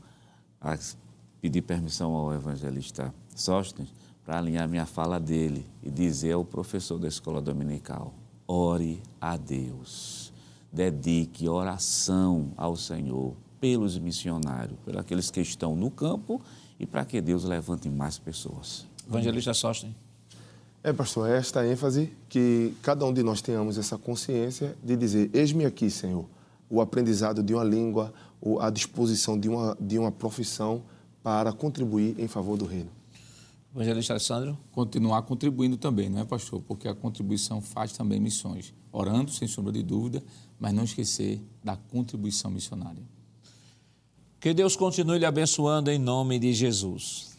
[1.41, 3.89] pedir permissão ao evangelista Sóstenes
[4.25, 8.13] para alinhar minha fala dele e dizer ao professor da escola dominical:
[8.47, 10.31] ore a Deus,
[10.71, 16.41] dedique oração ao Senhor pelos missionários, pelos aqueles que estão no campo
[16.79, 18.85] e para que Deus levante mais pessoas.
[19.07, 19.95] Evangelista Sóstenes.
[20.81, 25.29] É, pastor, é esta ênfase que cada um de nós tenhamos essa consciência de dizer:
[25.33, 26.25] Eis-me aqui, Senhor,
[26.69, 28.13] o aprendizado de uma língua,
[28.61, 30.83] a disposição de uma, de uma profissão
[31.21, 32.98] para contribuir em favor do reino.
[33.73, 34.57] Evangelista Alessandro?
[34.71, 36.61] Continuar contribuindo também, não é, pastor?
[36.61, 38.73] Porque a contribuição faz também missões.
[38.91, 40.23] Orando, sem sombra de dúvida,
[40.59, 43.03] mas não esquecer da contribuição missionária.
[44.39, 47.37] Que Deus continue lhe abençoando em nome de Jesus.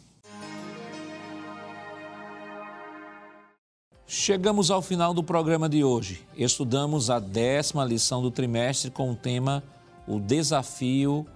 [4.07, 6.27] Chegamos ao final do programa de hoje.
[6.37, 9.63] Estudamos a décima lição do trimestre com o tema
[10.07, 11.27] O Desafio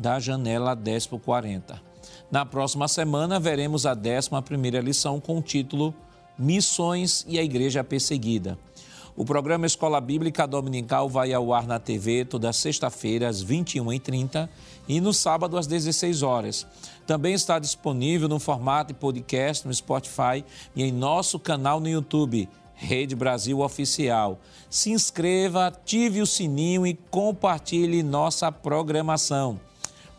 [0.00, 1.91] da Janela 10 por 40.
[2.32, 5.94] Na próxima semana, veremos a décima primeira lição com o título
[6.38, 8.58] Missões e a Igreja Perseguida.
[9.14, 14.48] O programa Escola Bíblica Dominical vai ao ar na TV toda sexta-feira às 21h30
[14.88, 16.66] e no sábado às 16 horas.
[17.06, 20.42] Também está disponível no formato podcast no Spotify
[20.74, 24.40] e em nosso canal no YouTube, Rede Brasil Oficial.
[24.70, 29.60] Se inscreva, ative o sininho e compartilhe nossa programação.